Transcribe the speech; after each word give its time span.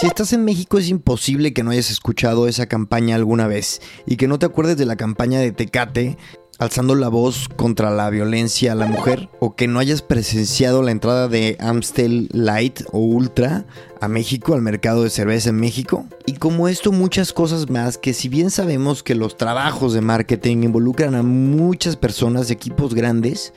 Si 0.00 0.06
estás 0.06 0.32
en 0.32 0.44
México 0.44 0.78
es 0.78 0.88
imposible 0.88 1.52
que 1.52 1.64
no 1.64 1.72
hayas 1.72 1.90
escuchado 1.90 2.46
esa 2.46 2.66
campaña 2.66 3.16
alguna 3.16 3.48
vez 3.48 3.80
y 4.06 4.16
que 4.16 4.28
no 4.28 4.38
te 4.38 4.46
acuerdes 4.46 4.76
de 4.76 4.86
la 4.86 4.94
campaña 4.94 5.40
de 5.40 5.50
Tecate 5.50 6.16
alzando 6.58 6.94
la 6.94 7.08
voz 7.08 7.48
contra 7.48 7.90
la 7.90 8.08
violencia 8.08 8.72
a 8.72 8.74
la 8.76 8.86
mujer 8.86 9.28
o 9.40 9.56
que 9.56 9.66
no 9.66 9.78
hayas 9.78 10.02
presenciado 10.02 10.82
la 10.82 10.90
entrada 10.90 11.28
de 11.28 11.56
Amstel 11.60 12.28
Light 12.32 12.82
o 12.92 12.98
Ultra 12.98 13.66
a 14.00 14.08
México, 14.08 14.54
al 14.54 14.62
mercado 14.62 15.02
de 15.02 15.10
cerveza 15.10 15.50
en 15.50 15.56
México. 15.56 16.06
Y 16.26 16.34
como 16.34 16.68
esto 16.68 16.92
muchas 16.92 17.32
cosas 17.32 17.68
más 17.68 17.98
que 17.98 18.14
si 18.14 18.28
bien 18.28 18.50
sabemos 18.50 19.02
que 19.02 19.14
los 19.14 19.36
trabajos 19.36 19.92
de 19.92 20.00
marketing 20.00 20.62
involucran 20.62 21.14
a 21.14 21.22
muchas 21.22 21.96
personas, 21.96 22.50
equipos 22.50 22.94
grandes, 22.94 23.52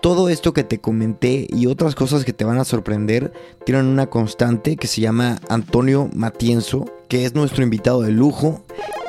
todo 0.00 0.28
esto 0.28 0.52
que 0.52 0.64
te 0.64 0.80
comenté 0.80 1.46
y 1.50 1.66
otras 1.66 1.94
cosas 1.94 2.24
que 2.24 2.32
te 2.32 2.44
van 2.44 2.58
a 2.58 2.64
sorprender 2.64 3.32
tienen 3.64 3.86
una 3.86 4.08
constante 4.08 4.76
que 4.76 4.86
se 4.86 5.00
llama 5.00 5.40
Antonio 5.48 6.08
Matienzo, 6.14 6.84
que 7.08 7.24
es 7.24 7.34
nuestro 7.34 7.62
invitado 7.62 8.02
de 8.02 8.12
lujo. 8.12 8.62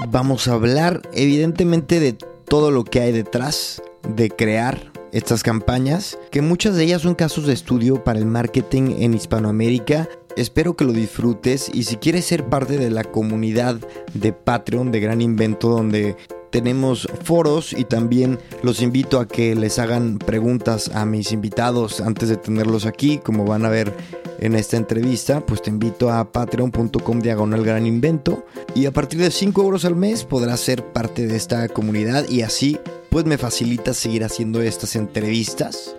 Vamos 0.09 0.47
a 0.47 0.53
hablar 0.53 1.01
evidentemente 1.13 1.99
de 1.99 2.13
todo 2.13 2.71
lo 2.71 2.83
que 2.83 3.01
hay 3.01 3.11
detrás 3.11 3.81
de 4.15 4.29
crear 4.29 4.91
estas 5.11 5.43
campañas, 5.43 6.17
que 6.31 6.41
muchas 6.41 6.75
de 6.75 6.83
ellas 6.83 7.01
son 7.01 7.15
casos 7.15 7.45
de 7.45 7.53
estudio 7.53 8.03
para 8.03 8.19
el 8.19 8.25
marketing 8.25 8.95
en 8.99 9.13
Hispanoamérica. 9.13 10.07
Espero 10.35 10.75
que 10.75 10.85
lo 10.85 10.93
disfrutes 10.93 11.69
y 11.73 11.83
si 11.83 11.97
quieres 11.97 12.25
ser 12.25 12.45
parte 12.45 12.77
de 12.77 12.89
la 12.89 13.03
comunidad 13.03 13.77
de 14.13 14.33
Patreon 14.33 14.91
de 14.91 14.99
Gran 14.99 15.21
Invento 15.21 15.69
donde 15.69 16.15
tenemos 16.49 17.07
foros 17.23 17.73
y 17.73 17.83
también 17.83 18.39
los 18.63 18.81
invito 18.81 19.19
a 19.19 19.27
que 19.27 19.55
les 19.55 19.79
hagan 19.79 20.17
preguntas 20.17 20.91
a 20.93 21.05
mis 21.05 21.31
invitados 21.31 22.01
antes 22.01 22.29
de 22.29 22.37
tenerlos 22.37 22.85
aquí, 22.85 23.17
como 23.17 23.45
van 23.45 23.65
a 23.65 23.69
ver 23.69 23.93
en 24.39 24.55
esta 24.55 24.77
entrevista, 24.77 25.45
pues 25.45 25.61
te 25.61 25.69
invito 25.69 26.11
a 26.11 26.31
patreon.com 26.31 27.19
diagonal 27.19 27.85
invento 27.85 28.45
y 28.73 28.85
a 28.85 28.91
partir 28.91 29.19
de 29.19 29.31
5 29.31 29.61
euros 29.61 29.85
al 29.85 29.95
mes 29.95 30.23
podrás 30.23 30.59
ser 30.61 30.83
parte 30.83 31.27
de 31.27 31.35
esta 31.35 31.67
comunidad 31.67 32.27
y 32.29 32.41
así 32.41 32.79
pues 33.09 33.25
me 33.25 33.37
facilita 33.37 33.93
seguir 33.93 34.23
haciendo 34.23 34.61
estas 34.61 34.95
entrevistas. 34.95 35.95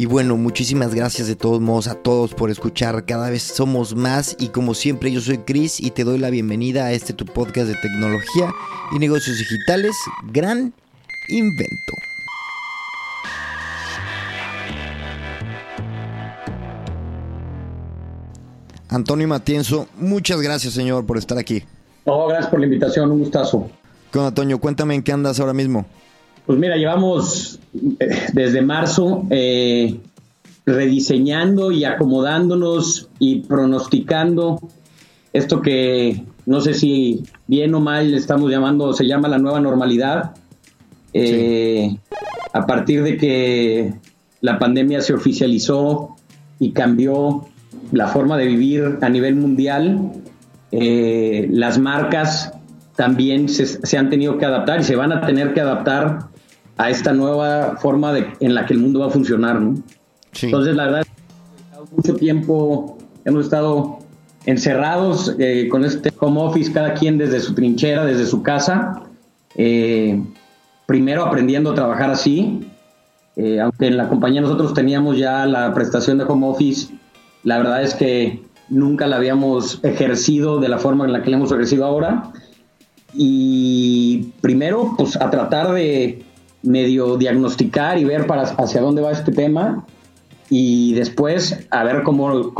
Y 0.00 0.06
bueno, 0.06 0.36
muchísimas 0.36 0.94
gracias 0.94 1.26
de 1.26 1.34
todos 1.34 1.60
modos 1.60 1.88
a 1.88 1.96
todos 1.96 2.32
por 2.32 2.52
escuchar. 2.52 3.04
Cada 3.04 3.30
vez 3.30 3.42
somos 3.42 3.96
más 3.96 4.36
y 4.38 4.50
como 4.50 4.74
siempre 4.74 5.10
yo 5.10 5.20
soy 5.20 5.38
Chris 5.38 5.80
y 5.80 5.90
te 5.90 6.04
doy 6.04 6.18
la 6.18 6.30
bienvenida 6.30 6.84
a 6.84 6.92
este 6.92 7.12
tu 7.12 7.24
podcast 7.24 7.66
de 7.66 7.74
tecnología 7.74 8.54
y 8.92 9.00
negocios 9.00 9.38
digitales, 9.38 9.96
Gran 10.32 10.72
Invento. 11.28 11.92
Antonio 18.88 19.26
Matienzo, 19.26 19.88
muchas 19.98 20.40
gracias 20.40 20.74
señor 20.74 21.06
por 21.06 21.18
estar 21.18 21.38
aquí. 21.38 21.64
No, 22.06 22.28
gracias 22.28 22.50
por 22.50 22.60
la 22.60 22.66
invitación, 22.66 23.10
un 23.10 23.18
gustazo. 23.18 23.68
Con 24.12 24.24
Antonio, 24.24 24.60
cuéntame 24.60 24.94
en 24.94 25.02
qué 25.02 25.10
andas 25.10 25.40
ahora 25.40 25.54
mismo. 25.54 25.86
Pues 26.48 26.58
mira, 26.58 26.78
llevamos 26.78 27.60
eh, 28.00 28.08
desde 28.32 28.62
marzo 28.62 29.26
eh, 29.28 30.00
rediseñando 30.64 31.72
y 31.72 31.84
acomodándonos 31.84 33.10
y 33.18 33.40
pronosticando 33.40 34.58
esto 35.34 35.60
que 35.60 36.24
no 36.46 36.62
sé 36.62 36.72
si 36.72 37.24
bien 37.48 37.74
o 37.74 37.80
mal 37.80 38.14
estamos 38.14 38.50
llamando, 38.50 38.94
se 38.94 39.06
llama 39.06 39.28
la 39.28 39.36
nueva 39.36 39.60
normalidad. 39.60 40.36
Eh, 41.12 41.98
a 42.54 42.64
partir 42.64 43.02
de 43.02 43.18
que 43.18 43.92
la 44.40 44.58
pandemia 44.58 45.02
se 45.02 45.12
oficializó 45.12 46.16
y 46.58 46.72
cambió 46.72 47.46
la 47.92 48.08
forma 48.08 48.38
de 48.38 48.46
vivir 48.46 48.96
a 49.02 49.10
nivel 49.10 49.34
mundial, 49.34 50.12
eh, 50.72 51.46
las 51.52 51.78
marcas 51.78 52.54
también 52.96 53.50
se, 53.50 53.98
han 53.98 54.08
tenido 54.08 54.38
que 54.38 54.46
adaptar 54.46 54.80
y 54.80 54.84
se 54.84 54.96
van 54.96 55.12
a 55.12 55.26
tener 55.26 55.52
que 55.52 55.60
adaptar 55.60 56.30
a 56.78 56.90
esta 56.90 57.12
nueva 57.12 57.76
forma 57.76 58.12
de, 58.12 58.26
en 58.40 58.54
la 58.54 58.66
que 58.66 58.74
el 58.74 58.80
mundo 58.80 59.00
va 59.00 59.06
a 59.06 59.10
funcionar. 59.10 59.60
Entonces, 60.40 60.74
la 60.74 60.84
verdad, 60.84 61.06
mucho 61.94 62.14
tiempo 62.14 62.98
hemos 63.24 63.44
estado 63.44 63.98
encerrados 64.46 65.34
eh, 65.38 65.68
con 65.70 65.84
este 65.84 66.12
home 66.18 66.40
office, 66.40 66.72
cada 66.72 66.94
quien 66.94 67.18
desde 67.18 67.40
su 67.40 67.54
trinchera, 67.54 68.04
desde 68.04 68.24
su 68.24 68.42
casa. 68.42 69.02
Eh, 69.56 70.22
primero 70.86 71.24
aprendiendo 71.24 71.72
a 71.72 71.74
trabajar 71.74 72.10
así, 72.10 72.66
aunque 73.62 73.86
en 73.86 73.96
la 73.96 74.08
compañía 74.08 74.40
nosotros 74.40 74.74
teníamos 74.74 75.18
ya 75.18 75.46
la 75.46 75.72
prestación 75.72 76.18
de 76.18 76.24
home 76.24 76.46
office 76.48 76.88
la 77.44 77.58
verdad 77.58 77.82
es 77.82 77.94
que 77.94 78.42
nunca 78.68 79.06
la 79.06 79.16
habíamos 79.16 79.82
ejercido 79.82 80.60
de 80.60 80.68
la 80.68 80.78
forma 80.78 81.04
en 81.04 81.12
la 81.12 81.22
que 81.22 81.30
la 81.30 81.36
hemos 81.36 81.52
ejercido 81.52 81.84
ahora. 81.84 82.30
Y 83.14 84.32
primero, 84.40 84.94
pues 84.96 85.16
a 85.16 85.30
tratar 85.30 85.72
de 85.72 86.22
medio 86.62 87.16
diagnosticar 87.16 87.98
y 87.98 88.04
ver 88.04 88.26
para 88.26 88.42
hacia 88.42 88.80
dónde 88.80 89.02
va 89.02 89.12
este 89.12 89.32
tema 89.32 89.86
y 90.50 90.94
después 90.94 91.66
a 91.70 91.84
ver 91.84 92.02
cómo, 92.02 92.52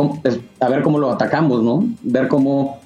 a 0.61 0.69
ver 0.69 0.83
cómo 0.83 0.99
lo 0.99 1.11
atacamos, 1.11 1.63
¿no? 1.63 1.89
Ver 2.03 2.29
cómo 2.29 2.81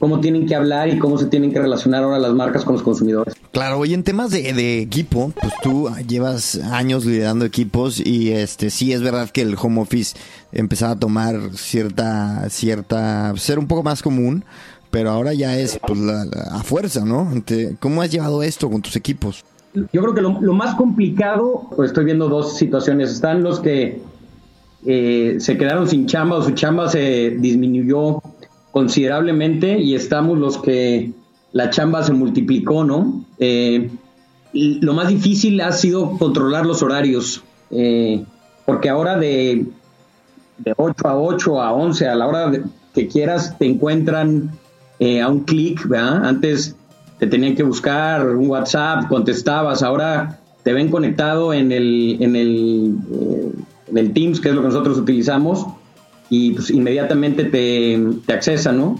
cómo 0.00 0.18
tienen 0.18 0.46
que 0.46 0.54
hablar 0.54 0.88
y 0.88 0.98
cómo 0.98 1.18
se 1.18 1.26
tienen 1.26 1.52
que 1.52 1.60
relacionar 1.60 2.02
ahora 2.02 2.18
las 2.18 2.32
marcas 2.32 2.64
con 2.64 2.72
los 2.72 2.82
consumidores. 2.82 3.34
Claro, 3.52 3.84
y 3.84 3.92
en 3.92 4.02
temas 4.02 4.30
de, 4.30 4.80
equipo, 4.80 5.30
pues 5.38 5.52
tú 5.62 5.90
llevas 6.08 6.56
años 6.56 7.04
liderando 7.04 7.44
equipos 7.44 8.00
y 8.00 8.32
este 8.32 8.70
sí 8.70 8.92
es 8.92 9.02
verdad 9.02 9.28
que 9.28 9.42
el 9.42 9.56
home 9.60 9.82
office 9.82 10.16
empezaba 10.52 10.92
a 10.92 10.98
tomar 10.98 11.38
cierta, 11.54 12.48
cierta, 12.48 13.34
ser 13.36 13.58
un 13.58 13.66
poco 13.66 13.82
más 13.82 14.00
común, 14.00 14.44
pero 14.90 15.10
ahora 15.10 15.34
ya 15.34 15.58
es 15.58 15.78
pues, 15.86 16.00
a 16.50 16.62
fuerza, 16.62 17.04
¿no? 17.04 17.30
¿Cómo 17.78 18.00
has 18.00 18.10
llevado 18.10 18.42
esto 18.42 18.70
con 18.70 18.80
tus 18.80 18.96
equipos? 18.96 19.44
Yo 19.74 20.02
creo 20.02 20.14
que 20.14 20.20
lo, 20.20 20.52
más 20.52 20.74
complicado, 20.74 21.68
pues 21.76 21.90
estoy 21.90 22.04
viendo 22.04 22.28
dos 22.28 22.56
situaciones. 22.56 23.10
Están 23.10 23.42
los 23.42 23.60
que 23.60 24.00
eh, 24.86 25.36
se 25.38 25.56
quedaron 25.56 25.88
sin 25.88 26.06
chamba 26.06 26.36
o 26.36 26.42
su 26.42 26.52
chamba 26.52 26.88
se 26.88 27.36
disminuyó 27.38 28.20
considerablemente 28.72 29.78
y 29.78 29.94
estamos 29.94 30.38
los 30.38 30.58
que 30.58 31.12
la 31.52 31.70
chamba 31.70 32.02
se 32.02 32.12
multiplicó, 32.12 32.84
¿no? 32.84 33.24
Eh, 33.38 33.90
lo 34.52 34.94
más 34.94 35.08
difícil 35.08 35.60
ha 35.60 35.72
sido 35.72 36.18
controlar 36.18 36.66
los 36.66 36.82
horarios, 36.82 37.42
eh, 37.70 38.24
porque 38.66 38.88
ahora 38.88 39.16
de, 39.18 39.66
de 40.58 40.74
8 40.76 41.08
a 41.08 41.16
8 41.16 41.62
a 41.62 41.72
11, 41.72 42.08
a 42.08 42.14
la 42.14 42.26
hora 42.26 42.52
que 42.92 43.06
quieras, 43.06 43.56
te 43.58 43.66
encuentran 43.66 44.50
eh, 44.98 45.20
a 45.20 45.28
un 45.28 45.40
clic, 45.44 45.86
¿verdad? 45.86 46.24
Antes 46.24 46.76
te 47.20 47.26
tenían 47.26 47.54
que 47.54 47.62
buscar 47.62 48.26
un 48.26 48.48
WhatsApp, 48.48 49.06
contestabas, 49.08 49.82
ahora 49.82 50.40
te 50.64 50.72
ven 50.72 50.90
conectado 50.90 51.52
en 51.52 51.70
el, 51.70 52.16
en 52.20 52.34
el, 52.34 52.96
en 53.88 53.98
el 53.98 54.12
Teams, 54.14 54.40
que 54.40 54.48
es 54.48 54.54
lo 54.54 54.62
que 54.62 54.68
nosotros 54.68 54.96
utilizamos, 54.96 55.66
y 56.30 56.52
pues 56.52 56.70
inmediatamente 56.70 57.44
te, 57.44 58.00
te 58.26 58.32
accesa, 58.32 58.72
¿no? 58.72 58.98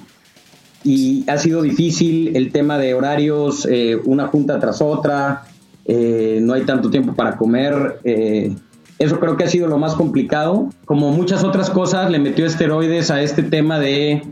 Y 0.84 1.24
ha 1.30 1.38
sido 1.38 1.62
difícil 1.62 2.36
el 2.36 2.52
tema 2.52 2.76
de 2.76 2.92
horarios, 2.92 3.66
eh, 3.70 3.98
una 4.04 4.26
junta 4.26 4.58
tras 4.60 4.82
otra, 4.82 5.44
eh, 5.86 6.40
no 6.42 6.52
hay 6.52 6.62
tanto 6.62 6.90
tiempo 6.90 7.14
para 7.14 7.36
comer. 7.36 8.00
Eh, 8.04 8.54
eso 8.98 9.18
creo 9.18 9.36
que 9.36 9.44
ha 9.44 9.48
sido 9.48 9.66
lo 9.66 9.78
más 9.78 9.94
complicado. 9.94 10.68
Como 10.84 11.10
muchas 11.10 11.42
otras 11.42 11.70
cosas, 11.70 12.10
le 12.10 12.18
metió 12.18 12.44
esteroides 12.44 13.10
a 13.10 13.22
este 13.22 13.42
tema 13.42 13.78
de, 13.78 14.22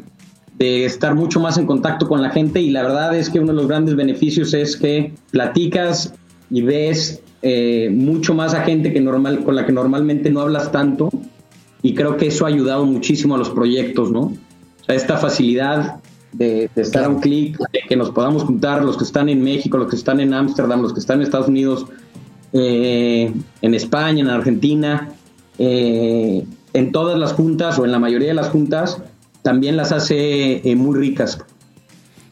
de 0.59 0.85
estar 0.85 1.15
mucho 1.15 1.41
más 1.41 1.57
en 1.57 1.67
contacto 1.67 2.09
con 2.09 2.21
la 2.21 2.31
gente 2.31 2.61
y 2.61 2.71
la 2.71 2.83
verdad 2.83 3.17
es 3.17 3.31
que 3.31 3.39
uno 3.39 3.53
de 3.53 3.55
los 3.55 3.69
grandes 3.69 3.95
beneficios 3.95 4.53
es 4.55 4.77
que 4.77 5.15
platicas 5.31 6.15
y 6.51 6.63
ves 6.63 7.23
mucho 7.93 8.35
más 8.35 8.53
a 8.55 8.63
gente 8.63 8.93
que 8.93 9.01
normal, 9.01 9.45
con 9.45 9.55
la 9.55 9.65
que 9.65 9.73
normalmente 9.73 10.31
no 10.31 10.41
hablas 10.41 10.73
tanto 10.73 11.11
y 11.83 11.95
creo 11.95 12.17
que 12.17 12.27
eso 12.27 12.45
ha 12.45 12.49
ayudado 12.49 12.85
muchísimo 12.85 13.35
a 13.35 13.39
los 13.39 13.51
proyectos, 13.51 14.11
¿no? 14.11 14.21
O 14.21 14.85
sea, 14.85 14.95
esta 14.95 15.17
facilidad 15.17 16.01
de, 16.33 16.71
estar 16.77 17.05
a 17.05 17.09
un 17.09 17.21
clic, 17.21 17.59
de 17.73 17.81
que 17.89 17.97
nos 17.97 18.11
podamos 18.11 18.43
juntar 18.43 18.85
los 18.85 18.97
que 18.97 19.05
están 19.05 19.29
en 19.29 19.43
México, 19.43 19.79
los 19.79 19.89
que 19.89 19.97
están 19.97 20.21
en 20.21 20.35
Ámsterdam, 20.35 20.83
los 20.83 20.93
que 20.93 21.01
están 21.01 21.19
en 21.19 21.23
Estados 21.23 21.49
Unidos, 21.49 21.87
eh, 22.53 23.33
en 23.63 23.75
España, 23.75 24.21
en 24.21 24.29
Argentina, 24.29 25.13
eh, 25.59 26.45
en 26.73 26.93
todas 26.93 27.19
las 27.19 27.33
juntas 27.33 27.79
o 27.79 27.85
en 27.85 27.93
la 27.93 27.99
mayoría 27.99 28.29
de 28.29 28.35
las 28.35 28.49
juntas, 28.49 29.01
también 29.43 29.77
las 29.77 29.93
hace 29.93 30.63
muy 30.77 30.99
ricas. 30.99 31.39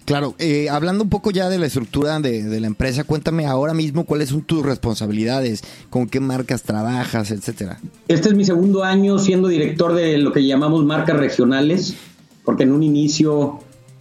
Claro, 0.05 0.37
hablando 0.71 1.03
un 1.03 1.11
poco 1.11 1.33
ya 1.33 1.49
de 1.49 1.59
la 1.59 1.67
estructura 1.67 2.21
de, 2.21 2.45
de, 2.45 2.61
la 2.61 2.69
empresa, 2.69 3.03
cuéntame 3.03 3.47
ahora 3.47 3.75
mismo 3.75 4.05
cuáles 4.05 4.29
son 4.29 4.43
tus 4.43 4.65
responsabilidades, 4.65 5.65
con 5.91 6.07
qué 6.09 6.21
marcas 6.21 6.63
trabajas, 6.63 7.33
etcétera. 7.33 7.81
Este 8.07 8.29
es 8.29 8.35
mi 8.37 8.45
segundo 8.45 8.85
año 8.85 9.19
siendo 9.19 9.49
director 9.49 9.95
de 9.95 10.19
lo 10.19 10.33
que 10.33 10.47
llamamos 10.47 10.85
marcas 10.85 11.17
regionales, 11.17 11.97
porque 12.45 12.63
en 12.63 12.73
un 12.73 12.85
inicio 12.85 13.61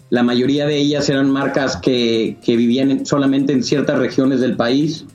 la 0.10 0.24
mayoría 0.24 0.66
de 0.66 0.78
ellas 0.78 1.10
eran 1.10 1.30
marcas 1.30 1.78
que, 1.78 2.38
vivían 2.46 3.06
solamente 3.06 3.54
en 3.54 3.64
ciertas 3.64 3.98
regiones 4.00 4.40
del 4.40 4.56
país. 4.56 5.06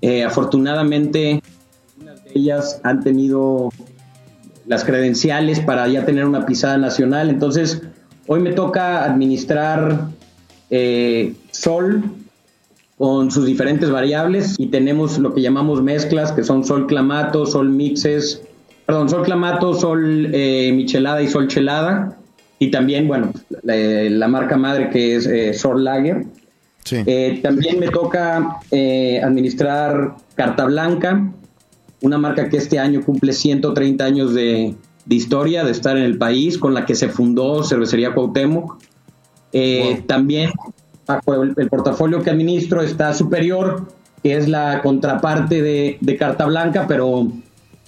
Eh, 0.00 0.24
afortunadamente, 0.24 1.40
algunas 1.92 2.24
de 2.24 2.30
ellas 2.34 2.80
han 2.82 3.02
tenido 3.02 3.70
las 4.66 4.84
credenciales 4.84 5.60
para 5.60 5.88
ya 5.88 6.04
tener 6.04 6.24
una 6.24 6.46
pisada 6.46 6.78
nacional. 6.78 7.30
Entonces, 7.30 7.82
hoy 8.26 8.40
me 8.40 8.52
toca 8.52 9.04
administrar 9.04 10.08
eh, 10.70 11.34
Sol 11.50 12.02
con 12.98 13.30
sus 13.30 13.46
diferentes 13.46 13.90
variables 13.90 14.54
y 14.58 14.66
tenemos 14.66 15.18
lo 15.18 15.34
que 15.34 15.42
llamamos 15.42 15.82
mezclas, 15.82 16.32
que 16.32 16.44
son 16.44 16.64
Sol 16.64 16.86
Clamato, 16.86 17.46
Sol 17.46 17.68
Mixes, 17.68 18.42
perdón, 18.86 19.08
Sol 19.08 19.22
Clamato, 19.24 19.74
Sol 19.74 20.30
eh, 20.32 20.72
Michelada 20.72 21.22
y 21.22 21.28
Sol 21.28 21.48
Chelada 21.48 22.16
y 22.62 22.70
también, 22.70 23.08
bueno, 23.08 23.32
la, 23.64 24.28
marca 24.28 24.56
madre 24.56 24.88
que 24.90 25.16
es 25.16 25.26
eh, 25.26 25.52
Lager. 25.74 26.26
Eh, 26.90 27.40
también 27.42 27.80
me 27.80 27.88
toca 27.88 28.58
eh, 28.70 29.20
administrar 29.20 30.14
Carta 30.36 30.66
Blanca, 30.66 31.32
una 32.02 32.18
marca 32.18 32.48
que 32.48 32.56
este 32.56 32.78
año 32.78 33.02
cumple 33.04 33.32
130 33.32 34.04
años 34.04 34.34
de, 34.34 34.74
historia, 35.08 35.64
de 35.64 35.70
estar 35.70 35.96
en 35.96 36.04
el 36.04 36.18
país, 36.18 36.58
con 36.58 36.74
la 36.74 36.84
que 36.84 36.94
se 36.94 37.08
fundó 37.08 37.64
Cervecería 37.64 38.14
Cuauhtémoc. 38.14 38.78
Eh, 39.52 40.02
también 40.06 40.50
el, 41.56 41.68
portafolio 41.68 42.22
que 42.22 42.30
administro 42.30 42.82
está 42.82 43.12
superior, 43.12 43.88
que 44.22 44.36
es 44.36 44.48
la 44.48 44.80
contraparte 44.82 45.62
de, 45.62 46.16
Carta 46.18 46.46
Blanca, 46.46 46.86
pero 46.86 47.28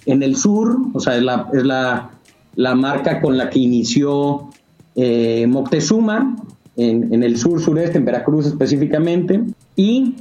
en 0.05 0.23
el 0.23 0.35
sur, 0.35 0.77
o 0.93 0.99
sea, 0.99 1.17
es 1.17 1.23
la, 1.23 1.47
es 1.53 1.63
la, 1.63 2.11
la 2.55 2.75
marca 2.75 3.21
con 3.21 3.37
la 3.37 3.49
que 3.49 3.59
inició 3.59 4.49
eh, 4.95 5.45
Moctezuma, 5.47 6.35
en, 6.77 7.23
el 7.23 7.37
sur 7.37 7.61
sureste, 7.61 7.97
en 7.97 8.05
Veracruz 8.05 8.47
específicamente, 8.47 9.41
y 9.75 10.15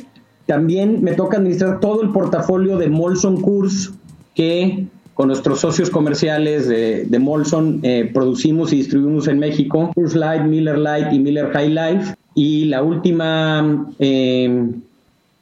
también 0.46 1.02
me 1.02 1.12
toca 1.12 1.38
administrar 1.38 1.81
todo 1.81 2.02
el 2.02 2.11
portafolio 2.11 2.76
de 2.79 2.88
Molson 2.88 3.41
Coors 3.41 3.93
que 4.35 4.87
con 5.14 5.29
nuestros 5.29 5.61
socios 5.61 5.91
comerciales 5.91 6.69
de, 6.69 7.19
Molson 7.20 7.81
eh, 7.82 8.11
producimos 8.12 8.73
y 8.73 8.76
distribuimos 8.76 9.29
en 9.29 9.38
México, 9.38 9.93
Coors 9.94 10.14
Light, 10.14 10.43
Miller 10.43 10.76
Light 10.76 11.12
y 11.12 11.19
Miller 11.20 11.50
High 11.52 11.70
Life. 11.70 12.14
Y 12.35 12.64
la 12.64 12.82
última 12.82 13.87
eh, 14.00 14.73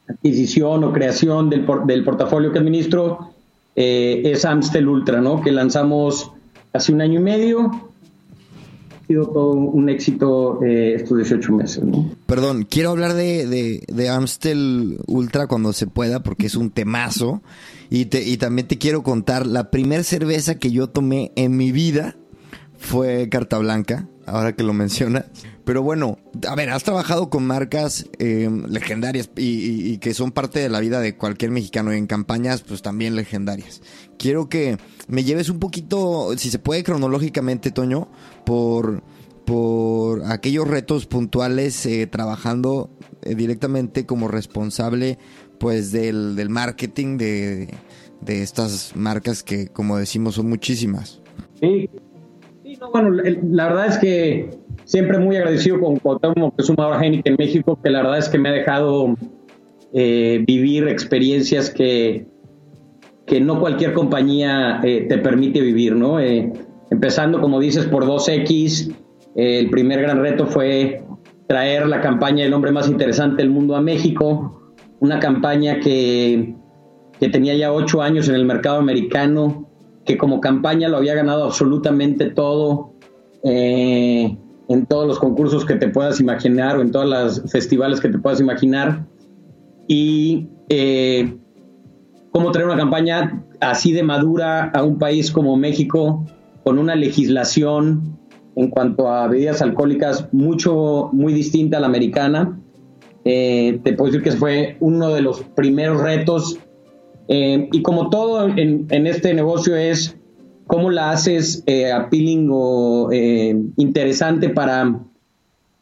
adquisición 0.08 0.84
o 0.84 0.92
creación 0.92 1.48
del, 1.48 1.64
del 1.86 2.04
portafolio 2.04 2.52
que 2.52 2.58
administro 2.58 3.30
es 3.74 4.44
Amstel 4.44 4.86
Ultra, 4.86 5.22
¿no? 5.22 5.40
que 5.40 5.50
lanzamos 5.50 6.30
hace 6.74 6.92
un 6.92 7.00
año 7.00 7.20
y 7.20 7.22
medio 7.22 7.91
todo 9.14 9.52
un 9.52 9.88
éxito 9.88 10.62
eh, 10.62 10.94
estos 10.96 11.18
18 11.18 11.52
meses. 11.52 11.84
Perdón, 12.26 12.66
quiero 12.68 12.90
hablar 12.90 13.14
de, 13.14 13.82
de, 13.86 14.08
Amstel 14.08 14.98
Ultra 15.06 15.46
cuando 15.46 15.72
se 15.72 15.86
pueda 15.86 16.22
porque 16.22 16.46
es 16.46 16.54
un 16.54 16.70
temazo. 16.70 17.42
Y, 17.90 18.06
te, 18.06 18.26
y 18.26 18.38
también 18.38 18.66
te 18.66 18.78
quiero 18.78 19.02
contar, 19.02 19.46
la 19.46 19.70
primera 19.70 20.02
cerveza 20.02 20.58
que 20.58 20.70
yo 20.70 20.88
tomé 20.88 21.32
en 21.36 21.56
mi 21.56 21.72
vida 21.72 22.16
fue 22.78 23.28
Carta 23.28 23.58
Blanca, 23.58 24.08
ahora 24.26 24.54
que 24.54 24.62
lo 24.62 24.72
mencionas. 24.72 25.26
Pero 25.64 25.82
bueno, 25.82 26.18
a 26.48 26.54
ver, 26.56 26.70
has 26.70 26.82
trabajado 26.82 27.30
con 27.30 27.46
marcas 27.46 28.08
eh, 28.18 28.50
legendarias 28.68 29.30
y, 29.36 29.98
que 29.98 30.12
son 30.12 30.32
parte 30.32 30.58
de 30.58 30.68
la 30.68 30.80
vida 30.80 31.00
de 31.00 31.16
cualquier 31.16 31.52
mexicano 31.52 31.94
y 31.94 31.98
en 31.98 32.06
campañas 32.06 32.62
pues 32.62 32.82
también 32.82 33.14
legendarias. 33.14 33.80
Quiero 34.18 34.48
que 34.48 34.76
me 35.06 35.22
lleves 35.22 35.48
un 35.50 35.60
poquito, 35.60 36.36
si 36.36 36.50
se 36.50 36.58
puede 36.58 36.82
cronológicamente, 36.82 37.70
Toño, 37.70 38.08
por, 38.44 39.02
por 39.44 40.24
aquellos 40.24 40.66
retos 40.66 41.06
puntuales 41.06 41.86
eh, 41.86 42.08
trabajando 42.08 42.90
eh, 43.22 43.36
directamente 43.36 44.04
como 44.04 44.26
responsable 44.26 45.18
pues 45.58 45.92
del, 45.92 46.34
del 46.34 46.48
marketing 46.48 47.18
de, 47.18 47.68
de, 48.20 48.42
estas 48.42 48.96
marcas 48.96 49.44
que 49.44 49.68
como 49.68 49.96
decimos 49.96 50.34
son 50.34 50.48
muchísimas. 50.48 51.22
Sí, 51.60 51.88
bueno, 52.90 53.10
la 53.10 53.68
verdad 53.68 53.86
es 53.86 53.98
que 53.98 54.61
siempre 54.92 55.18
muy 55.18 55.36
agradecido 55.36 55.80
con 55.80 55.96
Cuauhtémoc 55.96 56.54
que 56.54 56.62
es 56.62 56.70
ahora 56.78 57.00
en 57.02 57.36
México, 57.38 57.78
que 57.82 57.88
la 57.88 58.02
verdad 58.02 58.18
es 58.18 58.28
que 58.28 58.38
me 58.38 58.50
ha 58.50 58.52
dejado 58.52 59.16
eh, 59.94 60.44
vivir 60.46 60.86
experiencias 60.86 61.70
que, 61.70 62.26
que 63.24 63.40
no 63.40 63.58
cualquier 63.58 63.94
compañía 63.94 64.80
te 64.82 65.16
permite 65.16 65.62
vivir, 65.62 65.96
¿no? 65.96 66.20
empezando, 66.20 67.40
como 67.40 67.58
dices, 67.58 67.86
por 67.86 68.04
2X. 68.04 68.94
el 69.34 69.70
primer 69.70 70.02
gran 70.02 70.20
reto 70.20 70.46
fue 70.46 71.02
traer 71.46 71.86
la 71.86 72.02
campaña 72.02 72.44
El 72.44 72.52
hombre 72.52 72.70
más 72.70 72.86
interesante 72.86 73.42
del 73.42 73.50
mundo 73.50 73.76
a 73.76 73.80
México, 73.80 74.74
una 75.00 75.20
campaña 75.20 75.80
que, 75.80 76.54
que 77.18 77.28
tenía 77.30 77.54
ya 77.54 77.72
ocho 77.72 78.02
años 78.02 78.28
en 78.28 78.34
el 78.34 78.44
mercado 78.44 78.76
americano, 78.76 79.70
que 80.04 80.18
como 80.18 80.42
campaña 80.42 80.90
lo 80.90 80.98
había 80.98 81.14
ganado 81.14 81.44
absolutamente 81.44 82.26
todo 82.26 82.92
eh, 83.42 84.36
en 84.72 84.86
todos 84.86 85.06
los 85.06 85.18
concursos 85.18 85.64
que 85.64 85.74
te 85.74 85.88
puedas 85.88 86.20
imaginar 86.20 86.78
o 86.78 86.82
en 86.82 86.90
todos 86.90 87.08
los 87.08 87.50
festivales 87.50 88.00
que 88.00 88.08
te 88.08 88.18
puedas 88.18 88.40
imaginar. 88.40 89.06
Y 89.86 90.48
eh, 90.68 91.36
cómo 92.30 92.52
traer 92.52 92.66
una 92.68 92.76
campaña 92.76 93.44
así 93.60 93.92
de 93.92 94.02
madura 94.02 94.70
a 94.70 94.82
un 94.82 94.98
país 94.98 95.30
como 95.30 95.56
México, 95.56 96.24
con 96.64 96.78
una 96.78 96.94
legislación 96.94 98.18
en 98.56 98.70
cuanto 98.70 99.08
a 99.08 99.28
bebidas 99.28 99.62
alcohólicas 99.62 100.28
mucho, 100.32 101.10
muy 101.12 101.32
distinta 101.32 101.76
a 101.76 101.80
la 101.80 101.86
americana. 101.86 102.58
Eh, 103.24 103.80
te 103.82 103.92
puedo 103.92 104.10
decir 104.10 104.24
que 104.24 104.32
fue 104.32 104.76
uno 104.80 105.10
de 105.10 105.22
los 105.22 105.42
primeros 105.42 106.00
retos. 106.00 106.58
Eh, 107.28 107.68
y 107.72 107.82
como 107.82 108.10
todo 108.10 108.48
en, 108.48 109.06
este 109.06 109.32
negocio 109.34 109.76
es 109.76 110.18
cómo 110.72 110.90
la 110.90 111.10
haces 111.10 111.62
eh, 111.66 111.92
appealing 111.92 112.48
o 112.50 113.10
eh, 113.12 113.54
interesante 113.76 114.48
para, 114.48 115.00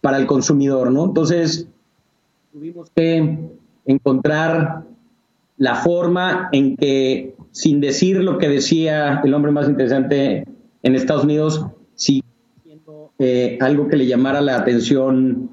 para 0.00 0.16
el 0.16 0.26
consumidor, 0.26 0.90
¿no? 0.90 1.04
Entonces, 1.04 1.68
tuvimos 2.52 2.90
que 2.96 3.38
encontrar 3.86 4.82
la 5.58 5.76
forma 5.76 6.48
en 6.50 6.76
que, 6.76 7.36
sin 7.52 7.80
decir 7.80 8.16
lo 8.16 8.38
que 8.38 8.48
decía 8.48 9.20
el 9.22 9.32
hombre 9.32 9.52
más 9.52 9.68
interesante 9.68 10.44
en 10.82 10.94
Estados 10.96 11.22
Unidos 11.22 11.66
siendo 11.94 13.12
eh, 13.20 13.58
algo 13.60 13.86
que 13.86 13.96
le 13.96 14.08
llamara 14.08 14.40
la 14.40 14.56
atención 14.56 15.50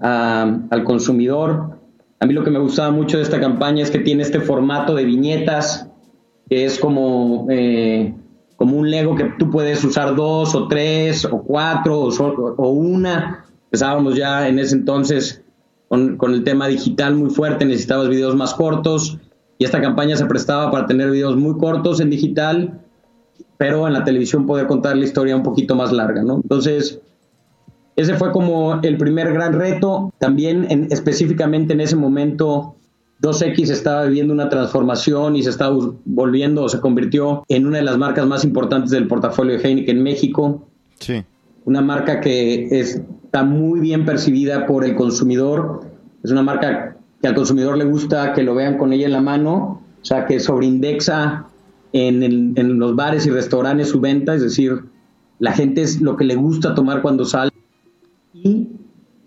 al 0.00 0.82
consumidor. 0.82 1.78
A 2.18 2.26
mí 2.26 2.34
lo 2.34 2.42
que 2.42 2.50
me 2.50 2.58
gustaba 2.58 2.90
mucho 2.90 3.18
de 3.18 3.22
esta 3.22 3.38
campaña 3.38 3.84
es 3.84 3.92
que 3.92 4.00
tiene 4.00 4.24
este 4.24 4.40
formato 4.40 4.96
de 4.96 5.04
viñetas, 5.04 5.88
que 6.48 6.64
es 6.64 6.80
como, 6.80 7.46
eh, 7.50 8.14
como 8.60 8.76
un 8.76 8.90
Lego 8.90 9.16
que 9.16 9.24
tú 9.38 9.50
puedes 9.50 9.82
usar 9.84 10.14
dos 10.14 10.54
o 10.54 10.68
tres 10.68 11.24
o 11.24 11.42
cuatro 11.42 11.98
o, 11.98 12.68
una. 12.68 13.46
Empezábamos 13.64 14.16
ya 14.16 14.48
en 14.48 14.58
ese 14.58 14.74
entonces 14.74 15.42
con, 15.88 16.18
el 16.34 16.44
tema 16.44 16.68
digital 16.68 17.14
muy 17.14 17.30
fuerte, 17.30 17.64
necesitabas 17.64 18.10
videos 18.10 18.36
más 18.36 18.52
cortos 18.52 19.16
y 19.56 19.64
esta 19.64 19.80
campaña 19.80 20.14
se 20.14 20.26
prestaba 20.26 20.70
para 20.70 20.84
tener 20.86 21.10
videos 21.10 21.38
muy 21.38 21.56
cortos 21.56 22.00
en 22.00 22.10
digital 22.10 22.82
pero 23.56 23.86
en 23.86 23.94
la 23.94 24.04
televisión 24.04 24.44
poder 24.44 24.66
contar 24.66 24.94
la 24.94 25.04
historia 25.04 25.34
un 25.34 25.42
poquito 25.42 25.74
más 25.74 25.90
larga, 25.90 26.22
¿no? 26.22 26.36
Entonces, 26.36 27.00
ese 27.96 28.14
fue 28.16 28.30
como 28.30 28.78
el 28.82 28.98
primer 28.98 29.32
gran 29.32 29.54
reto. 29.54 30.12
También 30.18 30.66
en, 30.68 30.88
específicamente 30.90 31.72
en 31.72 31.80
ese 31.80 31.96
momento 31.96 32.76
2X 33.20 33.70
estaba 33.70 34.04
viviendo 34.04 34.32
una 34.32 34.48
transformación 34.48 35.36
y 35.36 35.42
se 35.42 35.50
estaba 35.50 35.76
volviendo 36.04 36.64
o 36.64 36.68
se 36.68 36.80
convirtió 36.80 37.44
en 37.48 37.66
una 37.66 37.78
de 37.78 37.84
las 37.84 37.98
marcas 37.98 38.26
más 38.26 38.44
importantes 38.44 38.90
del 38.90 39.06
portafolio 39.06 39.56
de 39.56 39.62
Heineken 39.62 39.98
en 39.98 40.02
México. 40.02 40.66
Sí. 40.98 41.22
Una 41.64 41.82
marca 41.82 42.20
que 42.20 42.80
está 42.80 43.44
muy 43.44 43.80
bien 43.80 44.06
percibida 44.06 44.66
por 44.66 44.84
el 44.84 44.94
consumidor. 44.94 45.82
Es 46.22 46.30
una 46.30 46.42
marca 46.42 46.96
que 47.20 47.28
al 47.28 47.34
consumidor 47.34 47.76
le 47.76 47.84
gusta 47.84 48.32
que 48.32 48.42
lo 48.42 48.54
vean 48.54 48.78
con 48.78 48.92
ella 48.92 49.06
en 49.06 49.12
la 49.12 49.20
mano, 49.20 49.82
o 50.00 50.04
sea, 50.04 50.24
que 50.26 50.40
sobreindexa 50.40 51.46
en, 51.92 52.78
los 52.78 52.96
bares 52.96 53.26
y 53.26 53.30
restaurantes 53.30 53.88
su 53.88 54.00
venta, 54.00 54.34
es 54.34 54.42
decir, 54.42 54.84
la 55.38 55.52
gente 55.52 55.82
es 55.82 56.00
lo 56.00 56.16
que 56.16 56.24
le 56.24 56.36
gusta 56.36 56.74
tomar 56.74 57.02
cuando 57.02 57.26
sale. 57.26 57.50
Y 58.32 58.68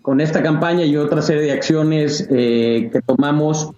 con 0.02 0.20
esta 0.20 0.42
campaña 0.42 0.84
y 0.84 0.96
otra 0.96 1.22
serie 1.22 1.42
de 1.42 1.52
acciones 1.52 2.26
eh, 2.30 2.90
que 2.92 3.00
tomamos, 3.00 3.70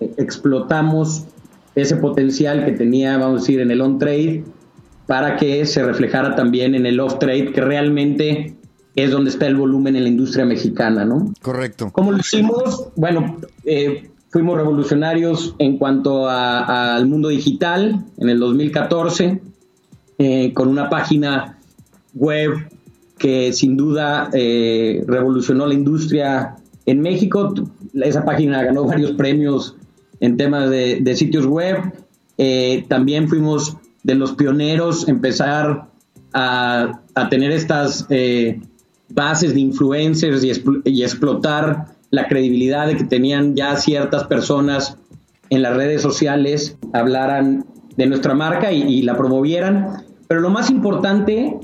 explotamos 0.00 1.24
ese 1.74 1.96
potencial 1.96 2.64
que 2.64 2.72
tenía, 2.72 3.16
vamos 3.18 3.40
a 3.40 3.40
decir, 3.42 3.60
en 3.60 3.70
el 3.70 3.80
on-trade 3.80 4.44
para 5.08 5.36
que 5.36 5.64
se 5.64 5.82
reflejara 5.82 6.36
también 6.36 6.74
en 6.74 6.84
el 6.84 7.00
off-trade, 7.00 7.52
que 7.52 7.62
realmente 7.62 8.54
es 8.94 9.10
donde 9.10 9.30
está 9.30 9.46
el 9.46 9.56
volumen 9.56 9.96
en 9.96 10.02
la 10.02 10.08
industria 10.10 10.44
mexicana, 10.44 11.06
¿no? 11.06 11.32
Correcto. 11.40 11.88
¿Cómo 11.92 12.12
lo 12.12 12.18
hicimos? 12.18 12.88
Bueno, 12.94 13.38
eh, 13.64 14.10
fuimos 14.28 14.58
revolucionarios 14.58 15.54
en 15.58 15.78
cuanto 15.78 16.28
al 16.28 17.06
mundo 17.06 17.28
digital 17.28 18.04
en 18.18 18.28
el 18.28 18.38
2014, 18.38 19.40
eh, 20.18 20.52
con 20.52 20.68
una 20.68 20.90
página 20.90 21.58
web 22.12 22.68
que 23.16 23.54
sin 23.54 23.78
duda 23.78 24.28
eh, 24.34 25.04
revolucionó 25.06 25.66
la 25.66 25.74
industria 25.74 26.56
en 26.84 27.00
México. 27.00 27.54
Esa 27.94 28.26
página 28.26 28.62
ganó 28.62 28.84
varios 28.84 29.12
premios 29.12 29.77
en 30.20 30.36
temas 30.36 30.70
de, 30.70 31.14
sitios 31.16 31.46
web. 31.46 31.92
Eh, 32.38 32.84
también 32.88 33.28
fuimos 33.28 33.76
de 34.02 34.14
los 34.14 34.32
pioneros 34.32 35.08
empezar 35.08 35.88
a, 36.32 37.00
tener 37.30 37.50
estas 37.50 38.06
bases 39.08 39.54
de 39.54 39.60
influencers 39.60 40.44
y, 40.44 40.52
y 40.84 41.02
explotar 41.02 41.86
la 42.10 42.28
credibilidad 42.28 42.86
de 42.86 42.96
que 42.96 43.04
tenían 43.04 43.54
ya 43.56 43.76
ciertas 43.76 44.24
personas 44.24 44.96
en 45.50 45.62
las 45.62 45.76
redes 45.76 46.02
sociales 46.02 46.76
hablaran 46.92 47.64
de 47.96 48.06
nuestra 48.06 48.34
marca 48.34 48.72
y, 48.72 49.02
la 49.02 49.16
promovieran. 49.16 50.04
Pero 50.28 50.40
lo 50.40 50.50
más 50.50 50.70
importante 50.70 51.58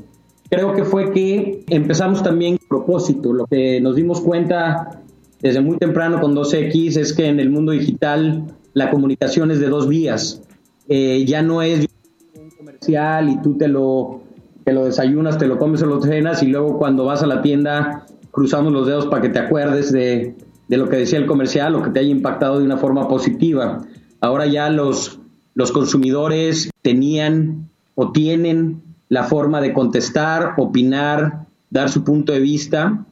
creo 0.51 0.75
que 0.75 0.85
fue 0.85 1.13
que 1.13 1.65
empezamos 1.69 2.23
también 2.23 2.59
propósito. 2.69 3.33
Lo 3.33 3.47
que 3.47 3.81
nos 3.81 3.97
dimos 3.97 4.21
cuenta 4.21 5.03
desde 5.45 5.61
muy 5.61 5.77
temprano 5.77 6.23
con 6.23 6.35
2X 6.35 6.97
es 6.97 7.13
que 7.13 7.27
en 7.27 7.39
el 7.39 7.51
mundo 7.51 7.73
digital 7.73 8.47
la 8.73 8.91
comunicación 8.91 9.51
es 9.51 9.61
de 9.61 9.69
dos 9.69 9.87
vías. 9.87 10.41
Eh, 10.89 11.23
ya 11.27 11.43
no 11.43 11.61
es 11.61 11.87
un 12.35 12.49
comercial 12.49 13.29
y 13.29 13.43
tú 13.43 13.59
te 13.59 13.69
lo, 13.69 14.23
te 14.65 14.73
lo 14.73 14.87
desayunas, 14.87 15.37
te 15.37 15.47
lo 15.47 15.59
comes 15.59 15.83
o 15.83 15.87
lo 15.87 16.01
cenas 16.01 16.43
y 16.43 16.47
luego 16.47 16.79
cuando 16.79 17.05
vas 17.05 17.23
a 17.23 17.27
la 17.27 17.43
tienda 17.43 18.07
cruzamos 18.31 18.73
los 18.73 18.87
dedos 18.87 19.05
para 19.09 19.21
que 19.21 19.29
te 19.29 19.39
acuerdes 19.39 19.93
de, 19.93 20.35
lo 20.69 20.89
que 20.89 20.97
decía 20.97 21.19
el 21.19 21.27
comercial 21.27 21.75
o 21.75 21.83
que 21.83 21.91
te 21.91 22.01
haya 22.01 22.09
impactado 22.09 22.59
de 22.59 22.65
una 22.65 22.79
forma 22.79 23.07
positiva. 23.07 23.85
Ahora 24.23 24.47
ya 24.47 24.71
los, 24.71 25.21
los 25.53 25.73
consumidores 25.73 26.71
tenían 26.81 27.69
o 27.95 28.13
tienen 28.13 28.81
la 29.11 29.25
forma 29.25 29.61
de 29.61 29.75
contestar, 29.75 30.55
opinar, 30.57 31.49
dar 31.69 31.91
su 31.91 32.03
punto 32.03 32.33
de 32.33 32.41
vista 32.41 33.05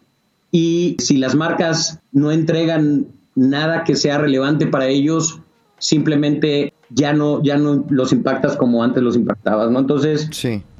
y 0.53 0.97
si 1.01 1.17
las 1.17 1.35
marcas 1.35 1.99
no 2.13 2.31
entregan 2.31 3.09
nada 3.35 3.83
que 3.83 3.97
sea 3.97 4.19
relevante 4.19 4.69
para 4.69 4.87
ellos, 4.87 5.41
simplemente 5.79 6.73
ya 6.91 7.13
no, 7.13 7.43
ya 7.43 7.57
no 7.57 7.85
los 7.89 8.13
impactas 8.13 8.57
como 8.57 8.85
antes 8.85 9.03
los 9.03 9.17
impactabas, 9.17 9.71
¿no? 9.71 9.81
Entonces, 9.81 10.29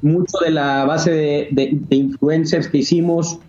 mucho 0.01 0.37
de 0.45 0.51
la 0.51 0.85
base 0.85 1.11
de, 1.11 1.47
de 1.51 1.95
influencers 1.95 2.69
que 2.69 2.77
hicimos 2.77 3.39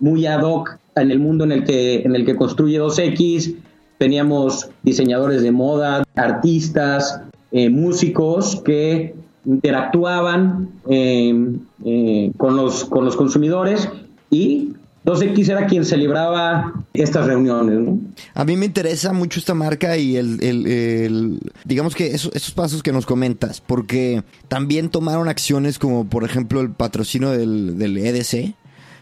muy 0.00 0.26
ad 0.26 0.42
hoc 0.42 0.78
en 0.96 1.10
el 1.10 1.18
mundo 1.18 1.44
en 1.44 1.52
el 1.52 1.64
que, 1.64 2.02
en 2.02 2.14
el 2.14 2.24
que 2.24 2.36
construye 2.36 2.80
2X. 2.80 3.54
Teníamos 3.98 4.68
diseñadores 4.82 5.42
de 5.42 5.52
moda, 5.52 6.04
artistas, 6.14 7.20
eh, 7.52 7.70
músicos 7.70 8.62
que 8.64 9.14
interactuaban 9.44 10.70
eh, 10.88 11.54
eh, 11.84 12.32
con, 12.36 12.56
los, 12.56 12.84
con 12.84 13.04
los 13.04 13.16
consumidores 13.16 13.88
y 14.30 14.72
2X 15.06 15.48
era 15.48 15.66
quien 15.66 15.84
celebraba 15.84 16.74
estas 16.92 17.26
reuniones. 17.26 18.00
A 18.34 18.44
mí 18.44 18.56
me 18.56 18.66
interesa 18.66 19.12
mucho 19.12 19.38
esta 19.38 19.54
marca 19.54 19.96
y 19.96 20.16
el, 20.16 21.40
digamos 21.64 21.94
que 21.94 22.08
esos, 22.08 22.50
pasos 22.50 22.82
que 22.82 22.92
nos 22.92 23.06
comentas, 23.06 23.60
porque 23.60 24.22
también 24.48 24.90
tomaron 24.90 25.28
acciones 25.28 25.78
como 25.78 26.06
por 26.06 26.24
ejemplo 26.24 26.60
el 26.60 26.70
patrocinio 26.70 27.30
del, 27.30 27.78
del 27.78 27.96
EDC, 27.96 28.54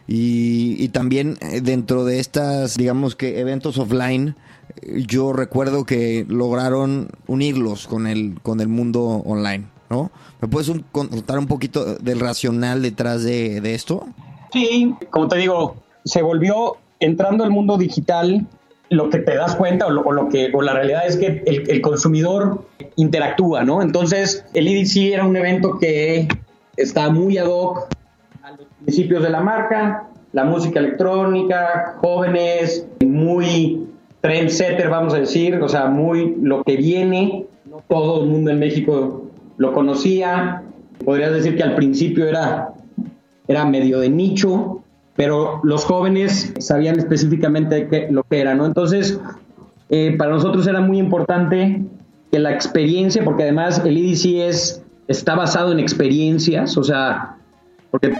y, 0.06 0.88
también 0.88 1.38
eh, 1.40 1.61
dentro 1.62 2.04
de 2.04 2.20
estas, 2.20 2.76
digamos 2.76 3.16
que 3.16 3.40
eventos 3.40 3.78
offline, 3.78 4.37
yo 5.06 5.32
recuerdo 5.32 5.87
que 5.87 6.26
lograron 6.28 7.08
unirlos 7.26 7.87
con 7.87 8.06
el, 8.06 8.38
con 8.42 8.61
el 8.61 8.68
mundo 8.68 9.02
online, 9.02 9.66
¿no? 9.88 10.11
¿Me 10.42 10.49
puedes 10.49 10.70
contar 10.92 11.38
un 11.38 11.46
poquito 11.46 11.94
del 11.96 12.20
racional 12.20 12.82
detrás 12.82 13.23
de, 13.23 13.75
esto? 13.75 14.06
Sí, 14.52 14.94
como 15.11 15.28
te 15.28 15.38
digo, 15.38 15.76
se 16.04 16.23
volvió 16.23 16.76
entrando 17.00 17.44
al 17.44 17.50
mundo 17.50 17.76
digital 17.76 18.46
lo 18.90 19.11
que 19.11 19.18
te 19.18 19.34
das 19.34 19.56
cuenta 19.56 19.87
o 19.87 19.90
lo, 19.90 20.28
que 20.28 20.50
o 20.52 20.62
la 20.62 20.75
realidad 20.75 21.06
es 21.06 21.16
que 21.16 21.42
el, 21.46 21.80
consumidor 21.80 22.66
interactúa, 22.96 23.64
¿no? 23.64 23.82
Entonces, 23.82 24.44
el 24.54 24.68
EDC 24.68 25.14
era 25.14 25.25
un 25.25 25.37
evento 25.37 25.78
que 25.78 26.28
está 26.76 27.11
muy 27.11 27.38
ad 27.38 27.46
hoc 27.46 27.88
principios 28.84 29.23
de 29.23 29.30
la 29.30 29.40
marca, 29.40 30.08
la 30.32 30.44
música 30.44 30.78
electrónica, 30.78 31.94
jóvenes, 31.99 32.87
muy 33.04 33.87
trendsetter, 34.20 34.90
vamos 34.90 35.14
a 35.14 35.20
decir, 35.20 35.56
o 35.56 35.68
sea, 35.68 35.87
muy 35.87 36.37
lo 36.40 36.62
que 36.64 36.76
viene, 36.76 37.46
no 37.64 37.82
todo 37.88 38.23
el 38.23 38.30
mundo 38.30 38.50
en 38.50 38.58
México 38.58 39.30
lo 39.56 39.73
conocía, 39.73 40.62
podrías 41.04 41.32
decir 41.32 41.56
que 41.56 41.62
al 41.62 41.75
principio 41.75 42.28
era, 42.28 42.75
era 43.49 43.64
medio 43.64 44.00
de 44.00 44.11
nicho, 44.11 44.83
pero 45.16 45.61
los 45.62 45.85
jóvenes 45.85 46.52
sabían 46.59 46.99
específicamente 46.99 47.88
qué, 47.88 48.09
lo 48.11 48.25
que 48.25 48.40
era, 48.40 48.54
¿no? 48.54 48.66
Entonces, 48.66 49.21
eh, 49.90 50.14
para 50.16 50.33
nosotros 50.33 50.66
era 50.66 50.80
muy 50.80 50.99
importante 50.99 51.85
que 52.33 52.38
la 52.38 52.52
experiencia, 52.52 53.23
porque 53.25 53.44
además 53.44 53.83
el 53.85 53.97
EDC 53.97 54.49
es, 54.49 54.83
está 55.09 55.35
basado 55.35 55.73
en 55.73 55.78
experiencias, 55.78 56.76
o 56.76 56.83
sea, 56.83 57.37
porque 57.90 58.14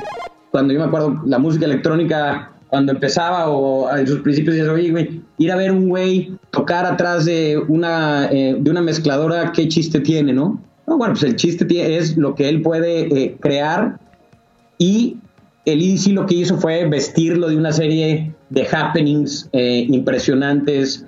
cuando 0.51 0.73
yo 0.73 0.81
me 0.81 0.87
acuerdo 0.87 1.21
la 1.27 1.39
música 1.39 1.65
electrónica 1.65 2.53
cuando 2.69 2.93
empezaba 2.93 3.51
o 3.51 3.89
en 3.97 4.07
sus 4.07 4.21
principios 4.21 4.57
decías, 4.57 4.73
oye, 4.73 4.91
güey, 4.91 5.23
ir 5.39 5.53
a 5.53 5.57
ver 5.57 5.71
un 5.71 5.89
güey 5.89 6.37
tocar 6.51 6.87
atrás 6.87 7.25
de 7.25 7.57
una, 7.69 8.29
eh, 8.33 8.57
de 8.59 8.71
una 8.71 8.83
mezcladora, 8.83 9.53
¿qué 9.53 9.69
chiste 9.69 10.01
tiene, 10.01 10.33
no? 10.33 10.61
No, 10.87 10.99
bueno, 10.99 11.15
pues 11.15 11.23
el 11.23 11.37
chiste 11.37 11.97
es 11.97 12.17
lo 12.17 12.35
que 12.35 12.49
él 12.49 12.63
puede 12.63 13.03
eh, 13.17 13.37
crear 13.41 13.99
y 14.79 15.19
el 15.65 15.83
EDC 15.83 16.09
lo 16.09 16.27
que 16.27 16.35
hizo 16.35 16.59
fue 16.59 16.87
vestirlo 16.89 17.49
de 17.49 17.57
una 17.57 17.73
serie 17.73 18.35
de 18.51 18.67
happenings 18.71 19.49
eh, 19.53 19.87
impresionantes 19.89 21.07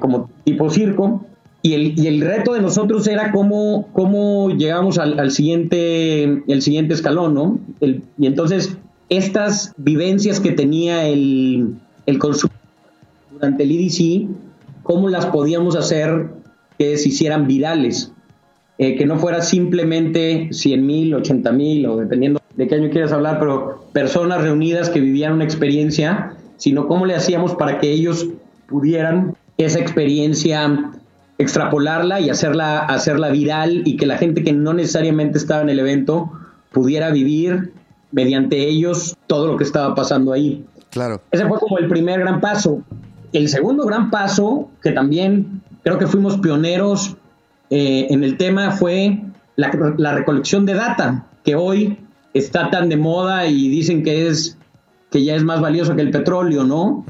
como 0.00 0.28
tipo 0.44 0.68
circo 0.68 1.24
y 1.62 2.06
el, 2.06 2.20
reto 2.20 2.54
de 2.54 2.60
nosotros 2.60 3.06
era 3.06 3.30
cómo, 3.30 3.88
cómo 3.92 4.50
llegamos 4.50 4.98
al, 4.98 5.30
siguiente, 5.30 6.24
el 6.48 6.60
siguiente 6.60 6.94
escalón, 6.94 7.34
¿no? 7.34 7.60
y 7.80 8.26
entonces, 8.26 8.76
estas 9.08 9.72
vivencias 9.76 10.40
que 10.40 10.50
tenía 10.50 11.06
el, 11.06 11.76
el 12.06 12.18
durante 13.32 13.62
el 13.62 13.70
EDC, 13.70 14.28
¿cómo 14.82 15.08
las 15.08 15.26
podíamos 15.26 15.76
hacer 15.76 16.30
que 16.78 16.96
se 16.96 17.10
hicieran 17.10 17.46
virales? 17.46 18.12
Eh, 18.78 18.96
que 18.96 19.06
no 19.06 19.16
fuera 19.18 19.40
simplemente 19.42 20.48
100 20.50 20.84
mil, 20.84 21.14
80 21.14 21.52
mil, 21.52 21.86
o 21.86 21.96
dependiendo 21.96 22.40
de 22.56 22.68
qué 22.68 22.74
año 22.74 22.90
quieras 22.90 23.12
hablar, 23.12 23.38
pero 23.38 23.84
personas 23.92 24.42
reunidas 24.42 24.90
que 24.90 25.00
vivían 25.00 25.32
una 25.32 25.44
experiencia, 25.44 26.34
sino 26.56 26.86
cómo 26.86 27.06
le 27.06 27.14
hacíamos 27.14 27.54
para 27.54 27.78
que 27.78 27.90
ellos 27.90 28.28
pudieran 28.66 29.34
esa 29.58 29.78
experiencia 29.78 30.92
extrapolarla 31.38 32.20
y 32.20 32.30
hacerla, 32.30 32.80
hacerla 32.80 33.30
viral 33.30 33.82
y 33.84 33.96
que 33.96 34.06
la 34.06 34.18
gente 34.18 34.42
que 34.42 34.52
no 34.52 34.72
necesariamente 34.72 35.38
estaba 35.38 35.62
en 35.62 35.70
el 35.70 35.78
evento 35.78 36.32
pudiera 36.72 37.10
vivir 37.10 37.72
mediante 38.12 38.68
ellos 38.68 39.16
todo 39.26 39.46
lo 39.46 39.56
que 39.56 39.64
estaba 39.64 39.94
pasando 39.94 40.32
ahí. 40.32 40.64
Claro. 40.90 41.20
Ese 41.30 41.46
fue 41.46 41.58
como 41.58 41.78
el 41.78 41.88
primer 41.88 42.20
gran 42.20 42.40
paso. 42.40 42.82
El 43.32 43.48
segundo 43.48 43.86
gran 43.86 44.10
paso, 44.10 44.68
que 44.82 44.92
también 44.92 45.62
creo 45.82 45.98
que 45.98 46.06
fuimos 46.06 46.38
pioneros 46.38 47.16
eh, 47.70 48.06
en 48.10 48.24
el 48.24 48.36
tema, 48.36 48.72
fue 48.72 49.22
la, 49.56 49.94
la 49.96 50.14
recolección 50.14 50.66
de 50.66 50.74
data, 50.74 51.26
que 51.42 51.56
hoy 51.56 51.98
está 52.34 52.70
tan 52.70 52.88
de 52.88 52.96
moda 52.96 53.46
y 53.46 53.68
dicen 53.68 54.02
que 54.02 54.28
es 54.28 54.56
que 55.12 55.22
ya 55.22 55.36
es 55.36 55.44
más 55.44 55.60
valioso 55.60 55.94
que 55.94 56.00
el 56.00 56.10
petróleo, 56.10 56.64
¿no? 56.64 57.04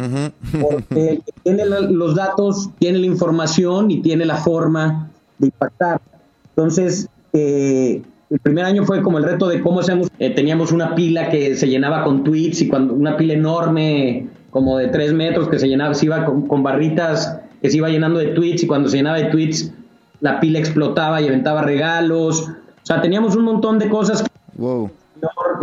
Porque 0.60 1.22
tiene 1.44 1.64
los 1.64 2.16
datos, 2.16 2.70
tiene 2.78 2.98
la 2.98 3.06
información 3.06 3.90
y 3.92 4.02
tiene 4.02 4.26
la 4.26 4.36
forma 4.36 5.08
de 5.38 5.46
impactar. 5.46 6.00
Entonces, 6.48 7.08
eh, 7.32 8.02
el 8.28 8.38
primer 8.40 8.64
año 8.64 8.84
fue 8.84 9.02
como 9.02 9.18
el 9.18 9.24
reto 9.24 9.48
de 9.48 9.60
cómo 9.60 9.80
hacemos. 9.80 10.08
Eh, 10.18 10.30
teníamos 10.30 10.72
una 10.72 10.94
pila 10.96 11.30
que 11.30 11.54
se 11.54 11.68
llenaba 11.68 12.02
con 12.02 12.24
tweets 12.24 12.62
y 12.62 12.68
cuando 12.68 12.92
una 12.92 13.16
pila 13.16 13.34
enorme, 13.34 14.26
como 14.50 14.78
de 14.78 14.88
tres 14.88 15.12
metros, 15.12 15.48
que 15.48 15.58
se 15.58 15.68
llenaba, 15.68 15.94
se 15.94 16.06
iba 16.06 16.24
con, 16.24 16.62
barritas, 16.62 17.38
que 17.60 17.70
se 17.70 17.76
iba 17.76 17.88
llenando 17.88 18.18
de 18.18 18.28
tweets 18.28 18.64
y 18.64 18.66
cuando 18.66 18.88
se 18.88 18.96
llenaba 18.96 19.18
de 19.18 19.26
tweets, 19.26 19.72
la 20.20 20.40
pila 20.40 20.58
explotaba 20.58 21.22
y 21.22 21.28
aventaba 21.28 21.62
regalos. 21.62 22.48
O 22.48 22.84
sea, 22.86 23.00
teníamos 23.00 23.36
un 23.36 23.44
montón 23.44 23.78
de 23.78 23.88
cosas. 23.88 24.24
Wow. 24.56 24.90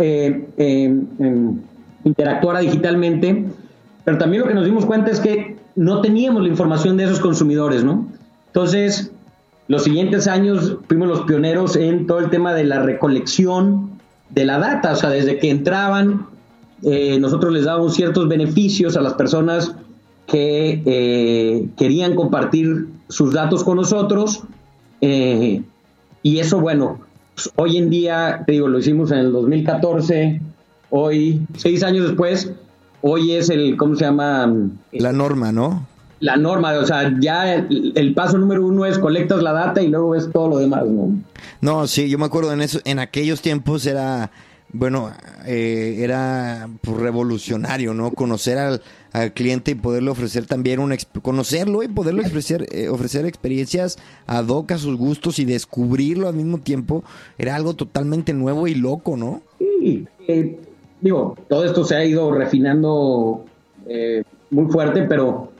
Eh, 0.00 1.02
interactuara 2.04 2.60
digitalmente, 2.60 3.44
pero 4.04 4.16
también 4.16 4.42
lo 4.42 4.48
que 4.48 4.54
nos 4.54 4.64
dimos 4.64 4.86
cuenta 4.86 5.10
es 5.10 5.20
que 5.20 5.56
no 5.76 6.00
teníamos 6.00 6.42
la 6.42 6.48
información 6.48 6.96
de 6.96 7.04
esos 7.04 7.20
consumidores, 7.20 7.84
¿no? 7.84 8.06
Entonces, 8.46 9.12
los 9.68 9.84
siguientes 9.84 10.26
años 10.26 10.78
fuimos 10.88 11.08
los 11.08 11.20
pioneros 11.22 11.76
en 11.76 12.06
todo 12.06 12.20
el 12.20 12.30
tema 12.30 12.54
de 12.54 12.64
la 12.64 12.82
recolección 12.82 13.90
de 14.30 14.46
la 14.46 14.58
data, 14.58 14.92
o 14.92 14.96
sea, 14.96 15.10
desde 15.10 15.38
que 15.38 15.50
entraban, 15.50 16.26
eh, 16.82 17.18
nosotros 17.20 17.52
les 17.52 17.66
dábamos 17.66 17.94
ciertos 17.94 18.28
beneficios 18.28 18.96
a 18.96 19.02
las 19.02 19.12
personas 19.14 19.74
que 20.26 20.82
eh, 20.86 21.68
querían 21.76 22.14
compartir 22.14 22.86
sus 23.08 23.34
datos 23.34 23.62
con 23.62 23.76
nosotros. 23.76 24.42
Y 26.22 26.38
eso, 26.38 26.60
bueno, 26.60 27.00
pues, 27.40 27.52
hoy 27.56 27.78
en 27.78 27.88
día, 27.88 28.42
te 28.46 28.52
digo, 28.52 28.68
lo 28.68 28.78
hicimos 28.78 29.10
en 29.12 29.18
el 29.18 29.32
2014, 29.32 30.40
hoy, 30.90 31.40
seis 31.56 31.82
años 31.82 32.08
después, 32.08 32.52
hoy 33.00 33.32
es 33.32 33.48
el, 33.48 33.76
¿cómo 33.76 33.94
se 33.94 34.04
llama? 34.04 34.52
La 34.92 35.12
norma, 35.12 35.52
¿no? 35.52 35.86
La 36.18 36.36
norma, 36.36 36.72
o 36.72 36.84
sea, 36.84 37.16
ya 37.18 37.54
el, 37.54 38.12
paso 38.14 38.36
número 38.36 38.66
uno 38.66 38.84
es 38.84 38.98
colectas 38.98 39.42
la 39.42 39.52
data 39.52 39.80
y 39.80 39.88
luego 39.88 40.10
ves 40.10 40.30
todo 40.30 40.48
lo 40.48 40.58
demás, 40.58 40.84
¿no? 40.84 41.18
No, 41.62 41.86
sí, 41.86 42.10
yo 42.10 42.18
me 42.18 42.26
acuerdo 42.26 42.52
en 42.52 42.60
eso, 42.60 42.80
en 42.84 42.98
aquellos 42.98 43.40
tiempos 43.40 43.86
era, 43.86 44.30
bueno, 44.70 45.10
eh, 45.46 45.96
era 46.00 46.68
pues, 46.82 46.98
revolucionario, 46.98 47.94
¿no? 47.94 48.10
Conocer 48.10 48.58
al, 48.58 48.82
al 49.12 49.32
cliente 49.32 49.72
y 49.72 49.74
poderle 49.74 50.10
ofrecer 50.10 50.46
también 50.46 50.80
un 50.80 50.96
conocerlo 51.22 51.82
y 51.82 51.88
poderle 51.88 52.22
ofrecer 52.22 52.66
eh, 52.70 52.88
ofrecer 52.88 53.26
experiencias 53.26 53.98
ad 54.26 54.46
hoc 54.48 54.72
a 54.72 54.78
sus 54.78 54.96
gustos 54.96 55.38
y 55.38 55.44
descubrirlo 55.44 56.28
al 56.28 56.34
mismo 56.34 56.58
tiempo 56.58 57.02
era 57.38 57.56
algo 57.56 57.74
totalmente 57.74 58.32
nuevo 58.32 58.66
y 58.66 58.74
loco, 58.74 59.16
¿no? 59.16 59.42
Sí, 59.58 60.06
eh, 60.28 60.58
digo, 61.00 61.36
todo 61.48 61.64
esto 61.64 61.84
se 61.84 61.96
ha 61.96 62.04
ido 62.04 62.30
refinando 62.32 63.44
eh, 63.88 64.22
muy 64.50 64.70
fuerte, 64.70 65.02
pero 65.02 65.52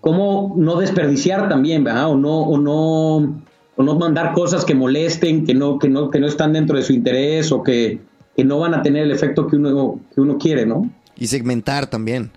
cómo 0.00 0.54
no 0.56 0.78
desperdiciar 0.78 1.48
también, 1.48 1.84
¿verdad? 1.84 2.10
O 2.10 2.16
no 2.16 2.40
o 2.42 2.58
no 2.58 3.42
o 3.76 3.82
no 3.82 3.94
mandar 3.94 4.32
cosas 4.32 4.64
que 4.64 4.74
molesten, 4.74 5.44
que 5.44 5.54
no 5.54 5.78
que 5.78 5.88
no 5.88 6.10
que 6.10 6.20
no 6.20 6.26
están 6.26 6.52
dentro 6.52 6.76
de 6.76 6.82
su 6.84 6.92
interés 6.92 7.52
o 7.52 7.62
que, 7.62 8.00
que 8.36 8.44
no 8.44 8.58
van 8.58 8.74
a 8.74 8.82
tener 8.82 9.04
el 9.04 9.12
efecto 9.12 9.46
que 9.46 9.56
uno 9.56 10.00
que 10.14 10.20
uno 10.20 10.38
quiere, 10.38 10.66
¿no? 10.66 10.90
Y 11.16 11.26
segmentar 11.26 11.88
también. 11.88 12.30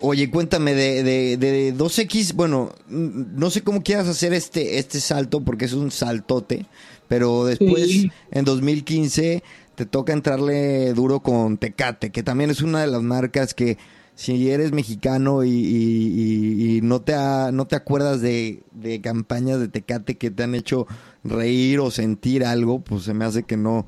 Oye, 0.00 0.30
cuéntame 0.30 0.74
de, 0.74 1.02
de, 1.36 1.74
2X, 1.74 2.34
bueno, 2.34 2.70
no 2.88 3.50
sé 3.50 3.62
cómo 3.62 3.82
quieras 3.82 4.08
hacer 4.08 4.32
este, 4.34 4.78
este 4.78 5.00
salto 5.00 5.40
porque 5.40 5.64
es 5.64 5.72
un 5.72 5.90
saltote, 5.90 6.66
pero 7.08 7.44
después 7.44 8.06
en 8.30 8.44
2015 8.44 9.42
te 9.74 9.86
toca 9.86 10.12
entrarle 10.12 10.92
duro 10.92 11.20
con 11.20 11.56
Tecate, 11.56 12.10
que 12.10 12.22
también 12.22 12.50
es 12.50 12.62
una 12.62 12.80
de 12.82 12.88
las 12.88 13.02
marcas 13.02 13.54
que 13.54 13.78
si 14.14 14.50
eres 14.50 14.72
mexicano 14.72 15.42
y, 15.44 16.80
no, 16.82 17.00
te 17.00 17.14
no 17.52 17.66
te 17.66 17.76
acuerdas 17.76 18.20
de, 18.20 18.62
de, 18.72 19.00
campañas 19.00 19.58
de 19.58 19.68
Tecate 19.68 20.18
que 20.18 20.30
te 20.30 20.42
han 20.42 20.54
hecho 20.54 20.86
reír 21.24 21.80
o 21.80 21.90
sentir 21.90 22.44
algo, 22.44 22.80
pues 22.80 23.04
se 23.04 23.14
me 23.14 23.24
hace 23.24 23.44
que 23.44 23.56
no, 23.56 23.86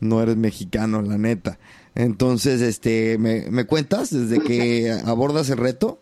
no 0.00 0.22
eres 0.22 0.36
mexicano, 0.36 1.02
la 1.02 1.18
neta. 1.18 1.58
Entonces, 1.98 2.62
este, 2.62 3.18
¿me, 3.18 3.64
cuentas 3.66 4.10
desde 4.14 4.40
que 4.40 4.92
abordas 5.04 5.50
el 5.50 5.58
reto? 5.58 5.98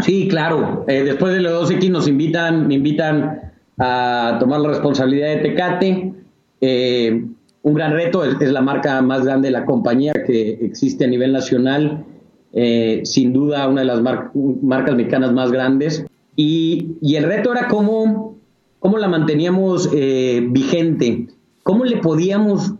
Sí, 0.00 0.26
claro. 0.26 0.84
Eh, 0.88 1.04
después 1.04 1.32
de 1.32 1.40
los 1.40 1.70
2X 1.70 1.88
nos 1.88 2.08
invitan, 2.08 2.66
me 2.66 2.74
invitan 2.74 3.52
a 3.78 4.38
tomar 4.40 4.60
la 4.60 4.70
responsabilidad 4.70 5.28
de 5.28 5.36
Tecate. 5.36 6.12
Eh, 6.60 7.24
un 7.62 7.74
gran 7.74 7.92
reto, 7.92 8.24
es, 8.24 8.50
la 8.50 8.60
marca 8.60 9.00
más 9.00 9.24
grande 9.24 9.46
de 9.46 9.52
la 9.52 9.66
compañía 9.66 10.12
que 10.26 10.58
existe 10.62 11.04
a 11.04 11.08
nivel 11.08 11.32
nacional. 11.32 12.04
Eh, 12.52 13.02
sin 13.04 13.32
duda, 13.32 13.68
una 13.68 13.82
de 13.82 13.86
las 13.86 14.02
marcas 14.02 14.96
mexicanas 14.96 15.32
más 15.32 15.52
grandes. 15.52 16.04
Y, 16.34 16.96
el 17.14 17.22
reto 17.22 17.52
era 17.52 17.68
cómo, 17.68 18.36
cómo 18.80 18.98
la 18.98 19.06
manteníamos 19.06 19.88
vigente, 19.92 21.28
cómo 21.62 21.84
le 21.84 21.98
podíamos, 21.98 22.74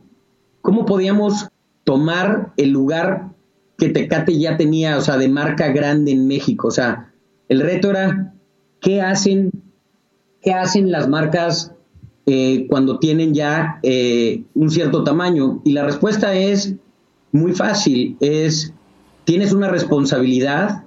cómo 0.62 0.84
podíamos 0.84 1.48
tomar 1.88 2.52
el 2.58 2.68
lugar 2.68 3.30
que 3.78 3.88
Tecate 3.88 4.38
ya 4.38 4.58
tenía, 4.58 4.98
o 4.98 5.00
sea, 5.00 5.16
de 5.16 5.30
marca 5.30 5.68
grande 5.68 6.12
en 6.12 6.28
México. 6.28 6.68
O 6.68 6.70
sea, 6.70 7.14
el 7.48 7.62
reto 7.62 7.88
era, 7.88 8.34
¿qué 8.78 9.00
hacen, 9.00 9.50
qué 10.42 10.52
hacen 10.52 10.92
las 10.92 11.08
marcas 11.08 11.72
eh, 12.26 12.66
cuando 12.68 12.98
tienen 12.98 13.32
ya 13.32 13.80
eh, 13.82 14.42
un 14.52 14.70
cierto 14.70 15.02
tamaño? 15.02 15.62
Y 15.64 15.72
la 15.72 15.82
respuesta 15.82 16.34
es 16.34 16.74
muy 17.32 17.54
fácil, 17.54 18.18
es, 18.20 18.74
tienes 19.24 19.54
una 19.54 19.70
responsabilidad 19.70 20.84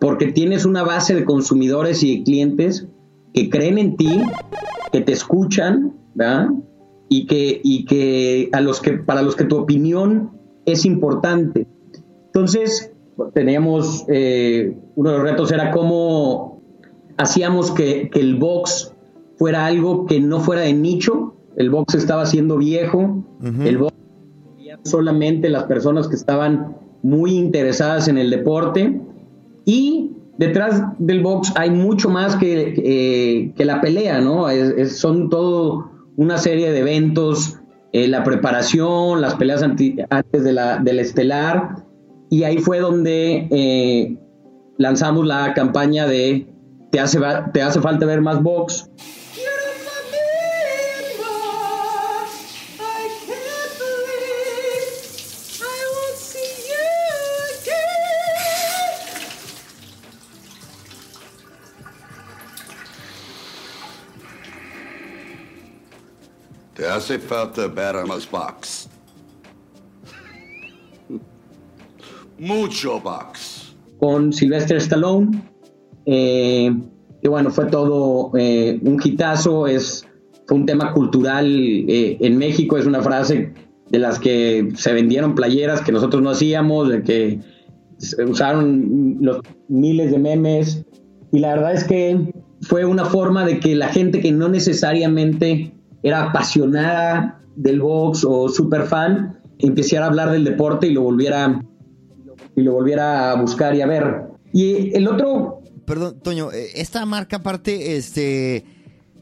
porque 0.00 0.32
tienes 0.32 0.64
una 0.64 0.82
base 0.82 1.14
de 1.14 1.24
consumidores 1.24 2.02
y 2.02 2.16
de 2.16 2.24
clientes 2.24 2.88
que 3.34 3.48
creen 3.50 3.78
en 3.78 3.96
ti, 3.96 4.20
que 4.90 5.00
te 5.00 5.12
escuchan, 5.12 5.94
¿verdad? 6.14 6.48
Y 7.08 7.26
que, 7.26 7.60
y 7.62 7.84
que, 7.84 8.48
a 8.52 8.60
los 8.60 8.80
que 8.80 8.94
para 8.94 9.22
los 9.22 9.36
que 9.36 9.44
tu 9.44 9.56
opinión 9.56 10.39
es 10.64 10.84
importante. 10.84 11.66
Entonces, 12.26 12.92
teníamos, 13.34 14.04
eh, 14.08 14.76
uno 14.96 15.10
de 15.10 15.18
los 15.18 15.26
retos 15.26 15.52
era 15.52 15.70
cómo 15.70 16.62
hacíamos 17.16 17.70
que, 17.70 18.10
el 18.14 18.36
box 18.36 18.94
fuera 19.36 19.66
algo 19.66 20.06
que 20.06 20.20
no 20.20 20.40
fuera 20.40 20.62
de 20.62 20.72
nicho, 20.72 21.34
el 21.56 21.70
box 21.70 21.94
estaba 21.94 22.26
siendo 22.26 22.56
viejo, 22.56 23.24
el 23.64 23.78
box 23.78 23.94
solamente 24.84 25.48
las 25.48 25.64
personas 25.64 26.08
que 26.08 26.14
estaban 26.14 26.76
muy 27.02 27.32
interesadas 27.32 28.08
en 28.08 28.18
el 28.18 28.30
deporte 28.30 29.00
y 29.64 30.12
detrás 30.38 30.82
del 30.98 31.22
box 31.22 31.52
hay 31.56 31.70
mucho 31.70 32.08
más 32.08 32.36
que, 32.36 32.74
eh, 32.76 33.52
que 33.56 33.64
la 33.64 33.80
pelea, 33.80 34.20
¿no? 34.20 34.46
son 34.88 35.28
todo 35.28 35.90
una 36.16 36.38
serie 36.38 36.70
de 36.70 36.80
eventos 36.80 37.59
eh, 37.92 38.08
la 38.08 38.22
preparación, 38.22 39.20
las 39.20 39.34
peleas 39.34 39.62
antes 39.62 40.44
de 40.44 40.52
la, 40.52 40.78
del 40.78 40.98
estelar, 41.00 41.76
y 42.30 42.44
ahí 42.44 42.58
fue 42.58 42.78
donde 42.78 43.48
eh, 43.50 44.16
lanzamos 44.78 45.26
la 45.26 45.52
campaña 45.54 46.06
de 46.06 46.46
Te 46.92 47.00
hace, 47.00 47.18
te 47.52 47.62
hace 47.62 47.80
falta 47.80 48.06
ver 48.06 48.20
más 48.20 48.42
box. 48.42 48.90
Te 66.74 66.86
hace 66.86 67.18
falta 67.18 67.66
ver 67.66 67.96
más 68.06 68.30
box. 68.30 68.88
Mucho 72.38 73.00
box. 73.00 73.74
Con 73.98 74.32
Sylvester 74.32 74.76
Stallone. 74.78 75.42
Eh, 76.06 76.72
que 77.22 77.28
bueno, 77.28 77.50
fue 77.50 77.66
todo 77.66 78.30
eh, 78.36 78.78
un 78.82 79.00
hitazo. 79.02 79.66
Es, 79.66 80.06
fue 80.46 80.56
un 80.56 80.66
tema 80.66 80.92
cultural 80.92 81.46
eh, 81.46 82.16
en 82.20 82.38
México. 82.38 82.78
Es 82.78 82.86
una 82.86 83.02
frase 83.02 83.52
de 83.90 83.98
las 83.98 84.18
que 84.18 84.70
se 84.74 84.92
vendieron 84.92 85.34
playeras 85.34 85.82
que 85.82 85.92
nosotros 85.92 86.22
no 86.22 86.30
hacíamos, 86.30 86.88
de 86.88 87.02
que 87.02 87.40
se 87.98 88.24
usaron 88.24 89.18
los 89.20 89.40
miles 89.68 90.12
de 90.12 90.18
memes. 90.18 90.84
Y 91.32 91.40
la 91.40 91.54
verdad 91.54 91.74
es 91.74 91.84
que 91.84 92.32
fue 92.62 92.84
una 92.84 93.04
forma 93.04 93.44
de 93.44 93.60
que 93.60 93.74
la 93.74 93.88
gente 93.88 94.20
que 94.20 94.32
no 94.32 94.48
necesariamente 94.48 95.72
era 96.02 96.24
apasionada 96.24 97.40
del 97.56 97.80
box 97.80 98.24
o 98.24 98.48
super 98.48 98.82
fan, 98.82 99.38
empezara 99.58 100.06
a 100.06 100.08
hablar 100.08 100.30
del 100.30 100.44
deporte 100.44 100.86
y 100.86 100.92
lo 100.92 101.02
volviera 101.02 101.62
y 102.56 102.62
lo 102.62 102.72
volviera 102.72 103.32
a 103.32 103.40
buscar 103.40 103.74
y 103.74 103.82
a 103.82 103.86
ver. 103.86 104.22
Y 104.52 104.96
el 104.96 105.06
otro 105.06 105.60
Perdón, 105.84 106.20
Toño, 106.20 106.52
eh, 106.52 106.68
esta 106.76 107.04
marca 107.04 107.38
aparte 107.38 107.96
este 107.96 108.64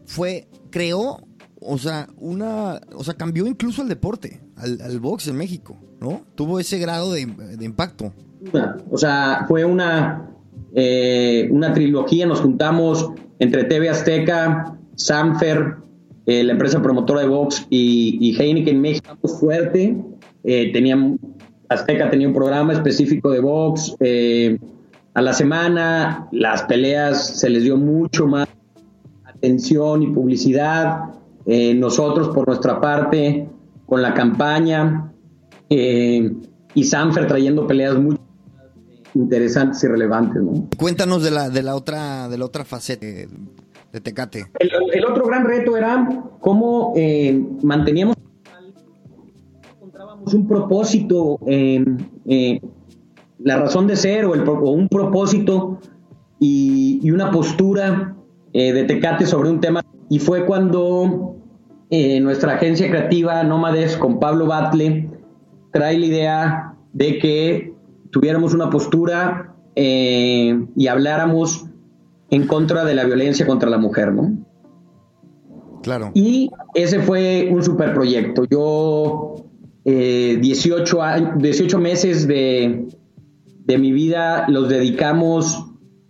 fue 0.07 0.49
creó 0.71 1.19
o 1.61 1.79
sea, 1.79 2.09
una, 2.19 2.81
o 2.95 3.03
sea, 3.03 3.15
cambió 3.15 3.47
incluso 3.47 3.83
el 3.83 3.89
deporte, 3.89 4.41
al, 4.57 5.01
box 5.01 5.29
en 5.29 5.37
México, 5.37 5.77
¿no? 6.01 6.23
Tuvo 6.35 6.61
ese 6.61 6.79
grado 6.79 7.13
de, 7.13 7.23
impacto. 7.61 8.13
O 8.91 8.97
sea, 8.99 9.45
fue 9.49 9.65
una, 9.65 10.31
eh, 10.75 11.49
una 11.51 11.73
trilogía, 11.73 12.27
nos 12.27 12.41
juntamos 12.41 13.11
entre 13.39 13.65
TV 13.65 13.89
Azteca, 13.89 14.79
Sanfer, 14.95 15.77
eh, 16.29 16.45
la 16.45 16.53
empresa 16.53 16.83
promotora 16.83 17.23
de 17.23 17.27
Vox 17.27 17.67
y, 17.71 18.37
Heineken 18.39 18.79
México 18.79 19.17
fuerte. 19.41 19.97
Eh, 20.45 20.71
tenían, 20.75 21.19
Azteca 21.71 22.11
tenía 22.11 22.29
un 22.29 22.35
programa 22.35 22.75
específico 22.75 23.31
de 23.31 23.41
Vox. 23.41 23.97
Eh, 23.99 24.59
a 25.15 25.23
la 25.23 25.33
semana 25.33 26.29
las 26.31 26.65
peleas 26.65 27.39
se 27.39 27.49
les 27.49 27.63
dio 27.63 27.79
mucho 27.79 28.27
más 28.27 28.47
atención 29.25 30.03
y 30.03 30.09
publicidad. 30.09 31.15
nosotros, 31.47 32.29
por 32.35 32.47
nuestra 32.47 32.79
parte, 32.79 33.49
con 33.87 34.03
la 34.03 34.13
campaña 34.13 35.11
y 35.71 36.85
Sanfer 36.85 37.27
trayendo 37.27 37.67
peleas 37.67 37.97
mucho 37.99 38.21
interesantes 39.15 39.83
y 39.83 39.87
relevantes. 39.87 40.43
¿no? 40.43 40.69
Cuéntanos 40.77 41.23
de 41.23 41.31
la, 41.31 41.49
de 41.49 41.63
la 41.63 41.75
otra, 41.75 42.29
de 42.29 42.37
la 42.37 42.45
otra 42.45 42.67
faceta 42.67 43.07
de, 43.93 44.01
Tecate. 44.01 44.47
El, 44.59 45.05
otro 45.05 45.27
gran 45.27 45.45
reto 45.45 45.77
era 45.77 46.09
cómo 46.41 46.93
eh, 46.97 47.43
manteníamos 47.63 48.17
encontrábamos 49.77 50.35
un 50.35 50.47
propósito, 50.47 51.39
eh, 51.47 52.61
la 53.39 53.57
razón 53.57 53.87
de 53.87 53.97
ser 53.97 54.27
o, 54.27 54.35
el, 54.35 54.49
un 54.49 54.89
propósito 54.89 55.79
y, 56.39 57.11
una 57.11 57.31
postura 57.31 58.15
eh, 58.53 58.73
de 58.73 58.85
Tecate 58.85 59.27
sobre 59.27 59.51
un 59.51 59.61
tema. 59.61 59.85
Y 60.09 60.19
fue 60.19 60.47
cuando 60.47 61.35
nuestra 61.91 62.55
agencia 62.55 62.91
creativa 62.91 63.43
Nómades 63.45 63.97
con 63.97 64.21
Pablo 64.21 64.47
Batle 64.47 65.09
trae 65.73 65.99
la 65.99 66.07
idea 66.07 66.75
de 66.93 67.19
que 67.19 67.75
tuviéramos 68.11 68.55
una 68.55 68.71
postura 68.71 69.55
eh, 69.75 70.59
y 70.77 70.87
habláramos 70.89 71.67
en 72.31 72.47
contra 72.47 72.85
de 72.85 72.95
la 72.95 73.05
violencia 73.05 73.47
contra 73.47 73.71
la 73.71 73.79
mujer, 73.79 74.13
¿no? 74.13 74.37
Claro. 75.83 76.11
Y 76.15 76.51
ese 76.75 77.01
fue 77.01 77.49
un 77.51 77.63
super 77.63 77.95
proyecto. 77.95 78.45
Yo, 78.45 79.47
18, 79.85 81.05
eh, 81.05 81.33
18 81.37 81.79
meses 81.79 82.27
de, 82.27 82.89
de 83.65 83.79
mi 83.79 83.93
vida 83.93 84.47
los 84.49 84.69
dedicamos 84.69 85.65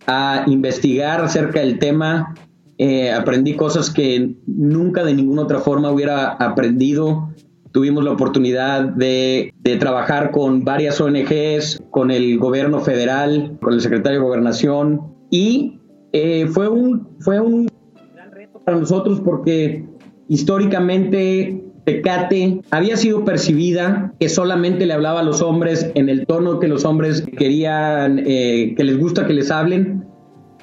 a 0.06 0.44
investigar 0.46 1.20
acerca 1.20 1.60
del 1.60 1.78
tema. 1.78 2.34
Eh, 2.78 3.12
aprendí 3.12 3.54
cosas 3.54 3.90
que 3.90 4.36
nunca 4.46 5.04
de 5.04 5.14
ninguna 5.14 5.42
otra 5.42 5.58
forma 5.58 5.90
hubiera 5.90 6.28
aprendido 6.28 7.28
Tuvimos 7.72 8.02
la 8.02 8.12
oportunidad 8.12 8.82
de, 8.82 9.52
trabajar 9.78 10.30
con 10.30 10.64
varias 10.64 11.00
ONGs, 11.00 11.82
con 11.90 12.10
el 12.10 12.38
gobierno 12.38 12.80
federal, 12.80 13.58
con 13.60 13.74
el 13.74 13.80
secretario 13.80 14.20
de 14.20 14.24
Gobernación 14.24 15.14
y 15.30 15.77
eh, 16.12 16.46
fue, 16.46 16.68
un, 16.68 17.08
fue 17.20 17.40
un 17.40 17.68
gran 18.14 18.30
reto 18.32 18.60
para 18.64 18.78
nosotros 18.78 19.20
porque 19.20 19.84
históricamente 20.28 21.64
Tecate 21.84 22.60
había 22.70 22.96
sido 22.96 23.24
percibida 23.24 24.12
que 24.20 24.28
solamente 24.28 24.84
le 24.86 24.92
hablaba 24.92 25.20
a 25.20 25.22
los 25.22 25.40
hombres 25.40 25.90
en 25.94 26.08
el 26.08 26.26
tono 26.26 26.60
que 26.60 26.68
los 26.68 26.84
hombres 26.84 27.24
querían, 27.36 28.22
eh, 28.26 28.74
que 28.76 28.84
les 28.84 28.98
gusta 28.98 29.26
que 29.26 29.32
les 29.32 29.50
hablen. 29.50 30.04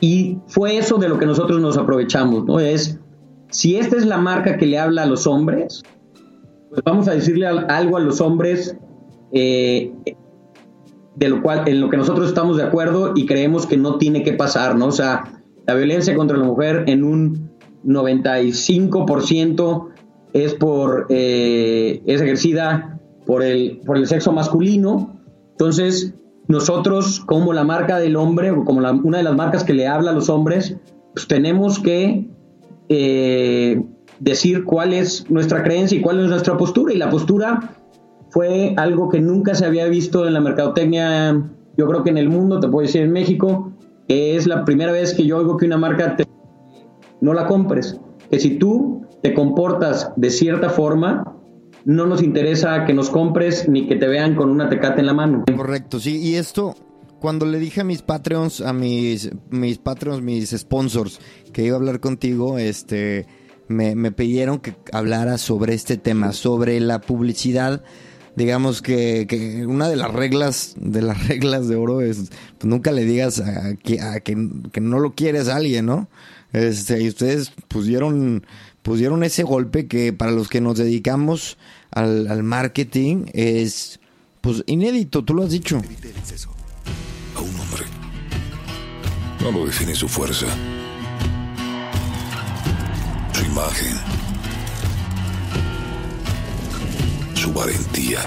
Y 0.01 0.37
fue 0.47 0.77
eso 0.77 0.97
de 0.97 1.09
lo 1.09 1.17
que 1.17 1.25
nosotros 1.25 1.59
nos 1.61 1.77
aprovechamos, 1.77 2.45
¿no? 2.45 2.59
Es, 2.59 2.99
si 3.49 3.77
esta 3.77 3.97
es 3.97 4.05
la 4.05 4.17
marca 4.17 4.57
que 4.57 4.65
le 4.65 4.77
habla 4.77 5.03
a 5.03 5.05
los 5.05 5.25
hombres, 5.25 5.81
pues 6.69 6.81
vamos 6.83 7.07
a 7.07 7.13
decirle 7.13 7.47
algo 7.47 7.97
a 7.97 8.01
los 8.01 8.21
hombres 8.21 8.77
eh, 9.31 9.91
de 11.15 11.29
lo 11.29 11.41
cual, 11.41 11.63
en 11.67 11.81
lo 11.81 11.89
que 11.89 11.97
nosotros 11.97 12.27
estamos 12.27 12.57
de 12.57 12.63
acuerdo 12.63 13.13
y 13.15 13.25
creemos 13.25 13.65
que 13.65 13.77
no 13.77 13.97
tiene 13.97 14.23
que 14.23 14.33
pasar, 14.33 14.75
¿no? 14.75 14.87
O 14.87 14.91
sea, 14.91 15.41
la 15.65 15.75
violencia 15.75 16.15
contra 16.15 16.37
la 16.37 16.43
mujer 16.43 16.83
en 16.87 17.03
un 17.03 17.49
95% 17.85 19.87
es 20.33 20.53
por 20.53 21.07
eh, 21.09 22.01
es 22.05 22.21
ejercida 22.21 22.99
por 23.25 23.43
el, 23.43 23.81
por 23.85 23.97
el 23.97 24.07
sexo 24.07 24.31
masculino. 24.31 25.19
Entonces, 25.51 26.13
nosotros, 26.47 27.21
como 27.21 27.53
la 27.53 27.63
marca 27.63 27.99
del 27.99 28.17
hombre, 28.17 28.51
o 28.51 28.65
como 28.65 28.79
una 28.79 29.17
de 29.17 29.23
las 29.23 29.35
marcas 29.35 29.63
que 29.63 29.73
le 29.73 29.87
habla 29.87 30.11
a 30.11 30.13
los 30.13 30.29
hombres, 30.29 30.77
pues 31.13 31.27
tenemos 31.27 31.79
que 31.79 32.27
eh, 32.89 33.81
decir 34.19 34.65
cuál 34.65 34.93
es 34.93 35.29
nuestra 35.31 35.63
creencia 35.63 35.97
y 35.97 36.01
cuál 36.01 36.19
es 36.19 36.29
nuestra 36.29 36.57
postura. 36.57 36.93
Y 36.93 36.97
la 36.97 37.09
postura 37.09 37.77
fue 38.35 38.73
algo 38.75 39.07
que 39.07 39.21
nunca 39.21 39.55
se 39.55 39.65
había 39.65 39.85
visto 39.85 40.27
en 40.27 40.33
la 40.33 40.41
mercadotecnia, 40.41 41.41
yo 41.77 41.87
creo 41.87 42.03
que 42.03 42.09
en 42.09 42.17
el 42.17 42.27
mundo, 42.27 42.59
te 42.59 42.67
puedo 42.67 42.85
decir 42.85 43.01
en 43.01 43.13
México, 43.13 43.71
es 44.09 44.45
la 44.45 44.65
primera 44.65 44.91
vez 44.91 45.13
que 45.13 45.25
yo 45.25 45.37
oigo 45.37 45.55
que 45.55 45.65
una 45.65 45.77
marca 45.77 46.17
te, 46.17 46.25
no 47.21 47.33
la 47.33 47.47
compres. 47.47 47.97
Que 48.29 48.41
si 48.41 48.57
tú 48.57 49.05
te 49.23 49.33
comportas 49.33 50.11
de 50.17 50.29
cierta 50.31 50.69
forma, 50.69 51.37
no 51.85 52.07
nos 52.07 52.21
interesa 52.21 52.83
que 52.83 52.93
nos 52.93 53.09
compres 53.09 53.69
ni 53.69 53.87
que 53.87 53.95
te 53.95 54.05
vean 54.05 54.35
con 54.35 54.49
una 54.49 54.67
tecate 54.67 54.99
en 54.99 55.05
la 55.05 55.13
mano. 55.13 55.45
Correcto, 55.55 56.01
sí. 56.01 56.17
Y 56.17 56.35
esto, 56.35 56.75
cuando 57.21 57.45
le 57.45 57.57
dije 57.57 57.79
a 57.79 57.85
mis 57.85 58.01
Patreons, 58.01 58.59
a 58.59 58.73
mis, 58.73 59.31
mis 59.49 59.77
Patreons, 59.77 60.21
mis 60.21 60.49
sponsors, 60.49 61.21
que 61.53 61.63
iba 61.63 61.77
a 61.77 61.79
hablar 61.79 62.01
contigo, 62.01 62.57
este 62.57 63.27
me, 63.69 64.11
pidieron 64.11 64.59
que 64.59 64.75
hablara 64.91 65.37
sobre 65.37 65.73
este 65.73 65.95
tema, 65.95 66.33
sobre 66.33 66.81
la 66.81 66.99
publicidad 66.99 67.81
digamos 68.35 68.81
que, 68.81 69.65
una 69.67 69.89
de 69.89 69.95
las 69.95 70.11
reglas 70.11 70.73
de 70.77 71.01
las 71.01 71.27
reglas 71.27 71.67
de 71.67 71.75
oro 71.75 72.01
es 72.01 72.29
pues, 72.57 72.69
nunca 72.69 72.91
le 72.91 73.05
digas 73.05 73.39
a, 73.39 73.75
que, 73.75 73.99
que, 74.23 74.81
no 74.81 74.99
lo 74.99 75.13
quieres 75.13 75.47
a 75.47 75.57
alguien, 75.57 75.85
¿no? 75.85 76.07
Este, 76.53 77.01
y 77.01 77.09
ustedes 77.09 77.51
pusieron 77.67 78.45
pusieron 78.81 79.23
ese 79.23 79.43
golpe 79.43 79.87
que 79.87 80.13
para 80.13 80.31
los 80.31 80.47
que 80.47 80.61
nos 80.61 80.77
dedicamos 80.77 81.57
al, 81.91 82.27
al 82.27 82.43
marketing 82.43 83.25
es 83.33 83.99
pues 84.41 84.63
inédito, 84.67 85.23
tú 85.23 85.33
lo 85.33 85.43
has 85.43 85.49
dicho. 85.49 85.81
A 87.35 87.41
un 87.41 87.59
hombre 87.59 87.83
no 89.41 89.65
define 89.65 89.95
su 89.95 90.07
fuerza 90.07 90.47
su 93.35 93.43
imagen, 93.45 93.97
su 97.45 97.53
valentía, 97.53 98.25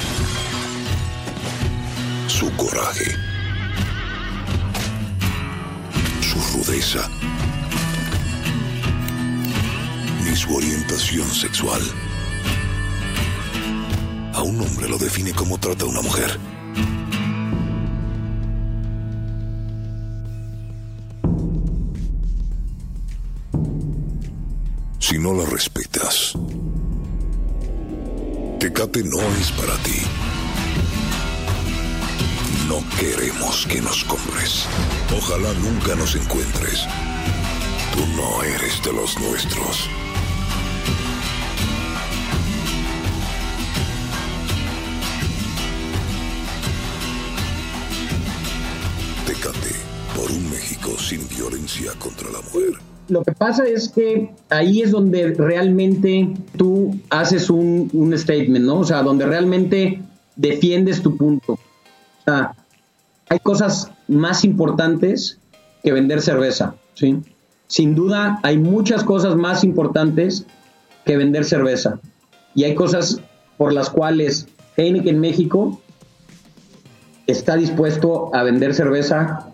su 2.28 2.48
coraje, 2.52 3.16
su 6.20 6.38
rudeza, 6.56 7.10
ni 10.24 10.36
su 10.36 10.54
orientación 10.54 11.28
sexual. 11.28 11.82
A 14.34 14.42
un 14.42 14.60
hombre 14.60 14.88
lo 14.88 14.98
define 14.98 15.32
como 15.32 15.58
trata 15.58 15.84
a 15.84 15.88
una 15.88 16.00
mujer. 16.02 16.38
si 25.00 25.18
no 25.18 25.32
la 25.32 25.46
respetas. 25.46 26.34
Tecate 28.58 29.04
no 29.04 29.20
es 29.40 29.52
para 29.52 29.76
ti. 29.84 30.02
No 32.66 32.82
queremos 32.98 33.64
que 33.66 33.80
nos 33.80 34.02
compres. 34.02 34.66
Ojalá 35.16 35.52
nunca 35.54 35.94
nos 35.94 36.16
encuentres. 36.16 36.84
Tú 37.94 38.04
no 38.16 38.42
eres 38.42 38.82
de 38.82 38.92
los 38.92 39.16
nuestros. 39.20 39.88
Tecate 49.24 49.76
por 50.16 50.28
un 50.32 50.50
México 50.50 50.98
sin 50.98 51.28
violencia 51.28 51.92
contra 52.00 52.28
la 52.30 52.40
mujer. 52.40 52.97
Lo 53.08 53.24
que 53.24 53.32
pasa 53.32 53.64
es 53.64 53.88
que 53.88 54.34
ahí 54.50 54.82
es 54.82 54.90
donde 54.90 55.32
realmente 55.32 56.34
tú 56.56 56.98
haces 57.08 57.48
un, 57.48 58.12
statement, 58.16 58.66
¿no? 58.66 58.80
O 58.80 58.84
sea, 58.84 59.02
donde 59.02 59.24
realmente 59.24 60.02
defiendes 60.36 61.02
tu 61.02 61.16
punto. 61.16 61.54
O 61.54 62.24
sea, 62.24 62.54
hay 63.30 63.38
cosas 63.38 63.90
más 64.08 64.44
importantes 64.44 65.38
que 65.82 65.92
vender 65.92 66.20
cerveza, 66.20 66.74
¿sí? 66.94 67.18
Sin 67.66 67.94
duda, 67.94 68.40
hay 68.42 68.58
muchas 68.58 69.04
cosas 69.04 69.36
más 69.36 69.64
importantes 69.64 70.44
que 71.04 71.16
vender 71.16 71.44
cerveza. 71.44 72.00
Y 72.54 72.64
hay 72.64 72.74
cosas 72.74 73.20
por 73.56 73.72
las 73.72 73.88
cuales 73.88 74.48
Heineken 74.76 75.18
México 75.18 75.80
está 77.26 77.56
dispuesto 77.56 78.34
a 78.34 78.42
vender 78.42 78.74
cerveza 78.74 79.50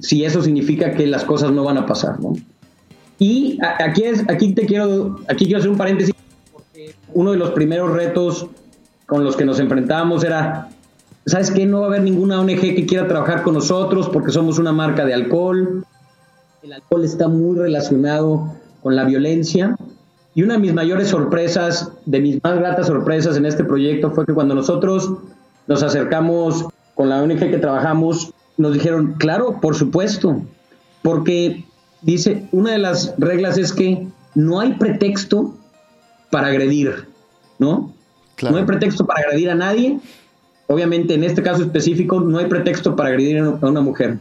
si 0.00 0.24
eso 0.24 0.42
significa 0.42 0.92
que 0.92 1.06
las 1.06 1.24
cosas 1.24 1.52
no 1.52 1.64
van 1.64 1.78
a 1.78 1.86
pasar, 1.86 2.20
¿no? 2.20 2.34
Y 3.18 3.58
aquí, 3.62 4.02
es, 4.02 4.24
aquí 4.28 4.52
te 4.52 4.66
quiero, 4.66 5.20
aquí 5.28 5.44
quiero 5.44 5.58
hacer 5.58 5.70
un 5.70 5.76
paréntesis, 5.76 6.14
porque 6.52 6.94
uno 7.12 7.30
de 7.30 7.36
los 7.36 7.50
primeros 7.50 7.92
retos 7.92 8.48
con 9.06 9.24
los 9.24 9.36
que 9.36 9.44
nos 9.44 9.60
enfrentábamos 9.60 10.24
era, 10.24 10.70
¿sabes 11.26 11.50
qué? 11.50 11.66
No 11.66 11.80
va 11.80 11.86
a 11.86 11.88
haber 11.90 12.02
ninguna 12.02 12.40
ONG 12.40 12.60
que 12.60 12.86
quiera 12.86 13.06
trabajar 13.06 13.42
con 13.42 13.54
nosotros 13.54 14.08
porque 14.08 14.32
somos 14.32 14.58
una 14.58 14.72
marca 14.72 15.04
de 15.04 15.14
alcohol. 15.14 15.84
El 16.62 16.72
alcohol 16.72 17.04
está 17.04 17.28
muy 17.28 17.56
relacionado 17.56 18.52
con 18.82 18.96
la 18.96 19.04
violencia. 19.04 19.76
Y 20.34 20.42
una 20.42 20.54
de 20.54 20.60
mis 20.60 20.74
mayores 20.74 21.08
sorpresas, 21.08 21.92
de 22.06 22.20
mis 22.20 22.42
más 22.42 22.58
gratas 22.58 22.88
sorpresas 22.88 23.36
en 23.36 23.46
este 23.46 23.62
proyecto 23.62 24.10
fue 24.10 24.26
que 24.26 24.34
cuando 24.34 24.54
nosotros 24.54 25.12
nos 25.68 25.82
acercamos 25.82 26.66
con 26.94 27.08
la 27.08 27.22
ONG 27.22 27.38
que 27.38 27.58
trabajamos, 27.58 28.32
nos 28.56 28.74
dijeron, 28.74 29.14
claro, 29.18 29.60
por 29.60 29.74
supuesto, 29.74 30.42
porque 31.02 31.64
dice, 32.02 32.46
una 32.52 32.72
de 32.72 32.78
las 32.78 33.14
reglas 33.18 33.58
es 33.58 33.72
que 33.72 34.06
no 34.34 34.60
hay 34.60 34.74
pretexto 34.74 35.54
para 36.30 36.48
agredir, 36.48 37.08
¿no? 37.58 37.92
No 38.42 38.56
hay 38.56 38.64
pretexto 38.64 39.06
para 39.06 39.20
agredir 39.20 39.50
a 39.50 39.54
nadie 39.54 40.00
obviamente 40.66 41.14
en 41.14 41.24
este 41.24 41.42
caso 41.42 41.62
específico 41.62 42.20
no 42.20 42.38
hay 42.38 42.46
pretexto 42.46 42.96
para 42.96 43.10
agredir 43.10 43.38
a 43.38 43.66
una 43.66 43.80
mujer. 43.80 44.18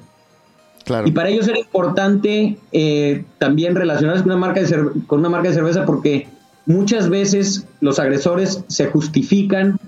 Claro. 0.86 1.08
Y 1.08 1.12
para 1.12 1.30
ellos 1.30 1.48
era 1.48 1.60
importante 1.60 2.58
eh, 2.74 3.24
también 3.38 3.76
relacionarse 3.76 4.24
con 4.24 4.32
una, 4.32 4.40
marca 4.40 4.62
de 4.62 4.90
con 5.08 5.20
una 5.20 5.30
marca 5.30 5.48
de 5.48 5.56
cerveza 5.56 5.86
porque 5.86 6.28
muchas 6.66 7.10
veces 7.10 7.66
los 7.80 8.00
agresores 8.00 8.64
se 8.68 8.88
justifican 8.88 9.80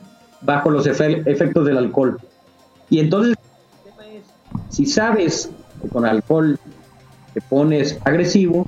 bajo 0.41 0.69
los 0.69 0.87
efectos 0.87 1.65
del 1.65 1.77
alcohol. 1.77 2.17
Y 2.89 2.99
entonces, 2.99 3.35
si 4.75 4.85
sabes 4.85 5.49
que 5.81 5.87
con 5.87 6.05
alcohol 6.05 6.59
te 7.33 7.39
pones 7.39 7.97
agresivo, 8.03 8.67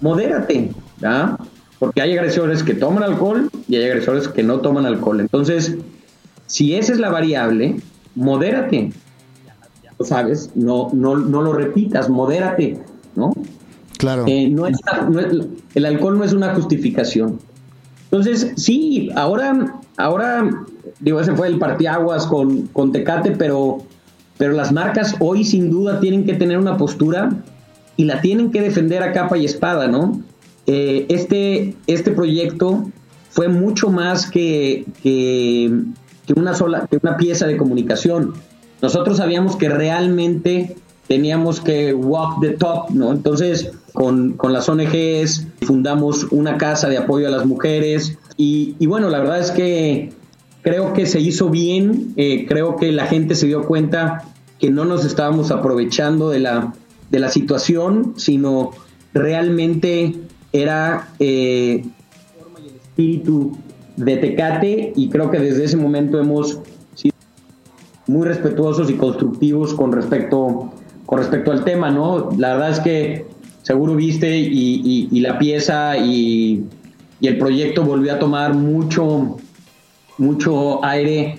modérate, 0.00 0.72
¿verdad? 0.98 1.38
Porque 1.78 2.02
hay 2.02 2.18
agresores 2.18 2.64
que 2.64 2.74
toman 2.74 3.04
alcohol 3.04 3.48
y 3.68 3.76
hay 3.76 3.84
agresores 3.84 4.26
que 4.26 4.42
no 4.42 4.58
toman 4.58 4.84
alcohol. 4.84 5.20
Entonces, 5.20 5.76
si 6.46 6.74
esa 6.74 6.92
es 6.92 6.98
la 6.98 7.10
variable, 7.10 7.76
modérate. 8.16 8.90
Ya 9.84 9.94
lo 9.96 10.04
sabes, 10.04 10.50
no, 10.56 10.90
no, 10.92 11.16
no 11.16 11.40
lo 11.40 11.52
repitas, 11.52 12.10
modérate, 12.10 12.82
¿no? 13.14 13.32
Claro. 13.98 14.24
Eh, 14.26 14.48
no 14.48 14.66
el 14.66 15.86
alcohol 15.86 16.18
no 16.18 16.24
es 16.24 16.32
una 16.32 16.52
justificación. 16.56 17.38
Entonces, 18.10 18.54
sí, 18.56 19.08
ahora, 19.14 19.80
ahora, 19.96 20.50
digo, 20.98 21.20
ese 21.20 21.32
fue 21.36 21.46
el 21.46 21.60
partiaguas 21.60 22.26
con, 22.26 22.66
con 22.68 22.90
Tecate, 22.90 23.30
pero, 23.30 23.84
pero 24.38 24.52
las 24.52 24.72
marcas 24.72 25.14
hoy 25.20 25.44
sin 25.44 25.70
duda 25.70 26.00
tienen 26.00 26.24
que 26.24 26.34
tener 26.34 26.58
una 26.58 26.76
postura 26.76 27.30
y 27.96 28.04
la 28.04 28.20
tienen 28.20 28.50
que 28.50 28.60
defender 28.60 29.02
a 29.02 29.12
capa 29.12 29.38
y 29.38 29.44
espada, 29.44 29.88
¿no? 29.88 30.20
Eh, 30.66 31.06
este, 31.08 31.74
este 31.86 32.12
proyecto 32.12 32.90
fue 33.30 33.48
mucho 33.48 33.90
más 33.90 34.30
que, 34.30 34.84
que, 35.02 35.72
una 36.36 36.54
sola, 36.54 36.86
que 36.90 36.98
una 37.02 37.16
pieza 37.16 37.46
de 37.46 37.56
comunicación. 37.56 38.34
Nosotros 38.80 39.18
sabíamos 39.18 39.56
que 39.56 39.68
realmente 39.68 40.76
teníamos 41.08 41.60
que 41.60 41.94
walk 41.94 42.40
the 42.40 42.50
top, 42.50 42.90
¿no? 42.90 43.12
Entonces, 43.12 43.72
con, 43.92 44.32
con 44.32 44.52
las 44.52 44.68
ONGs 44.68 45.46
fundamos 45.62 46.24
una 46.30 46.56
casa 46.58 46.88
de 46.88 46.98
apoyo 46.98 47.28
a 47.28 47.30
las 47.30 47.44
mujeres 47.44 48.18
y, 48.36 48.76
y 48.78 48.86
bueno, 48.86 49.10
la 49.10 49.18
verdad 49.18 49.40
es 49.40 49.50
que 49.50 50.12
creo 50.62 50.92
que 50.92 51.06
se 51.06 51.20
hizo 51.20 51.50
bien, 51.50 52.14
eh, 52.16 52.46
creo 52.46 52.76
que 52.76 52.92
la 52.92 53.06
gente 53.06 53.34
se 53.34 53.46
dio 53.46 53.62
cuenta 53.64 54.24
que 54.58 54.70
no 54.70 54.84
nos 54.84 55.04
estábamos 55.04 55.50
aprovechando 55.50 56.30
de 56.30 56.38
la, 56.38 56.72
de 57.10 57.18
la 57.18 57.28
situación, 57.28 58.14
sino 58.16 58.70
realmente 59.12 60.14
era 60.52 61.08
eh, 61.18 61.84
el 62.58 62.76
espíritu 62.76 63.56
de 63.96 64.16
Tecate 64.16 64.92
y 64.94 65.08
creo 65.08 65.30
que 65.30 65.38
desde 65.38 65.64
ese 65.64 65.76
momento 65.76 66.18
hemos 66.20 66.60
sido 66.94 67.14
muy 68.06 68.26
respetuosos 68.26 68.90
y 68.90 68.94
constructivos 68.94 69.74
con 69.74 69.92
respecto, 69.92 70.72
con 71.06 71.18
respecto 71.18 71.52
al 71.52 71.64
tema, 71.64 71.90
¿no? 71.90 72.30
La 72.38 72.54
verdad 72.54 72.70
es 72.70 72.80
que 72.80 73.26
seguro 73.62 73.94
viste 73.94 74.38
y, 74.38 75.20
la 75.20 75.38
pieza 75.38 75.96
y, 75.98 76.64
el 77.20 77.38
proyecto 77.38 77.84
volvió 77.84 78.14
a 78.14 78.18
tomar 78.18 78.54
mucho, 78.54 79.36
mucho 80.22 80.84
aire 80.84 81.38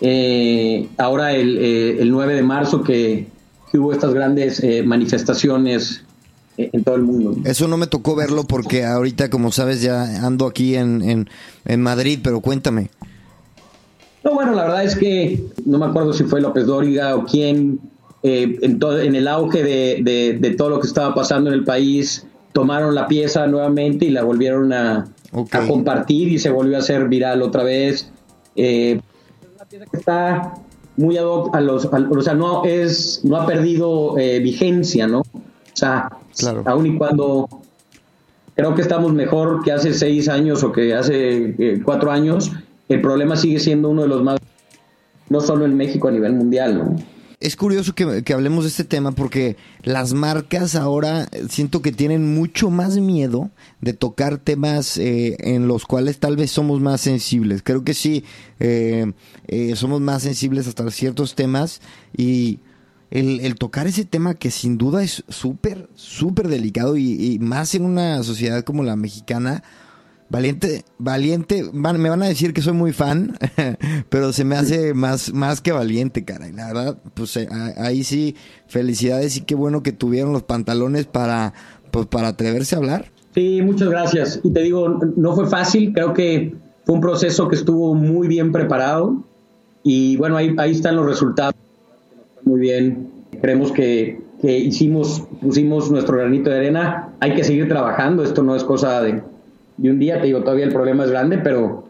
eh, 0.00 0.88
ahora 0.98 1.32
el, 1.32 2.08
9 2.10 2.32
eh, 2.32 2.36
de 2.36 2.42
marzo 2.42 2.82
que, 2.82 3.26
hubo 3.74 3.92
estas 3.92 4.14
grandes 4.14 4.62
eh, 4.62 4.82
manifestaciones 4.82 6.02
en 6.56 6.82
todo 6.82 6.96
el 6.96 7.02
mundo. 7.02 7.36
Eso 7.44 7.68
no 7.68 7.76
me 7.76 7.86
tocó 7.86 8.16
verlo 8.16 8.44
porque 8.44 8.84
ahorita, 8.84 9.30
como 9.30 9.52
sabes, 9.52 9.82
ya 9.82 10.26
ando 10.26 10.46
aquí 10.46 10.74
en, 10.74 11.28
en, 11.64 11.80
Madrid, 11.82 12.18
pero 12.22 12.40
cuéntame. 12.40 12.90
No, 14.24 14.34
bueno, 14.34 14.54
la 14.54 14.62
verdad 14.62 14.84
es 14.84 14.96
que 14.96 15.44
no 15.64 15.78
me 15.78 15.86
acuerdo 15.86 16.12
si 16.12 16.24
fue 16.24 16.40
López 16.40 16.66
Dóriga 16.66 17.14
o 17.14 17.24
quién, 17.24 17.78
eh, 18.22 18.58
en, 18.62 18.78
todo, 18.78 18.98
en 19.00 19.14
el 19.14 19.28
auge 19.28 19.62
de, 19.62 20.38
de, 20.40 20.50
todo 20.56 20.70
lo 20.70 20.80
que 20.80 20.86
estaba 20.86 21.14
pasando 21.14 21.50
en 21.50 21.54
el 21.54 21.64
país, 21.64 22.26
tomaron 22.52 22.94
la 22.94 23.06
pieza 23.06 23.46
nuevamente 23.46 24.06
y 24.06 24.10
la 24.10 24.24
volvieron 24.24 24.72
a, 24.72 25.08
a 25.32 25.66
compartir 25.68 26.28
y 26.28 26.38
se 26.38 26.50
volvió 26.50 26.76
a 26.76 26.80
hacer 26.80 27.06
viral 27.08 27.42
otra 27.42 27.62
vez. 27.62 28.10
Eh, 28.60 29.00
una 29.54 29.64
pieza 29.66 29.86
que 29.86 29.96
está 29.96 30.54
muy 30.96 31.16
ad 31.16 31.24
hoc 31.24 31.54
a 31.54 31.60
los, 31.60 31.84
o 31.86 32.20
sea, 32.20 32.34
no, 32.34 32.64
es, 32.64 33.24
no 33.24 33.36
ha 33.36 33.46
perdido 33.46 34.18
eh, 34.18 34.40
vigencia, 34.40 35.06
¿no? 35.06 35.20
O 35.20 35.74
sea, 35.74 36.10
claro. 36.36 36.64
aun 36.66 36.86
y 36.86 36.98
cuando 36.98 37.48
creo 38.56 38.74
que 38.74 38.82
estamos 38.82 39.12
mejor 39.12 39.62
que 39.62 39.70
hace 39.70 39.94
seis 39.94 40.28
años 40.28 40.64
o 40.64 40.72
que 40.72 40.92
hace 40.92 41.54
eh, 41.56 41.80
cuatro 41.84 42.10
años, 42.10 42.50
el 42.88 43.00
problema 43.00 43.36
sigue 43.36 43.60
siendo 43.60 43.90
uno 43.90 44.02
de 44.02 44.08
los 44.08 44.24
más, 44.24 44.40
no 45.28 45.40
solo 45.40 45.64
en 45.64 45.76
México, 45.76 46.08
a 46.08 46.10
nivel 46.10 46.32
mundial, 46.32 46.78
¿no? 46.78 46.96
Es 47.40 47.54
curioso 47.54 47.94
que, 47.94 48.32
hablemos 48.32 48.64
de 48.64 48.70
este 48.70 48.82
tema 48.82 49.12
porque 49.12 49.56
las 49.84 50.12
marcas 50.12 50.74
ahora 50.74 51.28
siento 51.48 51.82
que 51.82 51.92
tienen 51.92 52.34
mucho 52.34 52.68
más 52.68 52.96
miedo 52.96 53.50
de 53.80 53.92
tocar 53.92 54.38
temas 54.38 54.98
eh, 54.98 55.36
en 55.38 55.68
los 55.68 55.84
cuales 55.86 56.18
tal 56.18 56.36
vez 56.36 56.50
somos 56.50 56.80
más 56.80 57.00
sensibles. 57.00 57.62
Creo 57.62 57.84
que 57.84 57.94
sí, 57.94 58.24
eh, 58.58 59.12
somos 59.76 60.00
más 60.00 60.22
sensibles 60.24 60.66
hasta 60.66 60.90
ciertos 60.90 61.36
temas 61.36 61.80
y 62.16 62.58
el, 63.10 63.54
tocar 63.54 63.86
ese 63.86 64.04
tema 64.04 64.34
que 64.34 64.50
sin 64.50 64.76
duda 64.76 65.02
es 65.02 65.24
súper, 65.28 65.88
súper 65.94 66.48
delicado 66.48 66.96
y, 66.96 67.38
más 67.40 67.74
en 67.74 67.84
una 67.84 68.22
sociedad 68.22 68.64
como 68.64 68.82
la 68.82 68.96
mexicana. 68.96 69.62
Valiente, 70.30 70.84
valiente, 70.98 71.64
me 71.72 72.10
van 72.10 72.22
a 72.22 72.28
decir 72.28 72.52
que 72.52 72.60
soy 72.60 72.74
muy 72.74 72.92
fan, 72.92 73.38
pero 74.10 74.34
se 74.34 74.44
me 74.44 74.56
hace 74.56 74.92
más, 74.92 75.32
más 75.32 75.62
que 75.62 75.72
valiente, 75.72 76.24
cara. 76.24 76.48
Y 76.48 76.52
la 76.52 76.66
verdad, 76.66 76.98
pues 77.14 77.34
eh, 77.38 77.48
ahí 77.78 78.04
sí, 78.04 78.36
felicidades 78.66 79.38
y 79.38 79.40
qué 79.40 79.54
bueno 79.54 79.82
que 79.82 79.92
tuvieron 79.92 80.34
los 80.34 80.42
pantalones 80.42 81.06
para, 81.06 81.54
pues, 81.90 82.06
para 82.06 82.28
atreverse 82.28 82.74
a 82.74 82.78
hablar. 82.78 83.06
Sí, 83.34 83.62
muchas 83.62 83.88
gracias. 83.88 84.40
Y 84.42 84.50
te 84.50 84.60
digo, 84.60 85.00
no 85.16 85.34
fue 85.34 85.46
fácil, 85.46 85.94
creo 85.94 86.12
que 86.12 86.54
fue 86.84 86.94
un 86.96 87.00
proceso 87.00 87.48
que 87.48 87.56
estuvo 87.56 87.94
muy 87.94 88.28
bien 88.28 88.52
preparado. 88.52 89.24
Y 89.82 90.18
bueno, 90.18 90.36
ahí, 90.36 90.54
ahí 90.58 90.72
están 90.72 90.96
los 90.96 91.06
resultados 91.06 91.54
muy 92.44 92.60
bien. 92.60 93.08
Creemos 93.40 93.72
que, 93.72 94.20
hicimos, 94.42 95.22
pusimos 95.40 95.90
nuestro 95.90 96.18
granito 96.18 96.50
de 96.50 96.56
arena. 96.56 97.14
Hay 97.20 97.34
que 97.34 97.44
seguir 97.44 97.68
trabajando. 97.68 98.22
Esto 98.22 98.42
no 98.42 98.56
es 98.56 98.64
cosa 98.64 99.00
de, 99.02 99.22
un 99.86 99.98
día. 99.98 100.20
Te 100.20 100.26
digo, 100.26 100.40
todavía 100.40 100.64
el 100.64 100.72
problema 100.72 101.04
es 101.04 101.10
grande, 101.10 101.38
pero, 101.38 101.84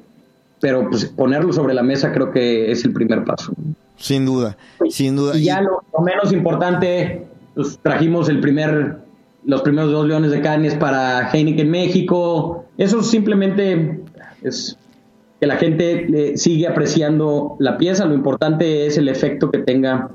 pero 0.60 0.88
pues, 0.88 1.06
ponerlo 1.06 1.52
sobre 1.52 1.74
la 1.74 1.82
mesa 1.82 2.12
creo 2.12 2.30
que 2.30 2.70
es 2.70 2.84
el 2.84 2.92
primer 2.92 3.24
paso. 3.24 3.52
Sin 3.96 4.26
duda, 4.26 4.56
sin 4.90 5.16
duda. 5.16 5.36
Y 5.36 5.44
ya 5.44 5.60
lo, 5.60 5.82
menos 6.04 6.32
importante, 6.32 7.26
pues, 7.54 7.78
trajimos 7.82 8.28
el 8.28 8.40
primer, 8.40 8.98
los 9.44 9.62
primeros 9.62 9.90
dos 9.90 10.06
leones 10.06 10.30
de 10.30 10.40
Canes 10.40 10.74
para 10.74 11.30
Heineken 11.30 11.70
México. 11.70 12.66
Eso 12.76 13.02
simplemente 13.02 14.00
es 14.42 14.76
que 15.40 15.46
la 15.46 15.56
gente 15.56 16.36
sigue 16.36 16.66
apreciando 16.66 17.56
la 17.58 17.78
pieza. 17.78 18.04
Lo 18.04 18.14
importante 18.14 18.86
es 18.86 18.98
el 18.98 19.08
efecto 19.08 19.50
que 19.50 19.58
tenga 19.58 20.10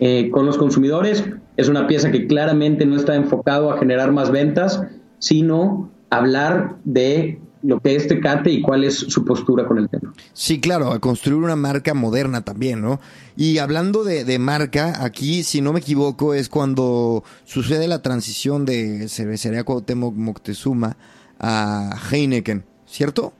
eh, 0.00 0.30
con 0.30 0.46
los 0.46 0.56
consumidores. 0.56 1.24
Es 1.56 1.68
una 1.68 1.86
pieza 1.86 2.10
que 2.10 2.26
claramente 2.26 2.86
no 2.86 2.96
está 2.96 3.14
enfocado 3.14 3.70
a 3.70 3.78
generar 3.78 4.12
más 4.12 4.30
ventas, 4.30 4.82
sino 5.18 5.90
hablar 6.18 6.76
de 6.84 7.40
lo 7.62 7.78
que 7.80 7.94
es 7.94 8.08
Tecate 8.08 8.50
y 8.50 8.60
cuál 8.60 8.84
es 8.84 8.96
su 8.96 9.24
postura 9.24 9.66
con 9.66 9.78
el 9.78 9.88
tema. 9.88 10.12
Sí, 10.32 10.60
claro, 10.60 10.90
a 10.90 10.98
construir 10.98 11.38
una 11.38 11.54
marca 11.54 11.94
moderna 11.94 12.42
también, 12.42 12.80
¿no? 12.80 13.00
Y 13.36 13.58
hablando 13.58 14.02
de, 14.02 14.38
marca, 14.38 15.04
aquí, 15.04 15.42
si 15.44 15.60
no 15.60 15.72
me 15.72 15.78
equivoco, 15.78 16.34
es 16.34 16.48
cuando 16.48 17.22
sucede 17.44 17.86
la 17.86 18.02
transición 18.02 18.64
de 18.64 19.08
Cervecería 19.08 19.64
Cuauhtémoc 19.64 20.14
Moctezuma 20.14 20.96
a 21.38 21.96
Heineken, 22.10 22.64
¿cierto? 22.86 23.32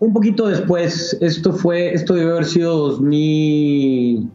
Un 0.00 0.12
poquito 0.12 0.48
después, 0.48 1.16
esto 1.20 1.52
fue, 1.54 1.94
esto 1.94 2.14
debe 2.14 2.32
haber 2.32 2.44
sido 2.44 2.76
2000 2.76 4.30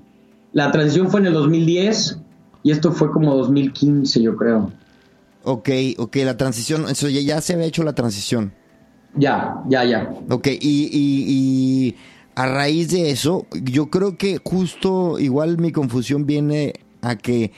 la 0.51 0.71
transición 0.71 1.09
fue 1.09 1.19
en 1.19 1.27
el 1.27 1.33
2010 1.33 2.19
y 2.63 2.71
esto 2.71 2.91
fue 2.91 3.11
como 3.11 3.35
2015, 3.35 4.21
yo 4.21 4.35
creo. 4.35 4.71
Ok, 5.51 5.69
ok, 5.97 6.15
la 6.17 6.37
transición, 6.37 6.85
eso 6.89 7.09
ya, 7.09 7.21
ya 7.21 7.41
se 7.41 7.53
había 7.53 7.65
hecho 7.65 7.81
la 7.81 7.93
transición. 7.93 8.53
Ya, 9.15 9.55
ya, 9.67 9.83
ya. 9.83 10.13
Ok, 10.29 10.45
y, 10.45 10.59
y, 10.61 11.95
a 12.35 12.45
raíz 12.45 12.91
de 12.91 13.09
eso, 13.09 13.47
yo 13.63 13.89
creo 13.89 14.15
que 14.15 14.39
justo 14.43 15.17
igual 15.17 15.57
mi 15.57 15.71
confusión 15.71 16.27
viene 16.27 16.73
a 17.01 17.15
que 17.15 17.51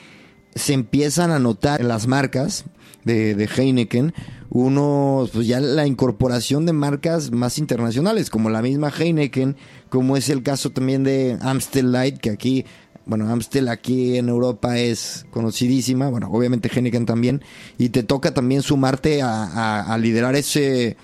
se 0.54 0.72
empiezan 0.72 1.32
a 1.32 1.38
notar 1.38 1.84
las 1.84 2.06
marcas 2.06 2.64
de, 3.04 3.34
de 3.34 3.44
Heineken, 3.44 4.14
uno, 4.48 5.28
pues 5.30 5.46
ya 5.46 5.60
la 5.60 5.86
incorporación 5.86 6.64
de 6.64 6.72
marcas 6.72 7.30
más 7.30 7.58
internacionales, 7.58 8.30
como 8.30 8.48
la 8.48 8.62
misma 8.62 8.88
Heineken, 8.88 9.56
como 9.90 10.16
es 10.16 10.30
el 10.30 10.42
caso 10.42 10.70
también 10.70 11.04
de 11.04 11.36
Amstel 11.42 11.92
Light, 11.92 12.16
que 12.16 12.30
aquí 12.30 12.64
bueno, 13.04 13.28
Amstel 13.28 13.68
aquí 13.68 14.16
en 14.16 14.28
Europa 14.28 14.78
es 14.78 15.26
conocidísima, 15.30 16.08
bueno, 16.08 16.28
obviamente 16.30 16.70
Heineken 16.72 17.06
también, 17.06 17.42
y 17.78 17.88
te 17.88 18.02
toca 18.02 18.32
también 18.32 18.62
sumarte 18.62 19.20
a, 19.22 19.96
liderar 20.00 20.34
ese, 20.36 20.96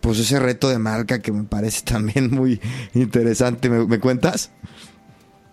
pues 0.00 0.18
ese 0.18 0.38
reto 0.38 0.68
de 0.68 0.78
marca 0.78 1.20
que 1.20 1.32
me 1.32 1.44
parece 1.44 1.84
también 1.84 2.30
muy 2.30 2.60
interesante. 2.94 3.68
¿Me, 3.68 3.98
cuentas? 3.98 4.50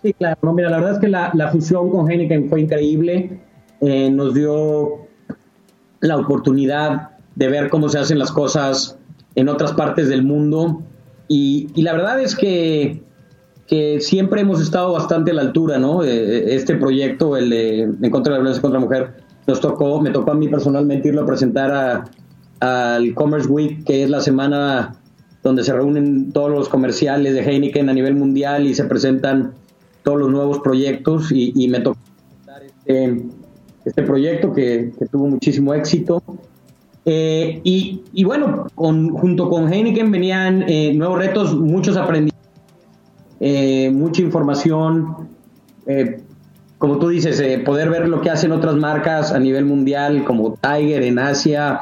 Sí, 0.02 0.12
claro. 0.12 0.38
No, 0.42 0.52
mira, 0.52 0.70
la 0.70 0.78
verdad 0.78 0.94
es 0.94 1.00
que 1.00 1.08
la, 1.08 1.50
fusión 1.50 1.90
con 1.90 2.10
Heineken 2.10 2.48
fue 2.48 2.60
increíble. 2.60 3.40
Eh, 3.80 4.10
nos 4.10 4.34
dio 4.34 5.06
la 6.00 6.16
oportunidad 6.16 7.10
de 7.34 7.48
ver 7.48 7.68
cómo 7.68 7.88
se 7.88 7.98
hacen 7.98 8.18
las 8.18 8.32
cosas 8.32 8.98
en 9.34 9.48
otras 9.48 9.72
partes 9.72 10.08
del 10.08 10.22
mundo. 10.22 10.82
Y 11.28 11.82
la 11.82 11.92
verdad 11.92 12.20
es 12.20 12.36
que, 12.36 13.02
que, 13.66 14.00
siempre 14.00 14.40
hemos 14.40 14.60
estado 14.60 14.92
bastante 14.92 15.30
a 15.30 15.34
la 15.34 15.42
altura, 15.42 15.78
¿no? 15.78 16.02
Eh, 16.02 16.54
este 16.54 16.76
proyecto, 16.76 17.36
el 17.36 17.50
de 17.50 17.82
En 17.82 18.10
contra 18.10 18.32
de 18.32 18.38
la 18.38 18.42
violencia 18.42 18.62
contra 18.62 18.80
la 18.80 18.86
mujer, 18.86 19.14
nos 19.46 19.60
tocó, 19.60 20.00
me 20.00 20.10
tocó 20.10 20.32
a 20.32 20.34
mí 20.34 20.48
personalmente 20.48 21.08
irlo 21.08 21.22
a 21.22 21.26
presentar 21.26 22.04
al 22.60 23.14
Commerce 23.14 23.48
Week, 23.48 23.84
que 23.84 24.02
es 24.02 24.10
la 24.10 24.20
semana 24.20 24.96
donde 25.42 25.62
se 25.62 25.72
reúnen 25.72 26.32
todos 26.32 26.50
los 26.50 26.68
comerciales 26.68 27.34
de 27.34 27.40
Heineken 27.40 27.88
a 27.88 27.92
nivel 27.92 28.16
mundial 28.16 28.66
y 28.66 28.74
se 28.74 28.84
presentan 28.84 29.52
todos 30.02 30.18
los 30.18 30.30
nuevos 30.30 30.58
proyectos 30.60 31.30
y, 31.32 31.68
me 31.68 31.80
tocó 31.80 31.98
presentar 32.44 32.62
este, 32.64 33.26
este 33.84 34.02
proyecto 34.02 34.52
que, 34.52 34.92
tuvo 35.10 35.28
muchísimo 35.28 35.72
éxito. 35.74 36.22
Eh, 37.04 37.60
y, 37.62 38.24
bueno, 38.24 38.66
junto 38.74 39.48
con 39.48 39.72
Heineken 39.72 40.10
venían 40.10 40.64
eh, 40.68 40.92
nuevos 40.94 41.18
retos, 41.18 41.54
muchos 41.54 41.96
aprendizajes, 41.96 42.35
eh, 43.40 43.90
mucha 43.90 44.22
información, 44.22 45.28
como 46.78 46.98
tú 46.98 47.08
dices, 47.08 47.40
poder 47.64 47.90
ver 47.90 48.08
lo 48.08 48.20
que 48.20 48.30
hacen 48.30 48.52
otras 48.52 48.74
marcas 48.76 49.32
a 49.32 49.38
nivel 49.38 49.64
mundial, 49.64 50.24
como 50.24 50.54
Tiger 50.54 51.02
en 51.02 51.18
Asia, 51.18 51.80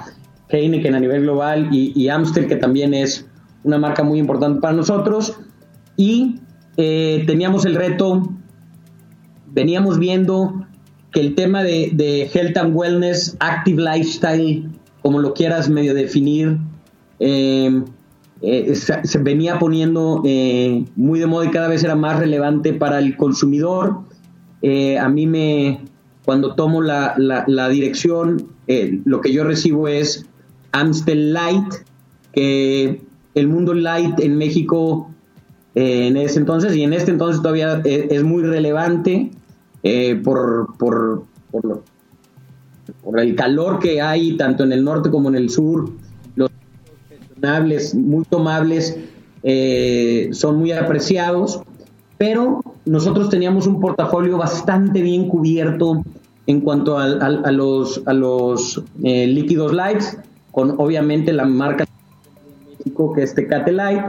Heineken 0.49 0.95
a 0.95 1.01
nivel 1.01 1.23
global 1.23 1.69
y, 1.73 2.09
Amstel, 2.09 2.47
que 2.47 2.57
también 2.57 2.95
es 2.95 3.27
una 3.63 3.79
marca 3.79 4.03
muy 4.03 4.19
importante 4.19 4.61
para 4.61 4.75
nosotros. 4.75 5.39
Y 5.97 6.41
eh, 6.77 7.25
teníamos 7.27 7.65
el 7.65 7.75
reto, 7.75 8.31
veníamos 9.53 9.99
viendo 9.99 10.67
que 11.13 11.21
el 11.21 11.35
tema 11.35 11.63
de, 11.63 12.31
health 12.33 12.57
and 12.57 12.77
wellness, 12.77 13.37
active 13.41 13.83
lifestyle, 13.83 14.69
como 15.03 15.21
lo 15.21 15.35
quieras 15.35 15.69
medio 15.69 15.95
definir, 15.95 16.59
eh, 17.21 17.83
eh, 18.47 18.75
se, 18.75 19.19
venía 19.19 19.59
poniendo 19.59 20.23
muy 20.97 21.19
de 21.19 21.27
moda 21.27 21.47
y 21.47 21.51
cada 21.51 21.69
vez 21.69 21.83
era 21.85 21.97
más 21.97 22.19
relevante 22.19 22.73
para 22.73 22.99
el 22.99 23.17
consumidor. 23.17 24.01
a 24.63 25.09
mí 25.09 25.27
me, 25.27 25.81
cuando 26.25 26.55
tomo 26.55 26.83
la, 26.83 27.15
la 27.17 27.69
dirección, 27.69 28.49
lo 29.05 29.21
que 29.21 29.33
yo 29.33 29.45
recibo 29.45 29.89
es 29.89 30.27
Amstel 30.73 31.33
Light, 31.33 31.75
que 32.33 33.01
el 33.35 33.49
mundo 33.49 33.75
light 33.75 34.21
en 34.21 34.37
México 34.37 35.11
eh, 35.75 36.07
en 36.07 36.17
ese 36.17 36.39
entonces 36.39 36.75
y 36.77 36.83
en 36.83 36.93
este 36.93 37.11
entonces 37.11 37.43
todavía 37.43 37.81
es, 37.85 38.23
muy 38.23 38.43
relevante 38.43 39.31
eh, 39.83 40.15
por, 40.23 40.77
por, 40.79 41.25
por, 41.51 41.83
el 43.19 43.35
calor 43.35 43.81
que 43.81 44.01
hay 44.01 44.37
tanto 44.37 44.63
en 44.63 44.73
el 44.73 44.85
norte 44.85 45.11
como 45.11 45.29
en 45.29 45.35
el 45.35 45.51
sur. 45.51 45.91
Muy 47.95 48.25
tomables, 48.25 48.97
eh, 49.43 50.31
son 50.33 50.59
muy 50.59 50.73
apreciados, 50.73 51.61
pero 52.19 52.63
nosotros 52.85 53.29
teníamos 53.29 53.67
un 53.67 53.81
portafolio 53.81 54.39
bastante 54.39 55.03
bien 55.03 55.29
cubierto 55.29 56.03
en 56.47 56.61
cuanto 56.61 56.99
a, 56.99 57.07
los, 57.51 58.03
a 58.07 58.13
los 58.13 58.83
líquidos 58.99 59.73
lights 59.73 60.19
con 60.51 60.75
obviamente 60.79 61.33
la 61.33 61.47
marca 61.47 61.85
de 61.85 62.77
México 62.77 63.13
que 63.13 63.23
es 63.23 63.35
Tecate 63.35 63.73
Light, 63.73 64.03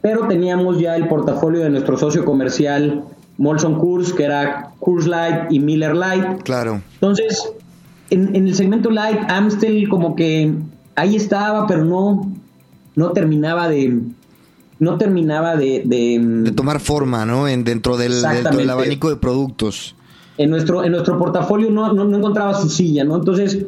pero 0.00 0.28
teníamos 0.28 0.78
ya 0.78 0.96
el 0.96 1.08
portafolio 1.08 1.60
de 1.60 1.70
nuestro 1.70 1.98
socio 1.98 2.24
comercial 2.24 3.04
Molson 3.38 3.78
Coors, 3.78 4.12
que 4.12 4.24
era 4.24 4.70
Coors 4.80 5.06
Light 5.06 5.50
y 5.50 5.60
Miller 5.60 5.96
Light. 5.96 6.42
Claro. 6.42 6.82
Entonces, 6.94 7.52
en, 8.10 8.36
el 8.36 8.54
segmento 8.54 8.90
Light, 8.90 9.18
Amstel 9.28 9.88
como 9.88 10.14
que 10.14 10.52
ahí 10.94 11.16
estaba, 11.16 11.66
pero 11.66 11.84
no, 11.84 12.30
no 12.94 13.12
terminaba 13.12 13.68
de 13.68 14.00
no 14.78 14.96
terminaba 14.96 15.56
de, 15.56 15.82
de, 15.84 16.52
tomar 16.52 16.80
forma, 16.80 17.26
¿no? 17.26 17.46
En, 17.46 17.64
dentro, 17.64 17.98
del, 17.98 18.22
del 18.56 18.70
abanico 18.70 19.10
de 19.10 19.16
productos. 19.16 19.94
En 20.38 20.48
nuestro, 20.48 20.82
en 20.84 20.92
nuestro 20.92 21.18
portafolio 21.18 21.70
no, 21.70 21.92
no, 21.92 22.16
encontraba 22.16 22.54
su 22.54 22.70
silla, 22.70 23.04
¿no? 23.04 23.16
Entonces, 23.16 23.66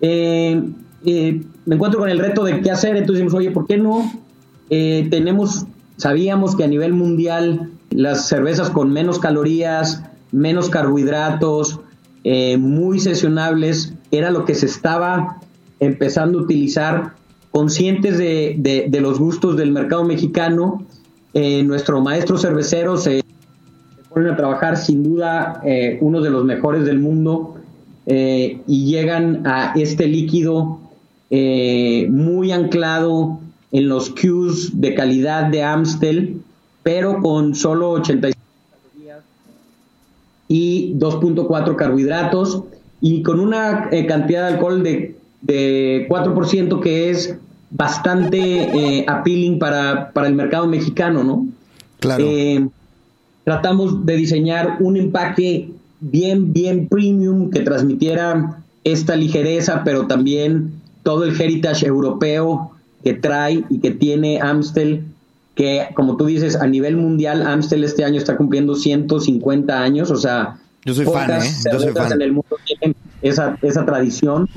eh, 0.00 0.62
eh, 1.04 1.42
me 1.66 1.74
encuentro 1.74 1.98
con 1.98 2.08
el 2.08 2.18
reto 2.20 2.44
de 2.44 2.60
qué 2.60 2.70
hacer, 2.70 2.96
entonces 2.96 3.24
dijimos, 3.24 3.34
oye, 3.34 3.50
¿por 3.50 3.66
qué 3.66 3.76
no? 3.76 4.12
Eh, 4.70 5.08
tenemos, 5.10 5.66
sabíamos 5.96 6.54
que 6.54 6.62
a 6.62 6.68
nivel 6.68 6.92
mundial 6.92 7.70
las 7.90 8.28
cervezas 8.28 8.70
con 8.70 8.92
menos 8.92 9.18
calorías, 9.18 10.04
menos 10.30 10.70
carbohidratos, 10.70 11.80
eh, 12.24 12.56
muy 12.56 13.00
sesionables, 13.00 13.94
era 14.10 14.30
lo 14.30 14.44
que 14.44 14.54
se 14.54 14.66
estaba 14.66 15.40
empezando 15.80 16.38
a 16.38 16.42
utilizar, 16.42 17.14
conscientes 17.52 18.18
de, 18.18 18.98
los 19.00 19.18
gustos 19.18 19.56
del 19.56 19.70
mercado 19.70 20.04
mexicano. 20.04 20.84
nuestro 21.34 22.00
maestro 22.00 22.36
cervecero 22.38 22.96
se, 22.96 23.22
pone 24.12 24.30
a 24.30 24.36
trabajar 24.36 24.76
sin 24.76 25.02
duda 25.02 25.62
uno 26.00 26.20
de 26.20 26.30
los 26.30 26.44
mejores 26.44 26.84
del 26.84 26.98
mundo 26.98 27.54
y 28.06 28.84
llegan 28.86 29.46
a 29.46 29.72
este 29.76 30.06
líquido 30.06 30.80
eh, 31.34 32.08
muy 32.10 32.52
anclado 32.52 33.40
en 33.70 33.88
los 33.88 34.10
cues 34.10 34.78
de 34.78 34.94
calidad 34.94 35.44
de 35.44 35.62
Amstel, 35.62 36.42
pero 36.82 37.22
con 37.22 37.54
solo 37.54 37.92
85 37.92 38.38
calorías 38.70 39.24
y 40.46 40.92
2.4 40.98 41.74
carbohidratos 41.74 42.64
y 43.00 43.22
con 43.22 43.40
una 43.40 43.88
eh, 43.92 44.04
cantidad 44.04 44.46
de 44.46 44.54
alcohol 44.56 44.82
de, 44.82 45.16
4% 45.46 46.80
que 46.80 47.10
es 47.10 47.36
bastante 47.70 48.38
eh, 48.38 49.04
appealing 49.08 49.58
para, 49.58 50.10
para, 50.12 50.28
el 50.28 50.34
mercado 50.34 50.66
mexicano, 50.66 51.24
¿no? 51.24 51.46
Claro. 52.00 52.24
tratamos 53.44 54.04
de 54.04 54.16
diseñar 54.16 54.76
un 54.80 54.96
empaque 54.96 55.70
bien, 56.00 56.52
bien 56.52 56.88
premium 56.88 57.50
que 57.50 57.60
transmitiera 57.60 58.58
esta 58.84 59.14
ligereza, 59.16 59.82
pero 59.84 60.06
también 60.06 60.72
todo 61.02 61.24
el 61.24 61.40
heritage 61.40 61.86
europeo 61.86 62.72
que 63.04 63.14
trae 63.14 63.64
y 63.68 63.78
que 63.78 63.92
tiene 63.92 64.40
Amstel, 64.40 65.04
que 65.54 65.88
como 65.94 66.16
tú 66.16 66.26
dices, 66.26 66.56
a 66.56 66.66
nivel 66.66 66.96
mundial, 66.96 67.46
Amstel 67.46 67.84
este 67.84 68.04
año 68.04 68.18
está 68.18 68.36
cumpliendo 68.36 68.74
150 68.74 69.80
años, 69.80 70.10
o 70.10 70.16
sea, 70.16 70.58
yo 70.84 70.94
soy 70.94 71.06
fan, 71.06 71.30
¿eh? 71.30 71.50
Yo 71.72 71.78
soy 71.78 71.92
fan. 71.92 72.12
en 72.12 72.22
el 72.22 72.32
mundo 72.32 72.56
tienen 72.66 72.96
esa, 73.22 73.56
esa 73.62 73.86
tradición. 73.86 74.48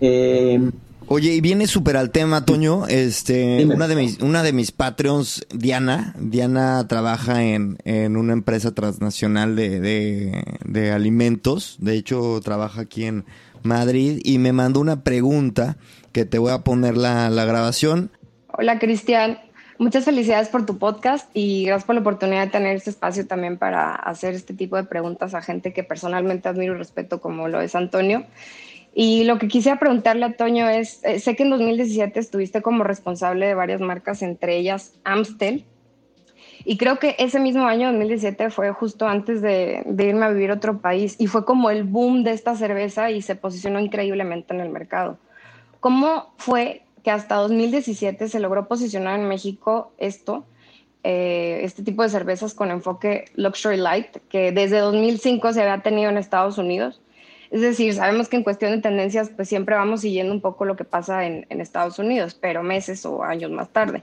Eh, 0.00 0.70
Oye, 1.08 1.34
y 1.34 1.40
viene 1.40 1.68
súper 1.68 1.96
al 1.96 2.10
tema, 2.10 2.44
Toño. 2.44 2.86
Este, 2.88 3.64
una 3.64 3.86
de 3.86 3.94
mis, 3.94 4.20
una 4.20 4.42
de 4.42 4.52
mis 4.52 4.72
Patreons, 4.72 5.46
Diana, 5.54 6.14
Diana 6.18 6.86
trabaja 6.88 7.44
en, 7.44 7.78
en 7.84 8.16
una 8.16 8.32
empresa 8.32 8.74
transnacional 8.74 9.54
de, 9.54 9.78
de, 9.80 10.42
de 10.64 10.90
alimentos. 10.90 11.76
De 11.78 11.94
hecho, 11.94 12.40
trabaja 12.42 12.80
aquí 12.80 13.04
en, 13.04 13.24
Madrid 13.66 14.20
y 14.24 14.38
me 14.38 14.52
mandó 14.52 14.80
una 14.80 15.02
pregunta 15.02 15.76
que 16.12 16.24
te 16.24 16.38
voy 16.38 16.52
a 16.52 16.58
poner 16.58 16.96
la, 16.96 17.28
la 17.28 17.44
grabación. 17.44 18.10
Hola 18.48 18.78
Cristian, 18.78 19.38
muchas 19.78 20.04
felicidades 20.04 20.48
por 20.48 20.64
tu 20.64 20.78
podcast 20.78 21.28
y 21.34 21.66
gracias 21.66 21.84
por 21.84 21.94
la 21.94 22.00
oportunidad 22.00 22.46
de 22.46 22.50
tener 22.50 22.76
este 22.76 22.90
espacio 22.90 23.26
también 23.26 23.58
para 23.58 23.94
hacer 23.94 24.34
este 24.34 24.54
tipo 24.54 24.76
de 24.76 24.84
preguntas 24.84 25.34
a 25.34 25.42
gente 25.42 25.74
que 25.74 25.84
personalmente 25.84 26.48
admiro 26.48 26.74
y 26.74 26.78
respeto 26.78 27.20
como 27.20 27.48
lo 27.48 27.60
es 27.60 27.74
Antonio. 27.74 28.24
Y 28.98 29.24
lo 29.24 29.38
que 29.38 29.46
quisiera 29.46 29.78
preguntarle 29.78 30.24
a 30.24 30.32
Toño 30.38 30.70
es, 30.70 31.04
eh, 31.04 31.20
sé 31.20 31.36
que 31.36 31.42
en 31.42 31.50
2017 31.50 32.18
estuviste 32.18 32.62
como 32.62 32.82
responsable 32.82 33.46
de 33.46 33.52
varias 33.52 33.82
marcas, 33.82 34.22
entre 34.22 34.56
ellas 34.56 34.94
Amstel, 35.04 35.66
y 36.64 36.78
creo 36.78 36.98
que 36.98 37.14
ese 37.18 37.38
mismo 37.38 37.66
año, 37.66 37.88
2017, 37.88 38.48
fue 38.48 38.72
justo 38.72 39.06
antes 39.06 39.42
de, 39.42 39.84
irme 39.98 40.24
a 40.24 40.30
vivir 40.30 40.50
a 40.50 40.54
otro 40.54 40.80
país 40.80 41.14
y 41.18 41.26
fue 41.26 41.44
como 41.44 41.68
el 41.68 41.84
boom 41.84 42.24
de 42.24 42.30
esta 42.30 42.56
cerveza 42.56 43.10
y 43.10 43.20
se 43.20 43.36
posicionó 43.36 43.80
increíblemente 43.80 44.54
en 44.54 44.60
el 44.60 44.70
mercado. 44.70 45.18
¿Cómo 45.78 46.32
fue 46.38 46.82
que 47.04 47.10
hasta 47.10 47.34
2017 47.34 48.28
se 48.28 48.40
logró 48.40 48.66
posicionar 48.66 49.20
en 49.20 49.28
México 49.28 49.92
esto, 49.98 50.46
eh, 51.04 51.60
este 51.64 51.82
tipo 51.82 52.02
de 52.02 52.08
cervezas 52.08 52.54
con 52.54 52.70
enfoque 52.70 53.26
Luxury 53.34 53.76
Light, 53.76 54.16
que 54.30 54.52
desde 54.52 54.78
2005 54.78 55.52
se 55.52 55.60
había 55.60 55.82
tenido 55.82 56.08
en 56.08 56.16
Estados 56.16 56.56
Unidos? 56.56 57.02
Es 57.50 57.60
decir, 57.60 57.94
sabemos 57.94 58.28
que 58.28 58.36
en 58.36 58.42
cuestión 58.42 58.72
de 58.72 58.78
tendencias, 58.78 59.30
pues 59.34 59.48
siempre 59.48 59.74
vamos 59.74 60.00
siguiendo 60.00 60.32
un 60.32 60.40
poco 60.40 60.64
lo 60.64 60.76
que 60.76 60.84
pasa 60.84 61.26
en, 61.26 61.46
en 61.48 61.60
Estados 61.60 61.98
Unidos, 61.98 62.36
pero 62.40 62.62
meses 62.62 63.04
o 63.06 63.22
años 63.22 63.50
más 63.50 63.68
tarde. 63.68 64.02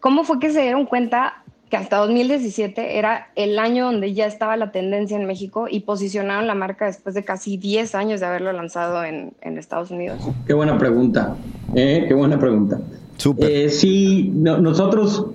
¿Cómo 0.00 0.24
fue 0.24 0.38
que 0.38 0.50
se 0.50 0.62
dieron 0.62 0.86
cuenta 0.86 1.42
que 1.70 1.76
hasta 1.76 1.96
2017 1.98 2.98
era 2.98 3.28
el 3.36 3.58
año 3.58 3.86
donde 3.86 4.12
ya 4.12 4.26
estaba 4.26 4.56
la 4.56 4.70
tendencia 4.70 5.16
en 5.16 5.26
México 5.26 5.66
y 5.70 5.80
posicionaron 5.80 6.46
la 6.46 6.54
marca 6.54 6.86
después 6.86 7.14
de 7.14 7.24
casi 7.24 7.56
10 7.56 7.94
años 7.94 8.20
de 8.20 8.26
haberlo 8.26 8.52
lanzado 8.52 9.02
en, 9.04 9.34
Estados 9.42 9.90
Unidos? 9.90 10.20
Qué 10.46 10.52
buena 10.52 10.78
pregunta, 10.78 11.36
¿eh? 11.74 12.04
qué 12.06 12.14
buena 12.14 12.38
pregunta. 12.38 12.78
Eh, 13.38 13.68
sí, 13.70 14.30
nosotros 14.34 15.26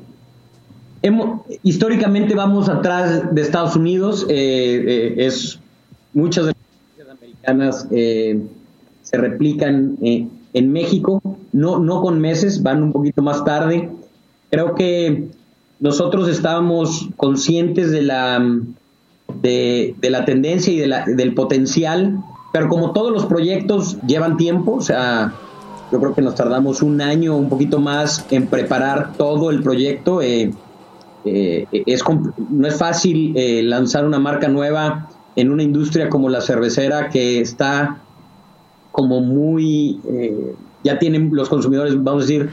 hemos, 1.01 1.41
históricamente 1.63 2.35
vamos 2.35 2.69
atrás 2.69 3.33
de 3.33 3.41
Estados 3.41 3.75
Unidos. 3.75 4.25
Eh, 4.29 5.15
eh, 5.17 5.25
es 5.25 5.59
muchas 6.13 6.47
de 6.47 6.53
americanas 7.45 7.87
se 7.89 9.17
replican 9.17 9.97
en 10.53 10.71
México, 10.71 11.21
no, 11.51 11.79
no 11.79 12.01
con 12.01 12.19
meses, 12.19 12.63
van 12.63 12.83
un 12.83 12.91
poquito 12.91 13.21
más 13.21 13.43
tarde. 13.43 13.89
Creo 14.49 14.75
que 14.75 15.29
nosotros 15.79 16.27
estábamos 16.27 17.09
conscientes 17.15 17.91
de 17.91 18.01
la, 18.01 18.43
de, 19.41 19.95
la 20.01 20.25
tendencia 20.25 20.73
y 20.73 20.77
de 20.77 20.87
la, 20.87 21.05
del 21.05 21.33
potencial, 21.33 22.23
pero 22.51 22.67
como 22.67 22.91
todos 22.93 23.11
los 23.11 23.25
proyectos 23.25 23.97
llevan 24.05 24.37
tiempo, 24.37 24.73
o 24.73 24.81
sea, 24.81 25.33
yo 25.91 25.99
creo 25.99 26.13
que 26.13 26.21
nos 26.21 26.35
tardamos 26.35 26.81
un 26.81 27.01
año, 27.01 27.35
un 27.37 27.49
poquito 27.49 27.79
más 27.79 28.25
en 28.31 28.47
preparar 28.47 29.13
todo 29.13 29.49
el 29.49 29.61
proyecto. 29.63 30.21
Eh, 30.21 30.51
eh, 31.25 31.65
es, 31.71 32.03
no 32.49 32.67
es 32.67 32.75
fácil 32.75 33.33
eh, 33.35 33.61
lanzar 33.63 34.05
una 34.05 34.19
marca 34.19 34.47
nueva 34.47 35.09
en 35.35 35.51
una 35.51 35.63
industria 35.63 36.09
como 36.09 36.29
la 36.29 36.41
cervecera 36.41 37.09
que 37.09 37.39
está 37.41 37.99
como 38.91 39.21
muy, 39.21 39.99
ya 40.83 40.99
tienen 40.99 41.29
los 41.31 41.47
consumidores, 41.47 41.95
vamos 42.03 42.23
a 42.23 42.27
decir, 42.27 42.49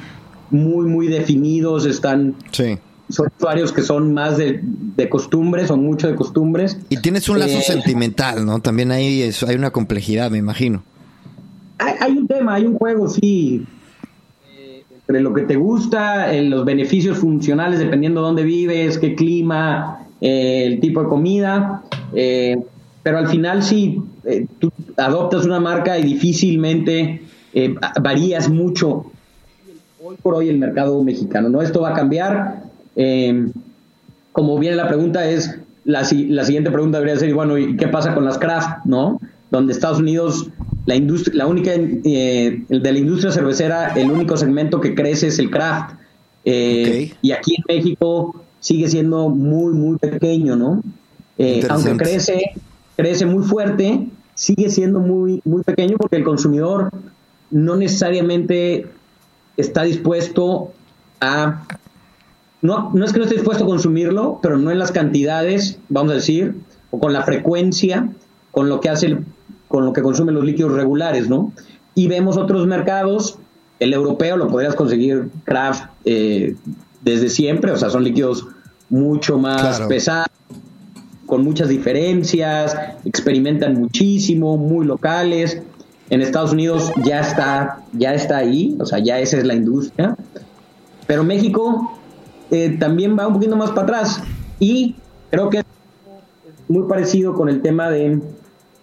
muy, 0.50 0.86
muy 0.86 1.08
definidos, 1.08 1.86
están... 1.86 2.34
Son 3.08 3.28
usuarios 3.38 3.72
que 3.72 3.82
son 3.82 4.12
más 4.14 4.36
de, 4.36 4.60
de 4.62 5.08
costumbres, 5.08 5.68
son 5.68 5.84
mucho 5.84 6.08
de 6.08 6.16
costumbres. 6.16 6.76
Y 6.88 6.96
tienes 6.96 7.28
un 7.28 7.38
lazo 7.38 7.60
sentimental, 7.60 8.44
¿no? 8.44 8.58
También 8.58 8.90
ahí 8.90 9.22
hay 9.46 9.54
una 9.54 9.70
complejidad, 9.70 10.30
me 10.30 10.38
imagino 10.38 10.82
hay, 11.78 12.16
un 12.16 12.26
tema, 12.26 12.54
hay 12.54 12.66
un 12.66 12.74
juego, 12.76 13.08
sí, 13.08 13.66
eh, 14.50 14.84
entre 14.90 15.20
lo 15.20 15.34
que 15.34 15.42
te 15.42 15.56
gusta, 15.56 16.32
eh, 16.32 16.42
los 16.42 16.64
beneficios 16.64 17.18
funcionales 17.18 17.78
dependiendo 17.78 18.20
de 18.20 18.26
dónde 18.26 18.44
vives, 18.44 18.98
qué 18.98 19.14
clima, 19.14 20.05
eh, 20.20 20.64
el 20.66 20.80
tipo 20.80 21.02
de 21.02 21.08
comida, 21.08 21.82
pero 23.02 23.18
al 23.18 23.28
final 23.28 23.62
sí, 23.62 24.02
tú 24.58 24.70
adoptas 24.96 25.44
una 25.44 25.60
marca 25.60 25.98
y 25.98 26.02
difícilmente 26.02 27.22
varías 28.00 28.48
mucho. 28.48 29.06
Hoy 30.02 30.16
por 30.22 30.34
hoy 30.34 30.48
el 30.48 30.58
mercado 30.58 31.02
mexicano, 31.02 31.48
¿no? 31.48 31.62
Esto 31.62 31.82
va 31.82 31.90
a 31.90 31.94
cambiar. 31.94 32.62
como 34.32 34.58
viene 34.58 34.76
la 34.76 34.88
pregunta 34.88 35.28
es, 35.28 35.58
la, 35.84 36.00
la 36.00 36.44
siguiente 36.44 36.70
pregunta 36.70 36.98
debería 36.98 37.18
ser, 37.18 37.32
bueno, 37.32 37.56
¿y 37.56 37.76
qué 37.76 37.88
pasa 37.88 38.14
con 38.14 38.24
las 38.24 38.38
craft, 38.38 38.84
no? 38.86 39.20
Donde 39.50 39.72
Estados 39.72 40.00
Unidos 40.00 40.50
la 40.86 40.94
industria, 40.94 41.36
la 41.36 41.46
única 41.46 41.72
eh, 41.74 42.62
de 42.68 42.92
la 42.92 42.98
industria 42.98 43.32
cervecera, 43.32 43.92
el 43.94 44.10
único 44.10 44.36
segmento 44.36 44.80
que 44.80 44.94
crece 44.94 45.28
es 45.28 45.38
el 45.38 45.50
craft. 45.50 45.96
Eh, 46.44 47.12
y 47.20 47.32
aquí 47.32 47.56
en 47.56 47.76
México 47.76 48.45
sigue 48.66 48.88
siendo 48.88 49.28
muy, 49.28 49.74
muy 49.74 49.96
pequeño, 49.96 50.56
¿no? 50.56 50.82
Eh, 51.38 51.64
aunque 51.70 51.96
crece, 51.96 52.50
crece 52.96 53.24
muy 53.24 53.44
fuerte, 53.44 54.08
sigue 54.34 54.70
siendo 54.70 54.98
muy, 54.98 55.40
muy 55.44 55.62
pequeño 55.62 55.96
porque 55.96 56.16
el 56.16 56.24
consumidor 56.24 56.90
no 57.52 57.76
necesariamente 57.76 58.88
está 59.56 59.84
dispuesto 59.84 60.72
a 61.20 61.64
no, 62.60 62.90
no 62.92 63.04
es 63.04 63.12
que 63.12 63.18
no 63.18 63.26
esté 63.26 63.36
dispuesto 63.36 63.62
a 63.62 63.68
consumirlo, 63.68 64.40
pero 64.42 64.58
no 64.58 64.72
en 64.72 64.80
las 64.80 64.90
cantidades, 64.90 65.78
vamos 65.88 66.10
a 66.10 66.14
decir, 66.16 66.56
o 66.90 66.98
con 66.98 67.12
la 67.12 67.22
frecuencia 67.22 68.08
con 68.50 68.68
lo 68.68 68.80
que 68.80 68.88
hace 68.88 69.06
el 69.06 69.24
con 69.68 69.84
lo 69.84 69.92
que 69.92 70.02
consumen 70.02 70.34
los 70.34 70.44
líquidos 70.44 70.72
regulares, 70.72 71.28
¿no? 71.28 71.52
Y 71.94 72.08
vemos 72.08 72.36
otros 72.36 72.66
mercados, 72.66 73.38
el 73.78 73.94
europeo 73.94 74.36
lo 74.36 74.48
podrías 74.48 74.74
conseguir 74.74 75.28
craft 75.44 75.84
eh, 76.04 76.56
desde 77.02 77.28
siempre, 77.28 77.70
o 77.70 77.76
sea, 77.76 77.90
son 77.90 78.02
líquidos 78.02 78.48
mucho 78.88 79.38
más 79.38 79.80
pesados, 79.82 80.28
con 81.26 81.42
muchas 81.42 81.68
diferencias, 81.68 82.76
experimentan 83.04 83.74
muchísimo, 83.74 84.56
muy 84.56 84.86
locales. 84.86 85.62
En 86.08 86.22
Estados 86.22 86.52
Unidos 86.52 86.92
ya 87.04 87.20
está, 87.20 87.82
ya 87.92 88.14
está 88.14 88.38
ahí, 88.38 88.76
o 88.78 88.86
sea, 88.86 89.00
ya 89.00 89.18
esa 89.18 89.38
es 89.38 89.44
la 89.44 89.54
industria. 89.54 90.16
Pero 91.06 91.24
México 91.24 91.98
eh, 92.50 92.76
también 92.78 93.18
va 93.18 93.26
un 93.26 93.34
poquito 93.34 93.56
más 93.56 93.70
para 93.70 93.82
atrás 93.82 94.22
y 94.60 94.94
creo 95.30 95.50
que 95.50 95.58
es 95.58 95.64
muy 96.68 96.88
parecido 96.88 97.34
con 97.34 97.48
el 97.48 97.60
tema 97.60 97.90
de 97.90 98.20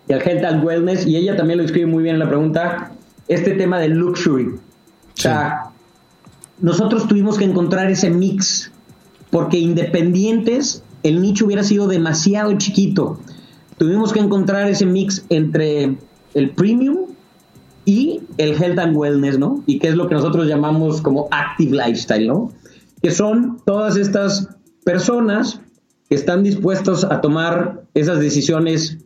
y 0.08 0.14
el 0.14 0.22
Health 0.22 0.44
and 0.44 0.64
Wellness, 0.64 1.06
y 1.08 1.16
ella 1.16 1.36
también 1.36 1.60
lo 1.60 1.66
escribe 1.66 1.88
muy 1.88 2.04
bien 2.04 2.16
en 2.16 2.20
la 2.20 2.28
pregunta, 2.28 2.92
este 3.28 3.52
tema 3.52 3.80
del 3.80 3.94
luxury. 3.94 4.48
O 4.48 5.22
sea, 5.22 5.72
nosotros 6.60 7.08
tuvimos 7.08 7.38
que 7.38 7.46
encontrar 7.46 7.90
ese 7.90 8.10
mix, 8.10 8.72
porque 9.34 9.58
independientes, 9.58 10.84
el 11.02 11.22
nicho 11.22 11.48
hubiera 11.48 11.64
sido 11.64 11.88
demasiado 11.88 12.56
chiquito. 12.58 13.20
Tuvimos 13.80 14.14
que 14.14 14.20
encontrar 14.20 14.70
ese 14.70 14.86
mix 14.86 15.26
entre 15.30 15.98
el 16.36 16.52
premium 16.52 17.08
y 17.84 18.22
el 18.38 18.54
health 18.54 18.78
and 18.78 18.96
wellness, 18.96 19.40
¿no? 19.40 19.64
Y 19.66 19.80
que 19.80 19.88
es 19.88 19.96
lo 19.96 20.08
que 20.08 20.14
nosotros 20.14 20.48
llamamos 20.48 21.02
como 21.02 21.28
active 21.32 21.76
lifestyle, 21.76 22.28
¿no? 22.28 22.52
Que 23.02 23.10
son 23.10 23.58
todas 23.66 23.98
estas 23.98 24.50
personas 24.86 25.60
que 26.08 26.16
están 26.16 26.44
dispuestos 26.44 27.04
a 27.04 27.20
tomar 27.20 27.82
esas 27.96 28.20
decisiones 28.20 29.00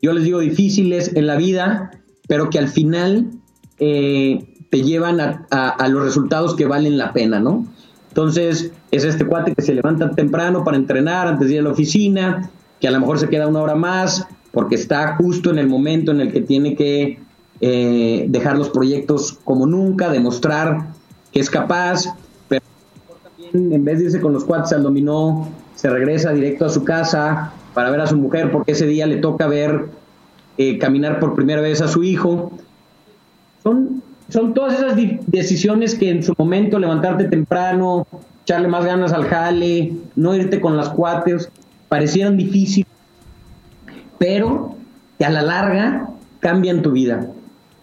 yo 0.00 0.12
les 0.12 0.24
digo 0.24 0.40
difíciles 0.40 1.12
en 1.14 1.26
la 1.26 1.36
vida, 1.36 1.90
pero 2.28 2.50
que 2.50 2.58
al 2.58 2.68
final 2.68 3.30
eh, 3.78 4.66
te 4.70 4.82
llevan 4.82 5.18
a, 5.20 5.88
los 5.88 6.04
resultados 6.04 6.54
que 6.54 6.66
valen 6.66 6.98
la 6.98 7.12
pena, 7.12 7.40
¿no? 7.40 7.66
Entonces, 8.08 8.72
es 8.90 9.04
este 9.04 9.24
cuate 9.26 9.54
que 9.54 9.62
se 9.62 9.74
levanta 9.74 10.10
temprano 10.10 10.64
para 10.64 10.76
entrenar 10.76 11.28
antes 11.28 11.48
de 11.48 11.54
ir 11.54 11.60
a 11.60 11.64
la 11.64 11.70
oficina, 11.70 12.50
que 12.80 12.88
a 12.88 12.90
lo 12.90 13.00
mejor 13.00 13.18
se 13.18 13.28
queda 13.28 13.46
una 13.46 13.60
hora 13.60 13.74
más 13.74 14.26
porque 14.50 14.74
está 14.74 15.16
justo 15.16 15.50
en 15.50 15.58
el 15.58 15.68
momento 15.68 16.10
en 16.10 16.20
el 16.20 16.32
que 16.32 16.40
tiene 16.40 16.74
que 16.74 17.20
eh, 17.60 18.26
dejar 18.28 18.56
los 18.56 18.70
proyectos 18.70 19.38
como 19.44 19.66
nunca, 19.66 20.10
demostrar 20.10 20.88
que 21.32 21.40
es 21.40 21.50
capaz, 21.50 22.04
pero 22.48 22.62
también 23.22 23.72
en 23.72 23.84
vez 23.84 23.98
de 23.98 24.06
irse 24.06 24.20
con 24.20 24.32
los 24.32 24.44
cuates 24.44 24.72
al 24.72 24.82
dominó, 24.82 25.48
se 25.74 25.90
regresa 25.90 26.32
directo 26.32 26.64
a 26.64 26.70
su 26.70 26.82
casa, 26.82 27.52
para 27.78 27.90
ver 27.90 28.00
a 28.00 28.08
su 28.08 28.16
mujer 28.16 28.50
porque 28.50 28.72
ese 28.72 28.86
día 28.86 29.06
le 29.06 29.18
toca 29.18 29.46
ver 29.46 29.90
eh, 30.56 30.78
caminar 30.78 31.20
por 31.20 31.36
primera 31.36 31.60
vez 31.60 31.80
a 31.80 31.86
su 31.86 32.02
hijo. 32.02 32.50
Son, 33.62 34.02
son 34.28 34.54
todas 34.54 34.74
esas 34.74 34.94
decisiones 35.26 35.94
que 35.94 36.10
en 36.10 36.22
su 36.22 36.34
momento 36.36 36.78
levantarte 36.78 37.24
temprano, 37.24 38.06
echarle 38.44 38.68
más 38.68 38.84
ganas 38.84 39.12
al 39.12 39.24
jale, 39.24 39.94
no 40.16 40.34
irte 40.34 40.60
con 40.60 40.76
las 40.76 40.90
cuates, 40.90 41.50
parecieron 41.88 42.36
difíciles, 42.36 42.90
pero 44.18 44.76
que 45.18 45.24
a 45.24 45.30
la 45.30 45.42
larga 45.42 46.10
cambian 46.40 46.82
tu 46.82 46.92
vida. 46.92 47.28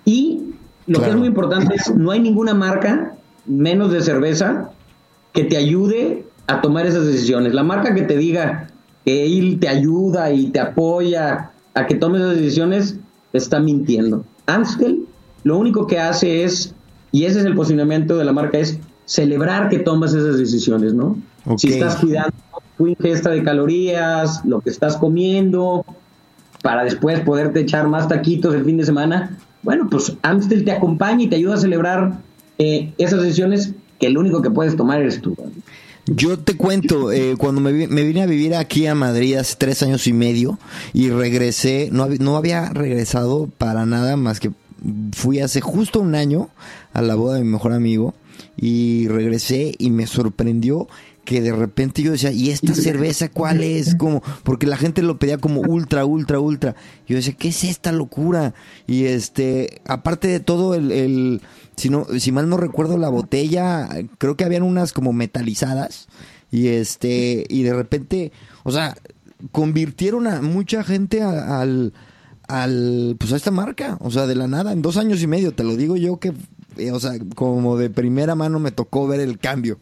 Y 0.06 0.54
lo 0.88 1.02
que 1.02 1.10
es 1.10 1.16
muy 1.16 1.28
importante 1.28 1.76
es, 1.76 1.93
no 1.96 2.12
hay 2.12 2.20
ninguna 2.20 2.54
marca, 2.54 3.16
menos 3.46 3.91
de 3.91 4.02
cerveza, 4.02 4.70
que 5.34 5.43
te 5.43 5.58
ayude 5.58 6.26
a 6.48 6.62
tomar 6.62 6.86
esas 6.86 7.06
decisiones. 7.06 7.54
La 7.54 7.64
marca 7.64 7.96
que 7.96 8.04
te 8.04 8.18
diga, 8.18 8.68
que 9.04 9.26
él 9.26 9.60
te 9.60 9.68
ayuda 9.68 10.32
y 10.32 10.52
te 10.52 10.60
apoya 10.60 11.52
a 11.74 11.88
que 11.88 11.96
tomes 11.96 12.22
esas 12.22 12.38
decisiones, 12.38 12.98
está 13.34 13.60
mintiendo. 13.60 14.24
Amstel 14.46 15.06
lo 15.46 15.58
único 15.60 15.86
que 15.86 16.00
hace 16.00 16.43
es, 16.43 16.74
y 17.12 17.26
ese 17.26 17.39
es 17.39 17.46
el 17.46 17.56
posicionamiento 17.56 18.18
de 18.18 18.26
la 18.26 18.34
marca, 18.34 18.58
es 18.58 18.80
celebrar 19.06 19.70
que 19.70 19.78
tomas 19.78 20.12
esas 20.14 20.39
decisiones, 20.39 20.96
¿no? 20.96 21.18
Si 21.58 21.72
estás 21.72 21.98
cuidando 21.98 22.34
tu 22.76 22.88
ingesta 22.88 23.30
de 23.30 23.43
calorías, 23.43 24.43
lo 24.43 24.60
que 24.60 24.72
estás 24.72 24.98
comiendo, 24.98 25.86
para 26.64 26.84
después 26.84 27.20
poderte 27.20 27.60
echar 27.60 27.88
más 27.88 28.08
taquitos 28.08 28.56
el 28.56 28.66
fin 28.66 28.78
de 28.78 28.86
semana, 28.86 29.38
bueno, 29.62 29.88
pues 29.88 30.14
Amstel 30.24 30.66
te 30.66 30.72
acompaña 30.72 31.24
y 31.24 31.28
te 31.28 31.36
ayuda 31.36 31.54
a 31.54 31.58
celebrar 31.58 32.20
eh, 32.58 32.91
esas 32.98 33.22
decisiones 33.22 33.74
que 34.00 34.08
el 34.08 34.18
único 34.18 34.41
que 34.41 34.50
puedes 34.50 34.76
tomar 34.76 35.00
eres 35.00 35.22
tú. 35.22 35.38
Yo 36.08 36.39
te 36.39 36.58
cuento, 36.58 37.12
eh, 37.12 37.36
cuando 37.38 37.62
me, 37.62 37.72
vine 37.72 38.24
a 38.24 38.26
vivir 38.26 38.56
aquí 38.56 38.88
a 38.88 38.96
Madrid 38.96 39.36
hace 39.36 39.56
tres 39.60 39.84
años 39.84 40.08
y 40.08 40.14
medio 40.14 40.58
y 40.91 41.12
regresé, 41.12 41.89
no, 41.91 42.08
no 42.08 42.36
había 42.36 42.70
regresado 42.70 43.48
para 43.60 43.86
nada 43.86 44.18
más 44.18 44.39
que 44.39 44.52
fui 45.13 45.39
hace 45.39 45.61
justo 45.61 45.99
un 45.99 46.15
año 46.15 46.49
a 46.93 47.01
la 47.01 47.15
boda 47.15 47.36
de 47.36 47.43
mi 47.43 47.51
mejor 47.51 47.73
amigo 47.73 48.13
y 48.57 49.07
regresé 49.07 49.73
y 49.77 49.91
me 49.91 50.07
sorprendió 50.07 50.88
que 51.23 51.41
de 51.41 51.51
repente 51.51 52.03
yo 52.03 52.11
decía, 52.11 52.31
¿y 52.31 52.51
esta 52.51 52.73
cerveza 52.75 53.29
cuál 53.29 53.63
es? 53.63 53.95
Como, 53.95 54.21
porque 54.43 54.67
la 54.67 54.77
gente 54.77 55.01
lo 55.01 55.17
pedía 55.17 55.39
como 55.39 55.61
ultra, 55.61 56.05
ultra, 56.05 56.39
ultra. 56.39 56.75
Yo 57.07 57.15
decía, 57.15 57.33
¿qué 57.33 57.49
es 57.49 57.63
esta 57.63 57.91
locura? 57.91 58.53
Y 58.86 59.05
este, 59.05 59.81
aparte 59.86 60.27
de 60.27 60.39
todo 60.39 60.75
el 60.75 61.41
si, 61.75 61.89
no, 61.89 62.05
si 62.19 62.31
mal 62.31 62.49
no 62.49 62.57
recuerdo 62.57 62.97
la 62.97 63.09
botella, 63.09 63.89
creo 64.17 64.36
que 64.36 64.45
habían 64.45 64.63
unas 64.63 64.93
como 64.93 65.13
metalizadas 65.13 66.07
y 66.51 66.67
este 66.67 67.45
y 67.49 67.63
de 67.63 67.73
repente, 67.73 68.31
o 68.63 68.71
sea, 68.71 68.95
convirtieron 69.51 70.27
a 70.27 70.41
mucha 70.41 70.83
gente 70.83 71.21
al 71.21 71.93
al 72.48 73.16
pues 73.20 73.34
a 73.34 73.36
esta 73.36 73.52
marca, 73.52 73.98
o 74.02 74.12
sea, 74.12 74.28
de 74.28 74.36
la 74.36 74.48
nada 74.48 74.72
en 74.72 74.82
dos 74.82 74.98
años 74.98 75.22
y 75.22 75.28
medio, 75.28 75.54
te 75.54 75.64
lo 75.64 75.76
digo 75.76 75.96
yo 75.98 76.20
que 76.20 76.34
eh, 76.78 76.91
o 76.91 77.00
sea, 77.00 77.14
como 77.36 77.78
de 77.78 77.89
primera 77.89 78.36
mano 78.36 78.60
me 78.60 78.72
tocó 78.72 79.08
ver 79.08 79.20
el 79.20 79.39
cambio. 79.39 79.80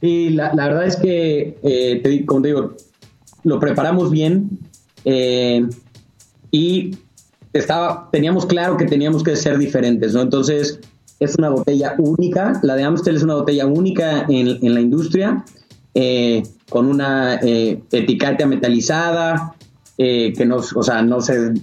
Y 0.00 0.30
la, 0.30 0.54
verdad 0.54 0.86
es 0.86 0.96
que, 0.96 1.58
eh, 1.62 2.00
te, 2.02 2.24
como 2.26 2.42
te 2.42 2.48
digo, 2.48 2.76
lo 3.44 3.58
preparamos 3.58 4.10
bien 4.10 4.50
eh, 5.04 5.66
y 6.50 6.96
estaba, 7.52 8.08
teníamos 8.12 8.46
claro 8.46 8.76
que 8.76 8.84
teníamos 8.84 9.22
que 9.22 9.34
ser 9.36 9.58
diferentes, 9.58 10.12
¿no? 10.12 10.20
Entonces, 10.20 10.80
es 11.18 11.34
una 11.36 11.48
botella 11.48 11.94
única, 11.98 12.60
la 12.62 12.76
de 12.76 12.84
Amstel 12.84 13.16
es 13.16 13.22
una 13.22 13.34
botella 13.34 13.66
única 13.66 14.26
en, 14.28 14.64
en 14.64 14.74
la 14.74 14.80
industria, 14.80 15.44
eh, 15.94 16.42
con 16.68 16.86
una 16.86 17.36
etiqueta 17.36 18.46
metalizada, 18.46 19.55
que 19.96 20.44
no, 20.46 20.56
o 20.56 20.82
sea, 20.82 21.02
no 21.02 21.20
se, 21.20 21.54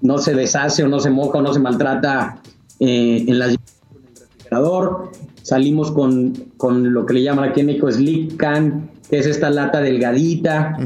no 0.00 0.18
se 0.18 0.34
deshace 0.34 0.82
o 0.82 0.88
no 0.88 1.00
se 1.00 1.10
moja 1.10 1.38
o 1.38 1.42
no 1.42 1.52
se 1.52 1.60
maltrata 1.60 2.40
en 2.80 3.38
la 3.38 3.48
refrigerador. 3.48 5.12
Salimos 5.42 5.90
con, 5.90 6.32
con, 6.56 6.94
lo 6.94 7.04
que 7.04 7.14
le 7.14 7.22
llaman 7.22 7.50
aquí 7.50 7.60
en 7.60 7.66
México 7.66 7.90
Slick 7.90 8.36
Can, 8.36 8.90
que 9.10 9.18
es 9.18 9.26
esta 9.26 9.50
lata 9.50 9.80
delgadita, 9.80 10.78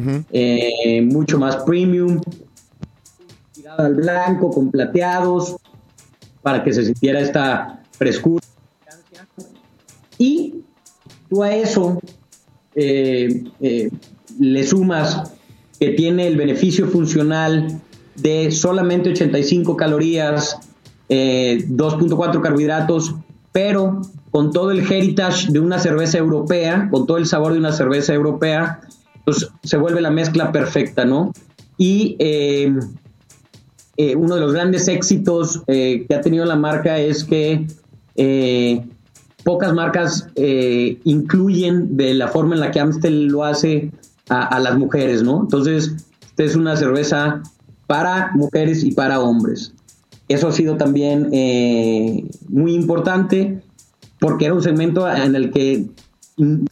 mucho 1.02 1.38
más 1.38 1.56
premium 1.58 2.20
al 3.78 3.94
blanco, 3.94 4.50
con 4.50 4.70
plateados, 4.70 5.56
para 6.42 6.62
que 6.62 6.72
se 6.72 6.84
sintiera 6.84 7.20
esta 7.20 7.82
frescura. 7.92 8.44
Y 10.18 10.62
tú 11.28 11.42
a 11.42 11.54
eso 11.54 12.00
eh, 12.74 13.44
eh, 13.60 13.90
le 14.38 14.64
sumas 14.64 15.32
que 15.78 15.90
tiene 15.90 16.26
el 16.26 16.36
beneficio 16.36 16.86
funcional 16.88 17.80
de 18.16 18.50
solamente 18.50 19.10
85 19.10 19.76
calorías, 19.76 20.58
2.4 21.08 22.36
eh, 22.36 22.40
carbohidratos, 22.42 23.14
pero 23.52 24.00
con 24.30 24.52
todo 24.52 24.70
el 24.70 24.80
heritage 24.80 25.50
de 25.50 25.60
una 25.60 25.78
cerveza 25.78 26.18
europea, 26.18 26.88
con 26.90 27.06
todo 27.06 27.18
el 27.18 27.26
sabor 27.26 27.52
de 27.52 27.58
una 27.58 27.72
cerveza 27.72 28.14
europea, 28.14 28.80
pues 29.24 29.48
se 29.62 29.76
vuelve 29.76 30.00
la 30.00 30.10
mezcla 30.10 30.52
perfecta, 30.52 31.04
¿no? 31.04 31.32
Y 31.78 32.16
eh, 33.96 34.14
uno 34.14 34.34
de 34.34 34.40
los 34.42 34.52
grandes 34.52 34.88
éxitos 34.88 35.62
eh, 35.66 36.04
que 36.06 36.14
ha 36.14 36.20
tenido 36.20 36.44
la 36.44 36.56
marca 36.56 36.98
es 36.98 37.24
que 37.24 37.66
eh, 38.14 38.84
pocas 39.42 39.72
marcas 39.72 40.28
incluyen 41.04 41.96
de 41.96 42.12
la 42.14 42.28
forma 42.28 42.54
en 42.56 42.60
la 42.60 42.70
que 42.70 42.80
Amstel 42.80 43.28
lo 43.28 43.44
hace 43.44 43.90
a, 44.28 44.58
las 44.60 44.76
mujeres, 44.78 45.22
¿no? 45.22 45.40
Entonces, 45.42 46.06
es 46.36 46.56
una 46.56 46.76
cerveza 46.76 47.42
para 47.86 48.32
mujeres 48.34 48.82
y 48.84 48.92
para 48.92 49.20
hombres. 49.20 49.72
Eso 50.28 50.48
ha 50.48 50.52
sido 50.52 50.76
también 50.76 51.30
muy 52.48 52.74
importante 52.74 53.62
porque 54.18 54.46
era 54.46 54.54
un 54.54 54.62
segmento 54.62 55.08
en 55.08 55.36
el 55.36 55.52
que 55.52 55.86
una 56.36 56.64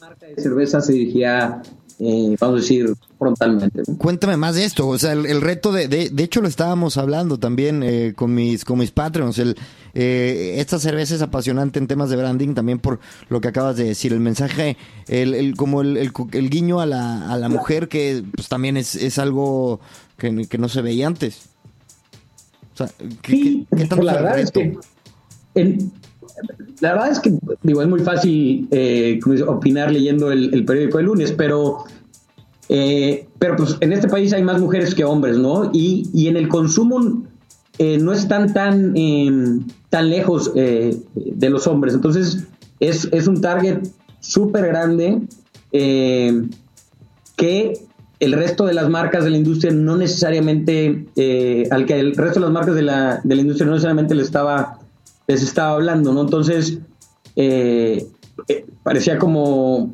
marca 0.00 0.26
de 0.26 0.42
cerveza 0.42 0.80
se 0.80 0.92
dirigía 0.92 1.62
eh, 2.00 2.34
vamos 2.40 2.56
a 2.56 2.60
decir, 2.62 2.94
frontalmente. 3.20 3.82
Cuéntame 3.98 4.36
más 4.36 4.56
de 4.56 4.64
esto, 4.64 4.88
o 4.88 4.98
sea, 4.98 5.12
el, 5.12 5.40
reto 5.40 5.70
de, 5.70 5.86
de, 5.86 6.24
hecho 6.24 6.40
lo 6.40 6.48
estábamos 6.48 6.96
hablando 6.96 7.38
también 7.38 7.82
eh, 7.84 8.14
con 8.16 8.34
mis 8.34 8.64
con 8.64 8.78
mis 8.78 8.90
Patreons, 8.90 9.38
el, 9.38 9.56
eh, 9.94 10.54
esta 10.56 10.78
cerveza 10.78 11.14
es 11.14 11.22
apasionante 11.22 11.78
en 11.78 11.86
temas 11.86 12.10
de 12.10 12.16
branding 12.16 12.54
también 12.54 12.78
por 12.78 12.98
lo 13.28 13.40
que 13.40 13.48
acabas 13.48 13.76
de 13.76 13.84
decir, 13.84 14.12
el 14.12 14.20
mensaje, 14.20 14.76
el, 15.06 15.34
el 15.34 15.54
como 15.54 15.82
el, 15.82 15.96
el, 15.96 16.50
guiño 16.50 16.80
a 16.80 16.86
la, 16.86 17.30
a 17.30 17.36
la 17.36 17.48
mujer 17.48 17.88
que 17.88 18.24
pues 18.34 18.48
también 18.48 18.76
es, 18.76 18.96
es 18.96 19.18
algo 19.18 19.80
que, 20.16 20.58
no 20.58 20.68
se 20.68 20.82
veía 20.82 21.06
antes. 21.06 21.50
O 22.74 22.76
sea, 22.78 22.88
¿qué, 23.22 23.66
la 24.02 24.14
verdad 24.14 24.40
es 24.40 24.50
que 24.50 24.78
la 26.80 26.92
verdad 26.92 27.10
es 27.10 27.20
que, 27.20 27.32
digo, 27.62 27.82
es 27.82 27.88
muy 27.88 28.00
fácil 28.00 28.68
eh, 28.70 29.20
opinar 29.46 29.90
leyendo 29.90 30.32
el, 30.32 30.64
periódico 30.64 30.98
de 30.98 31.04
lunes, 31.04 31.32
pero, 31.32 31.84
eh, 32.70 33.26
pero 33.38 33.56
pues 33.56 33.76
en 33.80 33.92
este 33.92 34.08
país 34.08 34.32
hay 34.32 34.42
más 34.42 34.60
mujeres 34.60 34.94
que 34.94 35.04
hombres, 35.04 35.36
¿no? 35.36 35.70
Y, 35.72 36.08
y 36.14 36.28
en 36.28 36.36
el 36.36 36.48
consumo 36.48 37.24
eh, 37.78 37.98
no 37.98 38.12
están 38.12 38.52
tan, 38.52 38.96
em, 38.96 39.66
tan 39.88 40.08
lejos 40.08 40.54
de 40.54 41.50
los 41.50 41.66
hombres. 41.66 41.94
Entonces, 41.94 42.46
es, 42.78 43.08
es 43.12 43.26
un 43.26 43.40
target 43.40 43.80
súper 44.20 44.68
grande 44.68 45.22
que 45.70 47.80
el 48.20 48.32
resto 48.32 48.66
de 48.66 48.74
las 48.74 48.88
marcas 48.88 49.24
de 49.24 49.30
la 49.30 49.38
industria 49.38 49.72
no 49.72 49.96
necesariamente, 49.96 51.06
al 51.70 51.86
que 51.86 51.98
el 51.98 52.14
resto 52.14 52.40
de 52.40 52.46
las 52.46 52.52
marcas 52.52 52.74
de 52.74 52.82
la, 52.82 53.20
de 53.24 53.36
industria 53.36 53.66
no 53.66 53.72
necesariamente 53.72 54.14
le 54.14 54.22
estaba 54.22 54.80
les 55.30 55.42
estaba 55.42 55.74
hablando, 55.74 56.12
¿no? 56.12 56.22
Entonces, 56.22 56.78
eh, 57.36 58.06
eh, 58.48 58.66
parecía 58.82 59.18
como 59.18 59.92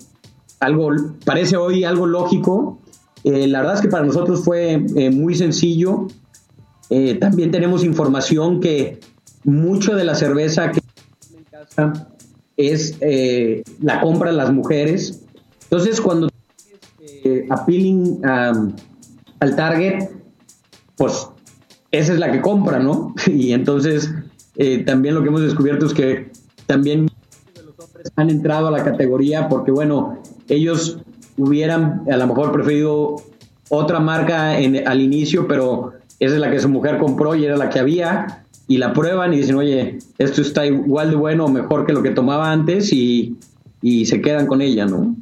algo, 0.66 0.90
parece 1.24 1.56
hoy 1.56 1.84
algo 1.84 2.06
lógico. 2.06 2.78
Eh, 3.24 3.46
la 3.46 3.60
verdad 3.60 3.76
es 3.76 3.80
que 3.80 3.88
para 3.88 4.04
nosotros 4.04 4.44
fue 4.44 4.78
muy 5.12 5.34
sencillo. 5.34 6.08
también 7.20 7.50
tenemos 7.50 7.82
información 7.82 8.60
que 8.60 9.00
mucho 9.44 9.94
de 9.96 10.04
la 10.04 10.14
cerveza 10.14 10.70
que 10.70 10.80
en 11.36 11.44
casa 11.44 12.08
es 12.56 12.98
la 13.80 14.00
compra 14.00 14.30
de 14.30 14.36
las 14.36 14.52
mujeres. 14.52 15.24
Entonces, 15.64 16.00
cuando 16.00 16.28
appealing 17.50 18.20
al 18.24 19.56
target, 19.56 20.10
pues 20.96 21.28
esa 21.90 22.12
es 22.12 22.18
la 22.18 22.30
que 22.32 22.40
compra, 22.40 22.78
¿no? 22.78 23.14
Y 23.26 23.52
entonces 23.52 24.10
eh, 24.56 24.84
también 24.84 25.14
lo 25.14 25.22
que 25.22 25.28
hemos 25.28 25.42
descubierto 25.42 25.86
es 25.86 25.94
que 25.94 26.30
también 26.66 27.08
los 27.54 27.78
hombres 27.78 28.12
han 28.16 28.30
entrado 28.30 28.68
a 28.68 28.70
la 28.70 28.82
categoría 28.82 29.48
porque, 29.48 29.70
bueno, 29.70 30.22
ellos 30.48 30.98
hubieran 31.36 32.02
a 32.10 32.16
lo 32.16 32.26
mejor 32.26 32.52
preferido 32.52 33.16
otra 33.68 34.00
marca 34.00 34.58
en, 34.58 34.86
al 34.86 35.00
inicio, 35.00 35.46
pero 35.46 35.92
esa 36.18 36.34
es 36.34 36.40
la 36.40 36.50
que 36.50 36.60
su 36.60 36.68
mujer 36.68 36.98
compró 36.98 37.34
y 37.34 37.44
era 37.44 37.56
la 37.56 37.68
que 37.68 37.78
había, 37.78 38.44
y 38.68 38.78
la 38.78 38.92
prueban 38.92 39.32
y 39.32 39.38
dicen, 39.38 39.56
oye, 39.56 39.98
esto 40.18 40.42
está 40.42 40.66
igual 40.66 41.10
de 41.10 41.16
bueno 41.16 41.44
o 41.44 41.48
mejor 41.48 41.86
que 41.86 41.92
lo 41.92 42.02
que 42.02 42.10
tomaba 42.10 42.50
antes 42.50 42.92
y, 42.92 43.36
y 43.80 44.06
se 44.06 44.20
quedan 44.20 44.46
con 44.46 44.60
ella, 44.60 44.86
¿no? 44.86 45.14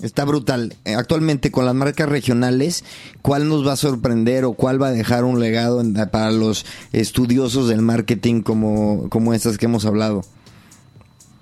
Está 0.00 0.24
brutal. 0.24 0.74
Eh, 0.84 0.94
actualmente 0.94 1.50
con 1.50 1.66
las 1.66 1.74
marcas 1.74 2.08
regionales, 2.08 2.84
¿cuál 3.20 3.48
nos 3.48 3.66
va 3.66 3.72
a 3.72 3.76
sorprender 3.76 4.44
o 4.44 4.52
cuál 4.52 4.80
va 4.80 4.88
a 4.88 4.92
dejar 4.92 5.24
un 5.24 5.40
legado 5.40 5.82
para 6.10 6.30
los 6.30 6.64
estudiosos 6.92 7.68
del 7.68 7.82
marketing 7.82 8.40
como, 8.40 9.08
como 9.10 9.34
estas 9.34 9.58
que 9.58 9.66
hemos 9.66 9.84
hablado? 9.84 10.22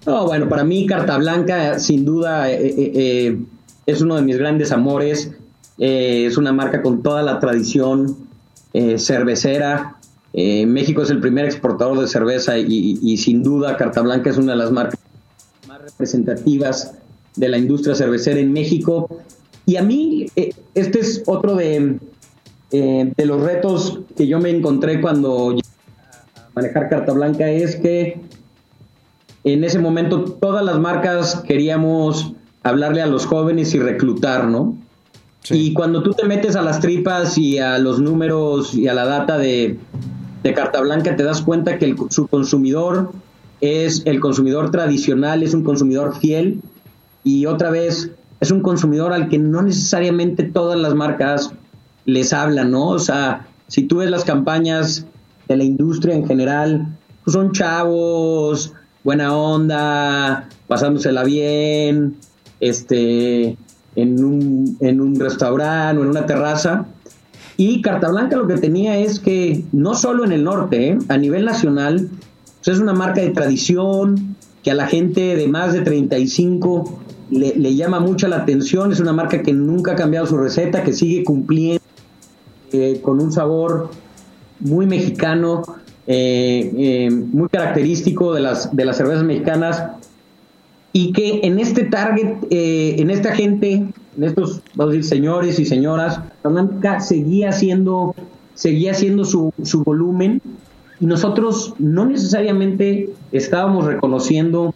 No, 0.09 0.27
bueno, 0.27 0.49
para 0.49 0.65
mí 0.65 0.87
Carta 0.87 1.19
Blanca 1.19 1.79
sin 1.79 2.05
duda 2.05 2.51
eh, 2.51 2.75
eh, 2.77 3.39
es 3.87 4.01
uno 4.01 4.17
de 4.17 4.23
mis 4.23 4.39
grandes 4.39 4.73
amores. 4.73 5.33
es 5.79 6.37
una 6.37 6.53
marca 6.53 6.83
con 6.83 7.03
toda 7.03 7.23
la 7.23 7.39
tradición 7.39 8.17
cervecera. 8.97 9.97
México 10.35 11.03
es 11.03 11.11
el 11.11 11.21
primer 11.21 11.45
exportador 11.45 11.99
de 12.01 12.07
cerveza 12.07 12.59
y, 12.59 13.17
sin 13.17 13.43
duda 13.43 13.77
Carta 13.77 14.03
Blanca 14.03 14.31
es 14.31 14.37
una 14.37 14.53
de 14.53 14.59
las 14.59 14.73
marcas 14.73 15.01
más 15.67 15.81
representativas 15.81 16.95
de 17.39 17.49
la 17.49 17.59
industria 17.59 17.95
cervecera 17.95 18.41
en 18.41 18.53
México. 18.53 19.09
Y 19.67 19.77
a 19.77 19.83
mí, 19.83 20.27
eh, 20.35 20.51
este 20.75 21.01
es 21.01 21.23
otro 21.27 21.55
de, 21.55 21.99
eh, 22.73 23.13
de 23.17 23.27
los 23.27 23.43
retos 23.43 24.01
que 24.17 24.27
yo 24.27 24.41
me 24.41 24.51
encontré 24.51 25.01
cuando 25.01 25.51
a 26.35 26.49
manejar 26.55 26.89
carta 26.89 27.13
blanca, 27.13 27.49
es 27.51 27.77
que 27.77 28.21
en 29.45 29.64
ese 29.64 29.78
momento 29.78 30.24
todas 30.24 30.64
las 30.64 30.78
marcas 30.78 31.43
queríamos 31.47 32.32
hablarle 32.62 33.03
a 33.03 33.07
los 33.07 33.26
jóvenes 33.26 33.74
y 33.74 33.78
reclutar, 33.78 34.47
¿no? 34.47 34.76
Y 35.51 35.72
cuando 35.72 36.03
tú 36.03 36.12
te 36.12 36.26
metes 36.26 36.57
a 36.57 36.62
las 36.62 36.80
tripas 36.80 37.39
y 37.39 37.59
a 37.59 37.78
los 37.78 38.01
números 38.01 38.74
y 38.74 38.89
a 38.89 38.95
la 38.95 39.07
data 39.07 39.39
de, 39.39 39.78
de 40.43 40.55
Carta 40.55 40.80
Blanca, 40.80 41.16
te 41.16 41.22
das 41.22 41.41
cuenta 41.41 41.78
que 41.78 41.97
su 42.11 42.26
consumidor 42.26 43.12
es 43.61 44.03
el 44.05 44.20
consumidor 44.20 44.70
tradicional, 44.70 45.43
es 45.43 45.55
un 45.55 45.64
consumidor 45.64 46.16
fiel 46.18 46.61
y 47.24 47.47
otra 47.47 47.70
vez 47.70 48.11
es 48.41 48.51
un 48.51 48.61
consumidor 48.61 49.12
al 49.12 49.28
que 49.28 49.39
no 49.39 49.62
necesariamente 49.62 50.45
todas 50.45 50.78
las 50.78 50.95
marcas 50.95 51.53
les 52.05 52.32
hablan, 52.32 52.70
¿no? 52.70 52.89
O 52.89 52.99
sea, 52.99 53.47
si 53.66 53.82
tú 53.82 53.99
ves 53.99 54.11
las 54.11 54.24
campañas 54.24 55.07
de 55.49 55.57
la 55.57 55.64
industria 55.64 56.14
en 56.14 56.26
general, 56.26 56.86
pues 57.24 57.34
son 57.34 57.53
chavos, 57.53 58.72
buena 59.05 59.36
onda, 59.36 60.49
pasándosela 60.66 61.24
bien, 61.24 62.16
este, 62.61 63.57
en 63.96 64.24
un, 64.24 64.76
en 64.80 65.01
un 65.01 65.18
restaurante 65.18 66.01
o 66.01 66.05
en 66.05 66.11
una 66.11 66.26
terraza. 66.26 66.86
Y 67.57 67.82
Carta 67.82 68.09
Blanca 68.09 68.36
lo 68.36 68.46
que 68.46 68.57
tenía 68.57 68.99
es 68.99 69.18
que 69.18 69.64
no 69.72 69.94
solo 69.94 70.24
en 70.24 70.32
el 70.32 70.44
norte, 70.44 70.90
¿eh? 70.90 70.99
a 71.09 71.16
nivel 71.16 71.44
nacional, 71.44 72.09
pues 72.64 72.76
es 72.76 72.80
una 72.80 72.92
marca 72.92 73.20
de 73.20 73.30
tradición 73.30 74.36
que 74.62 74.70
a 74.70 74.74
la 74.74 74.86
gente 74.86 75.34
de 75.36 75.49
más 75.49 75.72
de 75.72 75.80
35 75.80 77.01
le, 77.30 77.74
llama 77.74 78.01
mucho 78.01 78.28
la 78.28 78.36
atención, 78.36 78.92
es 78.92 79.01
una 79.01 79.12
marca 79.12 79.42
que 79.42 79.53
nunca 79.53 79.92
ha 79.92 79.96
cambiado 79.96 80.26
su 80.26 80.38
receta, 80.38 80.82
que 80.82 80.92
sigue 80.92 81.24
cumpliendo 81.24 81.82
eh, 82.72 83.01
con 83.03 83.20
un 83.20 83.32
sabor 83.32 83.90
muy 84.61 84.86
mexicano. 84.86 85.62
Eh, 86.11 86.73
eh, 86.75 87.11
muy 87.11 87.51
característico 87.51 88.33
de 88.33 88.41
las, 88.41 88.75
de 88.75 88.87
las 88.87 88.97
cervezas 88.97 89.25
mexicanas 89.25 89.85
y 90.91 91.13
que 91.13 91.41
en 91.43 91.59
este 91.59 91.85
target, 91.85 92.45
eh, 92.49 92.97
en 92.99 93.11
esta 93.11 93.35
gente, 93.35 93.75
en 94.17 94.25
estos, 94.25 94.63
vamos 94.75 94.95
a 94.95 94.97
decir, 94.97 95.05
señores 95.05 95.59
y 95.59 95.67
señoras, 95.67 96.19
Blanca 96.43 97.01
seguía 97.01 97.51
haciendo, 97.51 98.15
seguía 98.55 98.93
haciendo 98.93 99.27
su, 99.27 99.53
su 99.63 99.85
volumen 99.85 100.41
y 100.99 101.05
nosotros 101.05 101.75
no 101.79 102.07
necesariamente 102.07 103.11
estábamos 103.31 103.85
reconociendo 103.85 104.75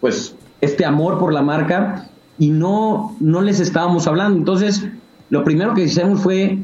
pues 0.00 0.34
este 0.62 0.86
amor 0.86 1.18
por 1.18 1.34
la 1.34 1.42
marca 1.42 2.08
y 2.38 2.48
no, 2.48 3.14
no 3.20 3.42
les 3.42 3.60
estábamos 3.60 4.06
hablando. 4.06 4.38
Entonces, 4.38 4.88
lo 5.28 5.44
primero 5.44 5.74
que 5.74 5.82
hicimos 5.82 6.22
fue 6.22 6.58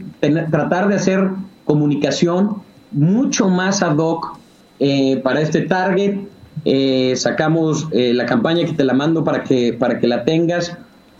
tratar 0.51 0.89
de 0.89 0.95
hacer 0.95 1.29
comunicación 1.67 2.67
mucho 2.91 3.49
más 3.49 3.83
ad 3.83 3.97
hoc 3.97 4.39
eh, 4.81 5.21
para 5.23 5.41
este 5.41 5.63
target. 5.63 6.19
Eh, 6.65 7.15
sacamos 7.17 7.89
eh, 7.93 8.13
la 8.15 8.27
campaña 8.27 8.65
que 8.65 8.73
te 8.73 8.85
la 8.85 8.93
mando 8.93 9.25
para 9.25 9.45
que, 9.45 9.73
para 9.73 9.99
que 9.99 10.07
la 10.07 10.25
tengas. 10.25 10.77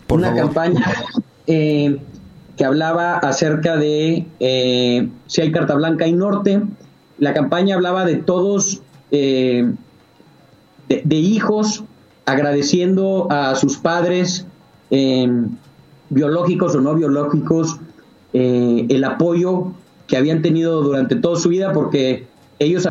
Una 0.09 0.33
campaña 0.33 0.83
que 1.45 2.65
hablaba 2.65 3.17
acerca 3.17 3.77
de 3.77 4.25
si 5.27 5.41
hay 5.41 5.51
carta 5.51 5.75
blanca 5.75 6.07
y 6.07 6.13
norte. 6.13 6.61
La 7.19 7.33
campaña 7.33 7.75
hablaba 7.75 8.05
de 8.05 8.15
todos, 8.15 8.81
de, 9.11 9.73
de, 10.87 11.15
hijos 11.15 11.83
agradeciendo 12.25 13.27
a 13.29 13.55
sus 13.55 13.77
padres 13.77 14.47
biológicos 16.09 16.75
o 16.75 16.81
no 16.81 16.95
biológicos 16.95 17.79
el 18.33 19.03
apoyo 19.03 19.73
que 20.09 20.17
habían 20.17 20.41
tenido 20.41 20.81
durante 20.81 21.15
toda 21.15 21.39
su 21.39 21.49
vida 21.49 21.71
porque 21.71 22.25
ellos 22.57 22.89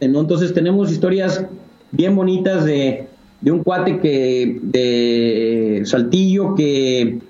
¿no? 0.00 0.20
entonces 0.20 0.54
tenemos 0.54 0.90
historias 0.90 1.44
bien 1.92 2.16
bonitas 2.16 2.64
de, 2.64 3.06
de 3.42 3.52
un 3.52 3.62
cuate 3.62 4.00
que 4.00 4.58
de 4.62 5.82
Saltillo 5.84 6.54
que, 6.54 7.20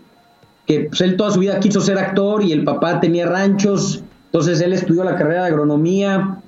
que 0.64 0.80
pues, 0.82 1.00
él 1.00 1.16
toda 1.16 1.32
su 1.32 1.40
vida 1.40 1.58
quiso 1.58 1.80
ser 1.80 1.98
actor 1.98 2.42
y 2.44 2.52
el 2.52 2.62
papá 2.64 3.00
tenía 3.00 3.26
ranchos 3.26 4.02
entonces 4.26 4.60
él 4.60 4.72
estudió 4.72 5.02
la 5.02 5.16
carrera 5.16 5.42
de 5.42 5.48
agronomía 5.48 6.38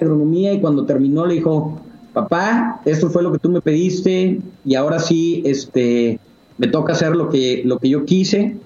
agronomía 0.00 0.52
y 0.52 0.60
cuando 0.60 0.86
terminó 0.86 1.26
le 1.26 1.34
dijo 1.34 1.80
papá 2.12 2.80
esto 2.84 3.10
fue 3.10 3.24
lo 3.24 3.32
que 3.32 3.40
tú 3.40 3.50
me 3.50 3.60
pediste 3.60 4.40
y 4.64 4.74
ahora 4.76 5.00
sí 5.00 5.42
este 5.44 6.20
me 6.58 6.68
toca 6.68 6.92
hacer 6.92 7.16
lo 7.16 7.28
que 7.28 7.62
lo 7.64 7.78
que 7.78 7.88
yo 7.88 8.04
quise 8.04 8.56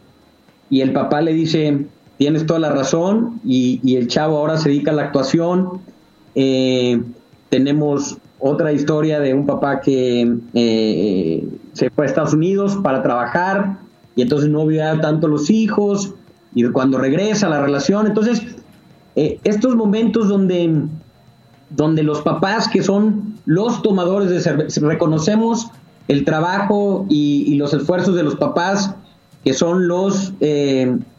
y 0.69 0.83
el 0.83 0.93
papá 0.93 1.23
le 1.23 1.33
dice 1.33 1.87
tienes 2.19 2.45
toda 2.47 2.59
la 2.59 2.71
razón 2.71 3.41
y, 3.45 3.97
el 3.97 4.09
chavo 4.09 4.37
ahora 4.37 4.59
se 4.59 4.69
dedica 4.69 4.91
a 4.91 4.95
la 4.95 5.05
actuación. 5.05 5.81
Eh, 6.35 7.01
tenemos 7.49 8.19
otra 8.41 8.73
historia 8.73 9.21
de 9.21 9.33
un 9.33 9.47
papá 9.47 9.81
que 9.81 10.37
eh, 10.53 11.49
se 11.73 11.91
fue 11.91 12.05
a 12.05 12.09
Estados 12.09 12.35
Unidos 12.35 12.79
para 12.83 13.03
trabajar 13.03 13.79
y 14.15 14.23
entonces 14.23 14.51
no 14.51 14.67
vio 14.67 14.83
tanto 15.01 15.29
los 15.29 15.49
hijos 15.49 16.15
y 16.55 16.65
cuando 16.71 16.99
regresa 16.99 17.49
la 17.49 17.63
relación. 17.63 18.07
Entonces, 18.07 18.43
eh, 19.15 19.39
estos 19.45 19.77
momentos 19.77 20.29
donde, 20.29 20.87
donde 21.71 22.03
los 22.03 22.23
papás 22.23 22.69
que 22.69 22.83
son 22.83 23.37
los 23.47 23.81
tomadores 23.83 24.29
de 24.31 24.41
cerveza, 24.41 24.81
reconocemos 24.81 25.71
el 26.09 26.25
trabajo 26.25 27.07
y, 27.09 27.45
y, 27.47 27.57
los 27.57 27.73
esfuerzos 27.75 28.17
de 28.17 28.23
los 28.23 28.35
papás 28.37 28.95
que 29.45 29.55
son 29.55 29.87
los 29.89 30.33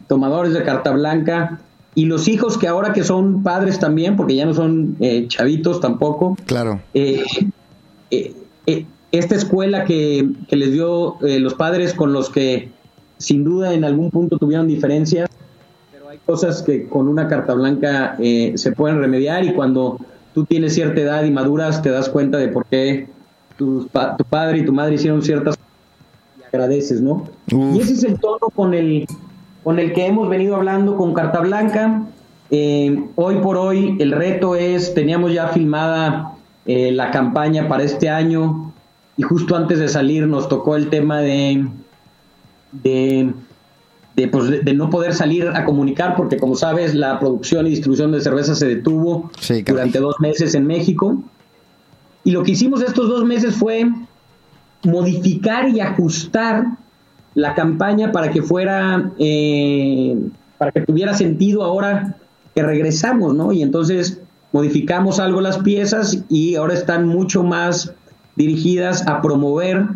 tomadores 0.10 0.54
de 0.54 0.64
carta 0.64 0.92
blanca 0.92 1.60
y 1.96 2.06
los 2.06 2.28
hijos 2.28 2.58
que 2.58 2.68
ahora 2.68 2.94
que 2.94 3.04
son 3.04 3.44
padres 3.44 3.80
también, 3.80 4.18
porque 4.18 4.36
ya 4.36 4.46
no 4.46 4.54
son 4.54 4.98
eh, 5.00 5.28
chavitos 5.28 5.80
tampoco. 5.80 6.36
Claro. 6.46 6.82
Eh, 6.94 7.24
eh, 8.12 8.86
esta 9.12 9.36
escuela 9.36 9.86
que, 9.86 10.30
les 10.50 10.72
dio 10.72 11.18
los 11.22 11.54
padres 11.54 11.94
con 11.94 12.12
los 12.12 12.30
que 12.30 12.70
sin 13.18 13.44
duda 13.44 13.74
en 13.74 13.84
algún 13.84 14.12
punto 14.12 14.38
tuvieron 14.38 14.68
diferencias, 14.68 15.30
pero 15.92 16.10
hay 16.10 16.20
cosas 16.26 16.62
que 16.62 16.88
con 16.88 17.08
una 17.08 17.28
carta 17.28 17.54
blanca 17.54 18.18
se 18.20 18.72
pueden 18.72 19.00
remediar 19.00 19.44
y 19.44 19.54
cuando 19.54 20.00
tú 20.34 20.46
tienes 20.46 20.76
cierta 20.76 21.02
edad 21.02 21.24
y 21.24 21.32
maduras 21.32 21.82
te 21.82 21.90
das 21.90 22.08
cuenta 22.08 22.38
de 22.38 22.50
por 22.50 22.66
qué 22.68 23.08
tu, 23.58 23.90
tu 24.18 24.24
padre 24.26 24.60
y 24.60 24.66
tu 24.66 24.74
madre 24.74 24.96
hicieron 24.96 25.24
ciertas 25.24 25.58
y 26.40 26.44
agradeces, 26.44 27.02
¿no? 27.02 27.28
Y 27.48 27.80
ese 27.80 27.94
es 27.94 28.04
el 28.04 28.20
tono 28.20 28.48
con 28.56 28.76
el 28.76 29.08
con 29.64 29.80
el 29.80 29.94
que 29.94 30.06
hemos 30.06 30.30
venido 30.30 30.56
hablando 30.56 30.96
con 30.96 31.14
Carta 31.14 31.40
Blanca. 31.42 32.04
Eh, 32.52 33.04
hoy 33.16 33.36
por 33.38 33.58
hoy 33.58 33.96
el 34.00 34.12
reto 34.12 34.56
es, 34.56 34.94
teníamos 34.94 35.34
ya 35.34 35.50
filmada 35.50 36.34
eh, 36.66 36.92
la 36.92 37.12
campaña 37.12 37.68
para 37.68 37.84
este 37.84 38.10
año 38.10 38.74
y 39.18 39.24
justo 39.24 39.56
antes 39.56 39.80
de 39.80 39.88
salir 39.88 40.26
nos 40.28 40.48
tocó 40.48 40.76
el 40.76 40.90
tema 40.90 41.20
de, 41.20 41.68
de, 42.72 43.34
pues, 44.32 44.64
no 44.76 44.90
poder 44.90 45.14
salir 45.14 45.48
a 45.48 45.66
comunicar 45.66 46.16
porque 46.16 46.38
como 46.38 46.56
sabes 46.56 46.96
la 46.96 47.20
producción 47.20 47.68
y 47.68 47.72
distribución 47.72 48.12
de 48.12 48.22
cerveza 48.22 48.56
se 48.56 48.68
detuvo 48.68 49.30
durante 49.66 50.00
dos 50.00 50.16
meses 50.20 50.56
en 50.56 50.66
México. 50.66 51.22
Y 52.24 52.32
lo 52.32 52.44
que 52.44 52.52
hicimos 52.52 52.82
estos 52.82 53.08
dos 53.08 53.26
meses 53.26 53.56
fue 53.56 53.90
modificar 54.84 55.70
y 55.70 55.80
ajustar 55.80 56.78
la 57.40 57.56
campaña 57.56 58.12
para 58.12 58.32
que 58.32 58.42
fuera, 58.42 59.12
eh, 59.18 60.18
para 60.58 60.72
que 60.72 60.82
tuviera 60.82 61.14
sentido 61.14 61.64
ahora 61.64 62.18
que 62.54 62.64
regresamos, 62.64 63.34
¿no? 63.34 63.54
Y 63.54 63.62
entonces 63.62 64.22
modificamos 64.52 65.20
algo 65.20 65.42
las 65.42 65.60
piezas 65.60 66.24
y 66.30 66.56
ahora 66.56 66.74
están 66.74 67.08
mucho 67.08 67.44
más 67.44 67.94
dirigidas 68.36 69.08
a 69.08 69.22
promover 69.22 69.88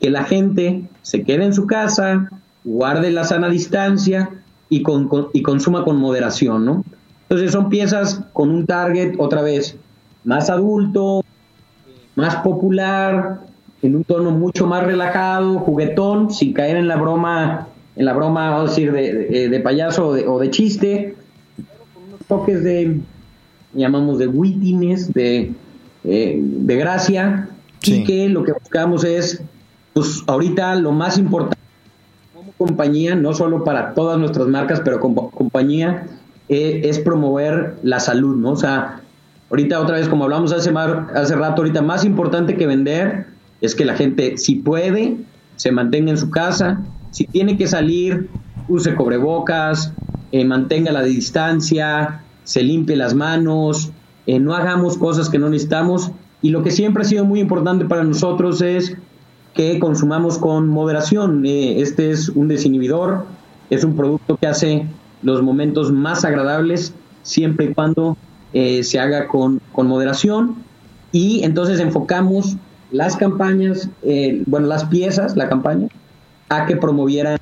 que 0.00 0.10
la 0.10 0.24
gente 0.24 0.88
se 1.02 1.22
quede 1.22 1.44
en 1.44 1.54
su 1.54 1.66
casa, 1.66 2.28
guarde 2.64 3.10
la 3.10 3.24
sana 3.24 3.48
distancia 3.48 4.30
y, 4.68 4.82
con, 4.82 5.08
y 5.32 5.42
consuma 5.42 5.84
con 5.84 5.96
moderación, 5.96 6.64
¿no? 6.64 6.84
Entonces 7.22 7.52
son 7.52 7.68
piezas 7.68 8.20
con 8.32 8.50
un 8.50 8.66
target, 8.66 9.14
otra 9.18 9.42
vez, 9.42 9.76
más 10.24 10.50
adulto, 10.50 11.24
más 12.16 12.36
popular, 12.36 13.40
en 13.84 13.96
un 13.96 14.04
tono 14.04 14.30
mucho 14.30 14.66
más 14.66 14.82
relajado, 14.82 15.58
juguetón, 15.58 16.30
sin 16.30 16.54
caer 16.54 16.78
en 16.78 16.88
la 16.88 16.96
broma, 16.96 17.68
en 17.96 18.06
la 18.06 18.14
broma, 18.14 18.48
vamos 18.48 18.70
a 18.70 18.74
decir, 18.74 18.90
de, 18.92 19.50
de, 19.50 19.60
payaso 19.60 20.08
o 20.08 20.38
de, 20.40 20.50
chiste, 20.50 21.14
con 21.92 22.04
unos 22.04 22.20
toques 22.26 22.64
de, 22.64 23.00
llamamos 23.74 24.18
de 24.18 24.26
wittiness, 24.26 25.12
de, 25.12 25.52
eh, 26.02 26.40
de 26.40 26.76
gracia, 26.76 27.50
y 27.82 28.04
que 28.04 28.30
lo 28.30 28.42
que 28.42 28.52
buscamos 28.52 29.04
es, 29.04 29.42
pues 29.92 30.24
ahorita 30.28 30.76
lo 30.76 30.92
más 30.92 31.18
importante 31.18 31.58
como 32.34 32.52
compañía, 32.52 33.14
no 33.14 33.34
solo 33.34 33.64
para 33.64 33.92
todas 33.92 34.18
nuestras 34.18 34.46
marcas, 34.46 34.80
pero 34.82 34.98
como 34.98 35.30
compañía, 35.30 36.06
eh, 36.48 36.80
es 36.84 37.00
promover 37.00 37.76
la 37.82 38.00
salud, 38.00 38.34
¿no? 38.34 38.52
O 38.52 38.56
sea, 38.56 39.02
ahorita 39.50 39.78
otra 39.78 39.98
vez, 39.98 40.08
como 40.08 40.24
hablamos 40.24 40.54
hace, 40.54 40.72
hace 40.72 41.36
rato, 41.36 41.60
ahorita 41.60 41.82
más 41.82 42.06
importante 42.06 42.56
que 42.56 42.66
vender 42.66 43.33
es 43.64 43.74
que 43.74 43.84
la 43.84 43.94
gente, 43.94 44.36
si 44.36 44.56
puede, 44.56 45.16
se 45.56 45.72
mantenga 45.72 46.10
en 46.10 46.18
su 46.18 46.30
casa, 46.30 46.82
si 47.10 47.24
tiene 47.24 47.56
que 47.56 47.66
salir, 47.66 48.28
use 48.68 48.94
cobrebocas, 48.94 49.92
eh, 50.32 50.44
mantenga 50.44 50.92
la 50.92 51.02
distancia, 51.02 52.22
se 52.42 52.62
limpie 52.62 52.96
las 52.96 53.14
manos, 53.14 53.90
eh, 54.26 54.38
no 54.38 54.54
hagamos 54.54 54.98
cosas 54.98 55.30
que 55.30 55.38
no 55.38 55.48
necesitamos. 55.48 56.10
Y 56.42 56.50
lo 56.50 56.62
que 56.62 56.70
siempre 56.70 57.04
ha 57.04 57.06
sido 57.06 57.24
muy 57.24 57.40
importante 57.40 57.86
para 57.86 58.04
nosotros 58.04 58.60
es 58.60 58.96
que 59.54 59.78
consumamos 59.78 60.36
con 60.36 60.68
moderación. 60.68 61.46
Eh, 61.46 61.80
este 61.80 62.10
es 62.10 62.28
un 62.28 62.48
desinhibidor, 62.48 63.24
es 63.70 63.82
un 63.82 63.96
producto 63.96 64.36
que 64.36 64.46
hace 64.46 64.86
los 65.22 65.40
momentos 65.40 65.90
más 65.90 66.24
agradables 66.26 66.92
siempre 67.22 67.66
y 67.66 67.74
cuando 67.74 68.18
se 68.52 69.00
haga 69.00 69.26
con, 69.26 69.60
con 69.72 69.88
moderación. 69.88 70.56
Y 71.10 71.42
entonces 71.42 71.80
enfocamos 71.80 72.56
las 72.94 73.16
campañas, 73.16 73.88
eh, 74.04 74.44
bueno, 74.46 74.68
las 74.68 74.84
piezas, 74.84 75.36
la 75.36 75.48
campaña, 75.48 75.88
a 76.48 76.64
que 76.64 76.76
promovieran 76.76 77.38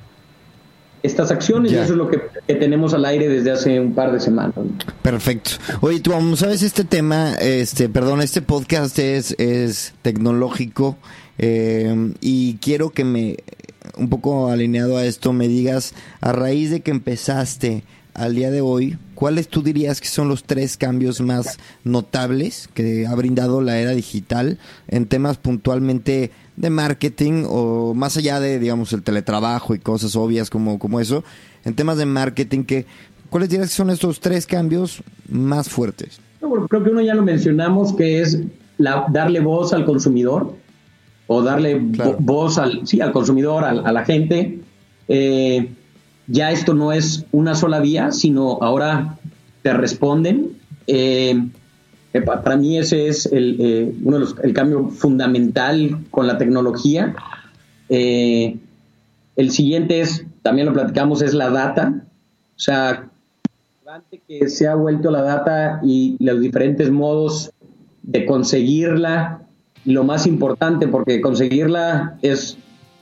estas 1.03 1.29
acciones 1.29 1.71
y 1.71 1.75
eso 1.75 1.93
es 1.93 1.97
lo 1.97 2.09
que, 2.09 2.21
tenemos 2.55 2.93
al 2.95 3.05
aire 3.05 3.29
desde 3.29 3.51
hace 3.51 3.79
un 3.79 3.93
par 3.93 4.11
de 4.11 4.19
semanas. 4.19 4.55
Perfecto. 5.03 5.51
Oye, 5.81 5.99
tú, 5.99 6.11
¿sabes 6.37 6.63
este 6.63 6.85
tema? 6.85 7.35
Este, 7.35 7.87
perdón, 7.87 8.21
este 8.21 8.41
podcast 8.41 8.97
es, 8.97 9.35
es 9.37 9.93
tecnológico 10.01 10.97
eh, 11.37 12.13
y 12.19 12.55
quiero 12.55 12.89
que 12.89 13.03
me, 13.03 13.37
un 13.95 14.09
poco 14.09 14.49
alineado 14.49 14.97
a 14.97 15.05
esto, 15.05 15.33
me 15.33 15.47
digas, 15.47 15.93
a 16.19 16.31
raíz 16.31 16.71
de 16.71 16.81
que 16.81 16.89
empezaste 16.89 17.83
al 18.15 18.33
día 18.33 18.49
de 18.49 18.61
hoy, 18.61 18.97
¿cuáles 19.15 19.47
tú 19.47 19.63
dirías 19.63 20.01
que 20.01 20.07
son 20.07 20.27
los 20.27 20.43
tres 20.43 20.77
cambios 20.77 21.21
más 21.21 21.57
notables 21.83 22.69
que 22.73 23.07
ha 23.07 23.15
brindado 23.15 23.61
la 23.61 23.79
era 23.79 23.91
digital 23.91 24.57
en 24.87 25.05
temas 25.05 25.37
puntualmente 25.37 26.31
de 26.55 26.69
marketing 26.69 27.45
o 27.47 27.93
más 27.93 28.17
allá 28.17 28.39
de, 28.39 28.59
digamos, 28.59 28.93
el 28.93 29.03
teletrabajo 29.03 29.73
y 29.75 29.79
cosas 29.79 30.15
obvias 30.15 30.49
como, 30.49 30.79
como 30.79 30.99
eso, 30.99 31.23
en 31.65 31.75
temas 31.75 31.97
de 31.97 32.05
marketing 32.05 32.63
que 32.63 32.85
¿Cuáles 33.33 33.49
dirías 33.49 33.69
que 33.69 33.75
son 33.75 33.89
estos 33.89 34.19
tres 34.19 34.45
cambios 34.45 35.01
más 35.27 35.67
fuertes? 35.67 36.19
creo 36.69 36.83
que 36.83 36.91
uno 36.91 37.01
ya 37.01 37.15
lo 37.15 37.23
mencionamos, 37.23 37.91
que 37.93 38.21
es 38.21 38.39
la, 38.77 39.07
darle 39.09 39.39
voz 39.39 39.73
al 39.73 39.85
consumidor 39.85 40.53
o 41.25 41.41
darle 41.41 41.81
voz 42.19 42.59
al, 42.59 42.85
sí, 42.85 43.01
al 43.01 43.11
consumidor, 43.11 43.63
a, 43.63 43.91
la 43.91 44.05
gente. 44.05 44.59
Eh, 45.07 45.67
ya 46.27 46.51
esto 46.51 46.73
no 46.73 46.91
es 46.93 47.25
una 47.31 47.55
sola 47.55 47.79
vía, 47.79 48.11
sino 48.11 48.59
ahora 48.61 49.17
te 49.61 49.73
responden. 49.73 50.57
Eh, 50.87 51.49
eh, 52.13 52.21
para 52.21 52.57
mí 52.57 52.77
ese 52.77 53.07
es 53.07 53.25
el, 53.25 53.95
uno 54.03 54.17
de 54.17 54.25
los, 54.25 54.35
el 54.43 54.53
cambio 54.53 54.89
fundamental 54.89 55.99
con 56.11 56.27
la 56.27 56.37
tecnología. 56.37 57.15
el 57.89 58.59
siguiente 59.49 60.01
es, 60.01 60.25
también 60.41 60.67
lo 60.67 60.73
platicamos, 60.73 61.21
es 61.21 61.33
la 61.33 61.49
data. 61.49 62.03
O 62.55 62.59
sea, 62.59 63.09
que 64.27 64.49
se 64.49 64.67
ha 64.67 64.75
vuelto 64.75 65.11
la 65.11 65.21
data 65.21 65.79
y 65.83 66.15
los 66.19 66.39
diferentes 66.39 66.89
modos 66.89 67.51
de 68.01 68.25
conseguirla, 68.25 69.41
lo 69.85 70.03
más 70.03 70.25
importante, 70.25 70.87
porque 70.87 71.21
conseguirla 71.21 72.17
es 72.21 72.57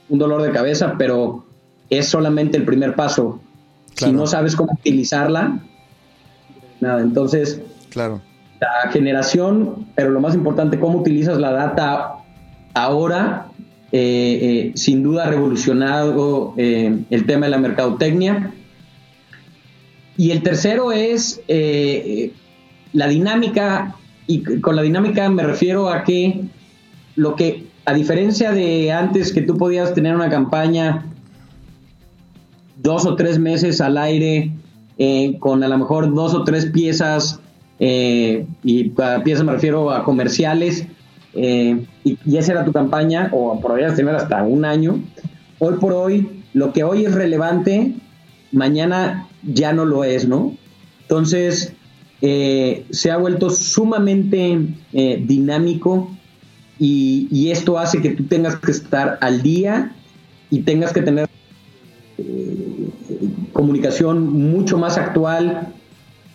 un 0.08 0.18
dolor 0.18 0.42
de 0.42 0.52
cabeza, 0.52 0.96
pero 0.98 1.44
es 1.98 2.08
solamente 2.08 2.56
el 2.56 2.64
primer 2.64 2.94
paso. 2.94 3.40
Si 3.94 4.10
no 4.12 4.26
sabes 4.26 4.56
cómo 4.56 4.72
utilizarla, 4.72 5.60
nada. 6.80 7.02
Entonces, 7.02 7.60
claro. 7.90 8.22
la 8.60 8.90
generación, 8.90 9.86
pero 9.94 10.10
lo 10.10 10.20
más 10.20 10.34
importante, 10.34 10.80
cómo 10.80 10.98
utilizas 10.98 11.38
la 11.38 11.52
data 11.52 12.14
ahora, 12.72 13.48
eh, 13.92 14.38
eh, 14.42 14.72
sin 14.74 15.02
duda 15.02 15.24
ha 15.24 15.30
revolucionado 15.30 16.54
eh, 16.56 17.04
el 17.10 17.26
tema 17.26 17.44
de 17.44 17.50
la 17.50 17.58
mercadotecnia 17.58 18.54
y 20.16 20.30
el 20.30 20.42
tercero 20.42 20.92
es 20.92 21.42
la 22.94 23.06
dinámica, 23.08 23.96
y 24.26 24.60
con 24.60 24.76
la 24.76 24.82
dinámica 24.82 25.28
me 25.28 25.42
refiero 25.42 25.90
a 25.90 26.04
que 26.04 26.42
lo 27.16 27.36
que, 27.36 27.66
a 27.84 27.92
diferencia 27.92 28.52
de 28.52 28.92
antes 28.92 29.32
que 29.32 29.42
tú 29.42 29.58
podías 29.58 29.92
tener 29.92 30.14
una 30.14 30.30
campaña 30.30 31.11
dos 32.82 33.06
o 33.06 33.16
tres 33.16 33.38
meses 33.38 33.80
al 33.80 33.96
aire, 33.96 34.52
eh, 34.98 35.38
con 35.38 35.62
a 35.62 35.68
lo 35.68 35.78
mejor 35.78 36.14
dos 36.14 36.34
o 36.34 36.44
tres 36.44 36.66
piezas, 36.66 37.40
eh, 37.78 38.46
y 38.62 38.92
a 39.00 39.22
piezas 39.22 39.44
me 39.44 39.52
refiero 39.52 39.90
a 39.90 40.04
comerciales, 40.04 40.86
y, 41.34 41.78
y, 42.04 42.36
esa 42.36 42.52
era 42.52 42.64
tu 42.64 42.72
campaña, 42.72 43.30
o 43.32 43.58
podrías 43.58 43.96
tener 43.96 44.14
hasta 44.14 44.42
un 44.42 44.66
año. 44.66 45.00
Hoy 45.58 45.76
por 45.80 45.94
hoy, 45.94 46.42
lo 46.52 46.74
que 46.74 46.84
hoy 46.84 47.06
es 47.06 47.14
relevante, 47.14 47.94
mañana 48.52 49.26
ya 49.42 49.72
no 49.72 49.84
lo 49.84 50.04
es, 50.04 50.28
¿no? 50.28 50.54
Entonces, 51.02 51.74
eh, 52.24 52.86
se 52.90 53.10
ha 53.10 53.16
vuelto 53.16 53.50
sumamente 53.50 54.60
eh, 54.92 55.22
dinámico 55.26 56.08
y, 56.78 57.50
esto 57.50 57.78
hace 57.78 58.00
que 58.00 58.10
tú 58.10 58.24
tengas 58.24 58.56
que 58.56 58.70
estar 58.70 59.18
al 59.20 59.42
día 59.42 59.92
y 60.50 60.60
tengas 60.60 60.92
que 60.92 61.02
tener 61.02 61.24
eh, 61.24 61.28
comunicación 63.52 64.32
mucho 64.32 64.78
más 64.78 64.98
actual 64.98 65.68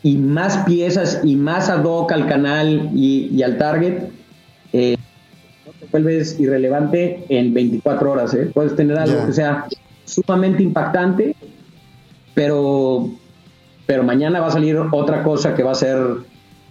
y 0.04 0.18
más 0.18 0.58
piezas 0.60 1.22
y 1.24 1.36
más 1.36 1.70
ad 1.70 1.84
hoc 1.84 2.12
al 2.12 2.28
canal 2.28 2.92
y, 2.94 3.42
al 3.44 3.58
target. 3.58 4.10
no 4.74 5.72
te 5.80 5.86
vuelves 5.92 6.40
irrelevante 6.40 7.26
en 7.30 7.54
24 7.54 8.12
horas. 8.12 8.38
Puedes 8.54 8.76
tener 8.76 8.98
algo 8.98 9.26
que 9.26 9.34
sea 9.34 9.66
sumamente 10.06 10.64
impactante 10.64 11.36
pero, 12.38 13.10
pero 13.88 14.04
mañana 14.04 14.40
va 14.40 14.46
a 14.46 14.52
salir 14.52 14.78
otra 14.92 15.24
cosa 15.24 15.56
que 15.56 15.64
va 15.64 15.72
a 15.72 15.76
ser 15.76 15.98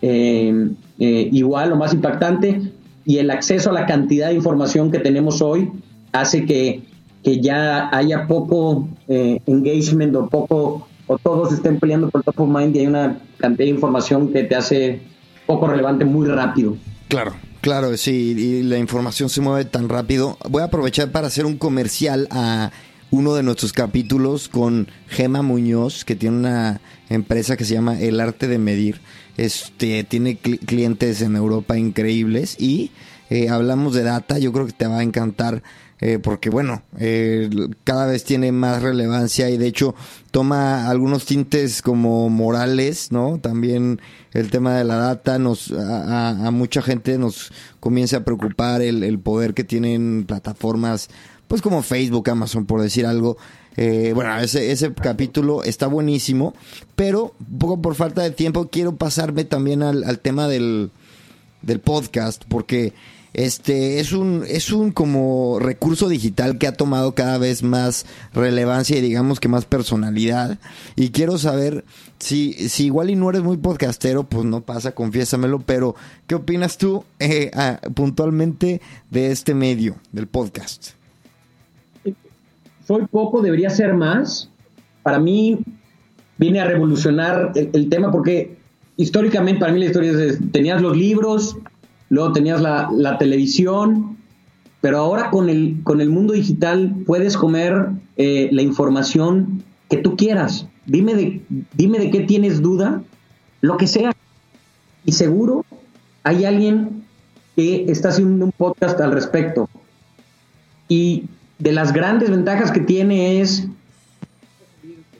eh, 0.01 0.71
eh, 1.01 1.29
igual 1.33 1.73
o 1.73 1.77
más 1.77 1.93
impactante 1.93 2.71
y 3.05 3.19
el 3.19 3.33
acceso 3.33 3.71
a 3.71 3.73
la 3.73 3.85
cantidad 3.85 4.29
de 4.29 4.35
información 4.35 4.93
que 4.93 5.01
tenemos 5.01 5.43
hoy 5.43 5.73
hace 6.13 6.47
que, 6.47 6.83
ya 7.25 7.89
haya 7.93 8.27
poco 8.27 8.89
eh, 9.09 9.41
engagement 9.47 10.15
o 10.15 10.29
poco 10.29 10.87
o 11.07 11.19
todos 11.19 11.53
estén 11.53 11.79
peleando 11.79 12.11
por 12.11 12.23
top 12.23 12.41
of 12.41 12.49
mind 12.49 12.75
y 12.77 12.81
hay 12.81 12.87
una 12.87 13.19
cantidad 13.39 13.67
de 13.67 13.75
información 13.75 14.33
que 14.33 14.45
te 14.45 14.55
hace 14.55 15.01
poco 15.47 15.69
relevante 15.69 16.05
muy 16.05 16.27
rápido. 16.29 16.77
Claro, 17.09 17.35
claro, 17.61 17.97
sí, 17.97 18.35
y 18.37 18.63
la 18.65 18.79
información 18.79 19.29
se 19.29 19.41
mueve 19.41 19.65
tan 19.65 19.89
rápido. 19.89 20.37
Voy 20.49 20.63
a 20.63 20.67
aprovechar 20.67 21.13
para 21.13 21.29
hacer 21.29 21.47
un 21.47 21.57
comercial 21.57 22.27
a 22.31 22.73
uno 23.11 23.35
de 23.35 23.45
nuestros 23.45 23.73
capítulos 23.73 24.49
con 24.49 24.89
Gema 25.09 25.43
Muñoz, 25.43 26.05
que 26.05 26.17
tiene 26.17 26.39
una 26.39 26.81
empresa 27.09 27.57
que 27.57 27.65
se 27.65 27.75
llama 27.75 28.01
El 28.01 28.21
Arte 28.21 28.49
de 28.49 28.59
Medir. 28.59 29.01
Este, 29.37 30.03
tiene 30.03 30.37
clientes 30.37 31.23
en 31.23 31.37
Europa 31.37 31.77
increíbles 31.77 32.57
y 32.59 32.91
eh, 33.31 33.49
hablamos 33.49 33.95
de 33.95 34.03
data. 34.03 34.39
Yo 34.39 34.53
creo 34.53 34.67
que 34.67 34.73
te 34.73 34.87
va 34.87 34.99
a 34.99 35.03
encantar. 35.03 35.63
Eh, 35.99 36.19
porque 36.23 36.51
bueno, 36.51 36.83
eh, 36.99 37.49
cada 37.85 38.05
vez 38.07 38.23
tiene 38.25 38.53
más 38.53 38.83
relevancia 38.83 39.49
y 39.49 39.57
de 39.57 39.67
hecho 39.67 39.95
toma 40.31 40.91
algunos 40.91 41.25
tintes 41.25 41.81
como 41.81 42.29
morales, 42.29 43.13
¿no? 43.13 43.39
También 43.39 44.01
el 44.33 44.51
tema 44.51 44.77
de 44.77 44.85
la 44.85 44.97
data 44.97 45.39
nos 45.39 45.73
a, 45.73 46.51
mucha 46.53 46.83
gente 46.83 47.17
nos 47.17 47.51
comienza 47.81 48.19
a 48.19 48.25
preocupar 48.25 48.83
el, 48.83 49.19
poder 49.21 49.55
que 49.55 49.65
tienen 49.65 50.25
plataformas 50.27 51.09
pues 51.49 51.63
como 51.63 51.81
Facebook, 51.83 52.29
Amazon, 52.29 52.67
por 52.67 52.83
decir 52.83 53.07
algo. 53.07 53.39
Eh, 53.79 54.13
bueno, 54.15 54.39
ese, 54.39 54.73
ese 54.73 54.93
capítulo 54.93 55.63
está 55.63 55.87
buenísimo, 55.87 56.55
pero 56.95 57.35
un 57.41 57.59
poco 57.59 57.81
por 57.81 57.95
falta 57.95 58.23
de 58.23 58.33
tiempo 58.33 58.69
quiero 58.69 58.97
pasarme 58.97 59.45
también 59.45 59.83
al, 59.83 60.19
tema 60.19 60.49
del, 60.49 60.91
del 61.63 61.81
podcast, 61.81 62.45
porque 62.49 62.93
este 63.37 64.01
es 64.01 64.13
un 64.13 64.45
es 64.49 64.73
un 64.73 64.91
como 64.91 65.59
recurso 65.61 66.09
digital 66.09 66.59
que 66.59 66.67
ha 66.67 66.73
tomado 66.73 67.15
cada 67.15 67.39
vez 67.39 67.63
más 67.63 68.07
relevancia 68.35 68.99
y 68.99 69.01
digamos 69.01 69.41
que 69.41 69.49
más 69.49 69.65
personalidad 69.65 70.59
y 70.97 71.11
quiero 71.11 71.39
saber 71.39 71.85
si 72.19 72.53
si 72.69 72.87
igual 72.87 73.11
y 73.11 73.17
no 73.17 73.31
eres 73.31 73.43
muy 73.43 73.57
podcastero 73.57 74.25
pues 74.25 74.45
no 74.45 74.63
pasa 74.63 74.93
confiésamelo 74.93 75.61
pero 75.61 75.95
qué 76.27 76.35
opinas 76.35 76.79
tú 76.79 77.05
eh, 77.19 77.51
ah, 77.55 77.81
puntualmente 77.95 78.81
de 79.11 79.31
este 79.31 79.55
medio 79.55 79.97
del 80.13 80.27
podcast 80.27 80.97
soy 82.87 83.07
poco, 83.07 83.43
debería 83.43 83.69
ser 83.71 83.95
más. 83.95 84.49
Para 85.03 85.19
mí 85.19 85.59
viene 86.39 86.61
a 86.61 86.67
revolucionar 86.67 87.53
el, 87.55 87.89
tema 87.89 88.13
porque 88.13 88.57
históricamente, 88.97 89.61
para 89.61 89.73
mí 89.73 89.81
la 89.81 89.87
historia 89.87 90.13
es, 90.13 90.39
tenías 90.53 90.81
los 90.81 90.97
libros, 90.97 91.57
luego 92.09 92.33
tenías 92.33 92.61
la, 92.61 93.17
televisión, 93.19 94.17
pero 94.81 94.99
ahora 94.99 95.31
con 95.31 95.49
el, 95.49 95.81
con 95.83 96.01
el 96.01 96.11
mundo 96.11 96.33
digital 96.33 96.95
puedes 97.07 97.37
comer 97.37 97.91
eh, 98.17 98.49
la 98.53 98.63
información 98.63 99.63
que 99.89 99.97
tú 99.99 100.17
quieras. 100.17 100.67
Dime 100.87 101.15
de, 101.15 101.43
dime 101.75 101.99
de 101.99 102.11
qué 102.11 102.21
tienes 102.21 102.63
duda, 102.63 103.03
lo 103.61 103.77
que 103.77 103.87
sea. 103.87 104.13
Y 105.05 105.13
seguro 105.13 105.65
hay 106.23 106.45
alguien 106.45 107.05
que 107.57 107.91
está 107.91 108.11
haciendo 108.11 108.45
un 108.45 108.53
podcast 108.53 109.01
al 109.01 109.13
respecto. 109.13 109.69
Y 110.89 111.25
de 111.59 111.73
las 111.73 111.93
grandes 111.93 112.31
ventajas 112.31 112.71
que 112.71 112.81
tiene 112.81 113.41
es 113.41 113.67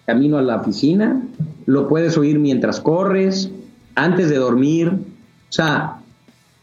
camino 0.05 0.39
a 0.39 0.43
la 0.43 0.57
oficina, 0.57 1.23
lo 1.67 1.89
puedes 1.89 2.17
oír 2.17 2.39
mientras 2.39 2.81
corres, 2.81 3.51
antes 3.97 4.29
de 4.29 4.37
dormir, 4.37 4.89
o 4.89 5.53
sea, 5.53 6.01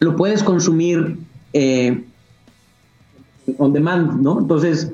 lo 0.04 0.16
puedes 0.16 0.43
consumir 0.43 1.18
eh, 1.54 2.04
on 3.58 3.74
demand, 3.74 4.22
¿no? 4.22 4.39
Entonces, 4.39 4.91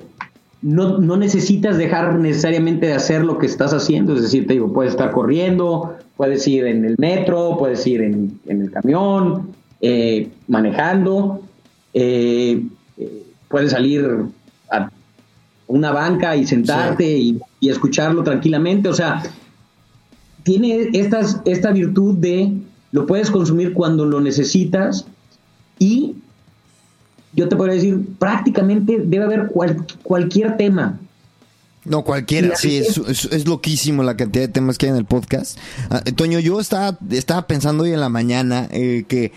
no, 0.61 0.97
no, 0.97 1.15
necesitas 1.15 1.77
dejar 1.77 2.19
necesariamente 2.19 2.87
de 2.87 2.93
hacer 2.93 3.23
lo 3.23 3.37
que 3.37 3.45
estás 3.45 3.73
haciendo, 3.73 4.15
es 4.15 4.23
decir, 4.23 4.45
te 4.45 4.53
digo, 4.53 4.73
puedes 4.73 4.91
estar 4.91 5.11
corriendo, 5.11 5.95
puedes 6.17 6.45
ir 6.47 6.65
en 6.65 6.83
el 6.83 6.95
metro, 6.97 7.55
puedes 7.57 7.85
ir 7.87 8.01
en, 8.01 8.39
el 8.45 8.69
camión, 8.71 9.55
eh, 9.79 10.29
manejando, 10.47 11.41
eh, 11.93 12.65
puedes 13.47 13.71
salir 13.71 14.05
a 14.69 14.91
una 15.67 15.91
banca 15.91 16.35
y 16.35 16.45
sentarte 16.45 17.05
y, 17.17 17.39
escucharlo 17.61 18.23
tranquilamente. 18.23 18.89
O 18.89 18.93
sea, 18.93 19.23
tiene 20.43 20.89
estas, 20.93 21.41
esta 21.45 21.71
virtud 21.71 22.17
de 22.17 22.53
lo 22.91 23.05
puedes 23.05 23.31
consumir 23.31 23.73
cuando 23.73 24.05
lo 24.05 24.21
necesitas 24.21 25.05
y 25.77 26.15
yo 27.33 27.47
te 27.47 27.55
podría 27.55 27.75
decir, 27.75 27.99
prácticamente 28.17 28.99
debe 29.03 29.25
haber 29.25 29.51
cualquier 30.03 30.57
tema. 30.57 30.99
No, 31.85 32.03
cualquiera, 32.03 32.55
sí, 32.55 32.77
es, 32.77 32.97
es, 33.31 33.47
loquísimo 33.47 34.03
la 34.03 34.17
cantidad 34.17 34.43
de 34.43 34.51
temas 34.51 34.77
que 34.77 34.87
hay 34.87 34.91
en 34.91 34.97
el 34.97 35.05
podcast. 35.05 35.57
Ah, 35.89 36.01
Toño, 36.01 36.39
yo 36.39 36.59
estaba, 36.59 36.97
estaba 37.09 37.47
pensando 37.47 37.83
hoy 37.83 37.93
en 37.93 38.01
la 38.01 38.09
mañana 38.09 38.67
eh, 38.71 39.05
que 39.07 39.31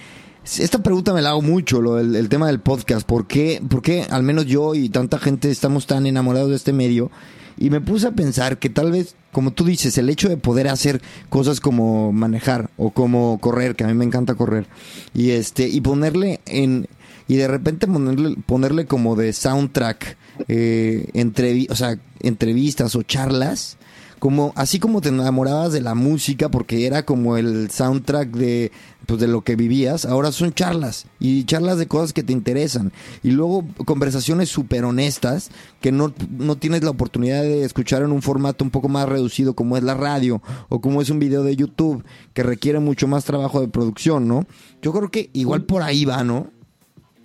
esta 0.44 0.82
pregunta 0.82 1.12
me 1.12 1.22
la 1.22 1.30
hago 1.30 1.42
mucho, 1.42 1.80
lo, 1.80 2.00
el, 2.00 2.28
tema 2.28 2.48
del 2.48 2.60
podcast. 2.60 3.06
¿Por 3.06 3.26
qué, 3.26 3.62
¿Por 3.68 3.80
qué 3.80 4.06
al 4.10 4.24
menos 4.24 4.46
yo 4.46 4.74
y 4.74 4.88
tanta 4.88 5.18
gente 5.18 5.50
estamos 5.50 5.86
tan 5.86 6.04
enamorados 6.06 6.50
de 6.50 6.56
este 6.56 6.72
medio? 6.72 7.10
Y 7.58 7.70
me 7.70 7.80
puse 7.80 8.06
a 8.06 8.12
pensar 8.12 8.58
que 8.58 8.70
tal 8.70 8.92
vez, 8.92 9.14
como 9.32 9.52
tú 9.52 9.64
dices, 9.64 9.96
el 9.98 10.08
hecho 10.08 10.28
de 10.28 10.36
poder 10.36 10.68
hacer 10.68 11.00
cosas 11.28 11.60
como 11.60 12.12
manejar 12.12 12.70
o 12.76 12.90
como 12.90 13.38
correr, 13.40 13.76
que 13.76 13.84
a 13.84 13.88
mí 13.88 13.94
me 13.94 14.04
encanta 14.04 14.34
correr, 14.34 14.66
y 15.14 15.30
este, 15.30 15.68
y 15.68 15.80
ponerle 15.80 16.40
en, 16.46 16.88
y 17.28 17.36
de 17.36 17.48
repente 17.48 17.86
ponerle, 17.86 18.36
ponerle 18.46 18.86
como 18.86 19.16
de 19.16 19.32
soundtrack, 19.32 20.16
eh, 20.48 21.66
o 21.68 21.74
sea, 21.74 21.98
entrevistas 22.20 22.94
o 22.94 23.02
charlas, 23.02 23.76
como 24.22 24.52
así 24.54 24.78
como 24.78 25.00
te 25.00 25.08
enamorabas 25.08 25.72
de 25.72 25.80
la 25.80 25.96
música 25.96 26.48
porque 26.48 26.86
era 26.86 27.04
como 27.04 27.36
el 27.36 27.72
soundtrack 27.72 28.30
de 28.30 28.70
pues 29.04 29.18
de 29.18 29.26
lo 29.26 29.40
que 29.40 29.56
vivías, 29.56 30.04
ahora 30.04 30.30
son 30.30 30.54
charlas 30.54 31.06
y 31.18 31.42
charlas 31.42 31.76
de 31.76 31.88
cosas 31.88 32.12
que 32.12 32.22
te 32.22 32.32
interesan 32.32 32.92
y 33.24 33.32
luego 33.32 33.64
conversaciones 33.84 34.48
súper 34.48 34.84
honestas 34.84 35.50
que 35.80 35.90
no, 35.90 36.12
no 36.38 36.54
tienes 36.54 36.84
la 36.84 36.90
oportunidad 36.90 37.42
de 37.42 37.64
escuchar 37.64 38.02
en 38.02 38.12
un 38.12 38.22
formato 38.22 38.64
un 38.64 38.70
poco 38.70 38.88
más 38.88 39.08
reducido 39.08 39.54
como 39.54 39.76
es 39.76 39.82
la 39.82 39.94
radio 39.94 40.40
o 40.68 40.80
como 40.80 41.02
es 41.02 41.10
un 41.10 41.18
video 41.18 41.42
de 41.42 41.56
YouTube 41.56 42.04
que 42.32 42.44
requiere 42.44 42.78
mucho 42.78 43.08
más 43.08 43.24
trabajo 43.24 43.60
de 43.60 43.66
producción, 43.66 44.28
¿no? 44.28 44.46
Yo 44.82 44.92
creo 44.92 45.10
que 45.10 45.30
igual 45.32 45.64
por 45.64 45.82
ahí 45.82 46.04
va, 46.04 46.22
¿no? 46.22 46.46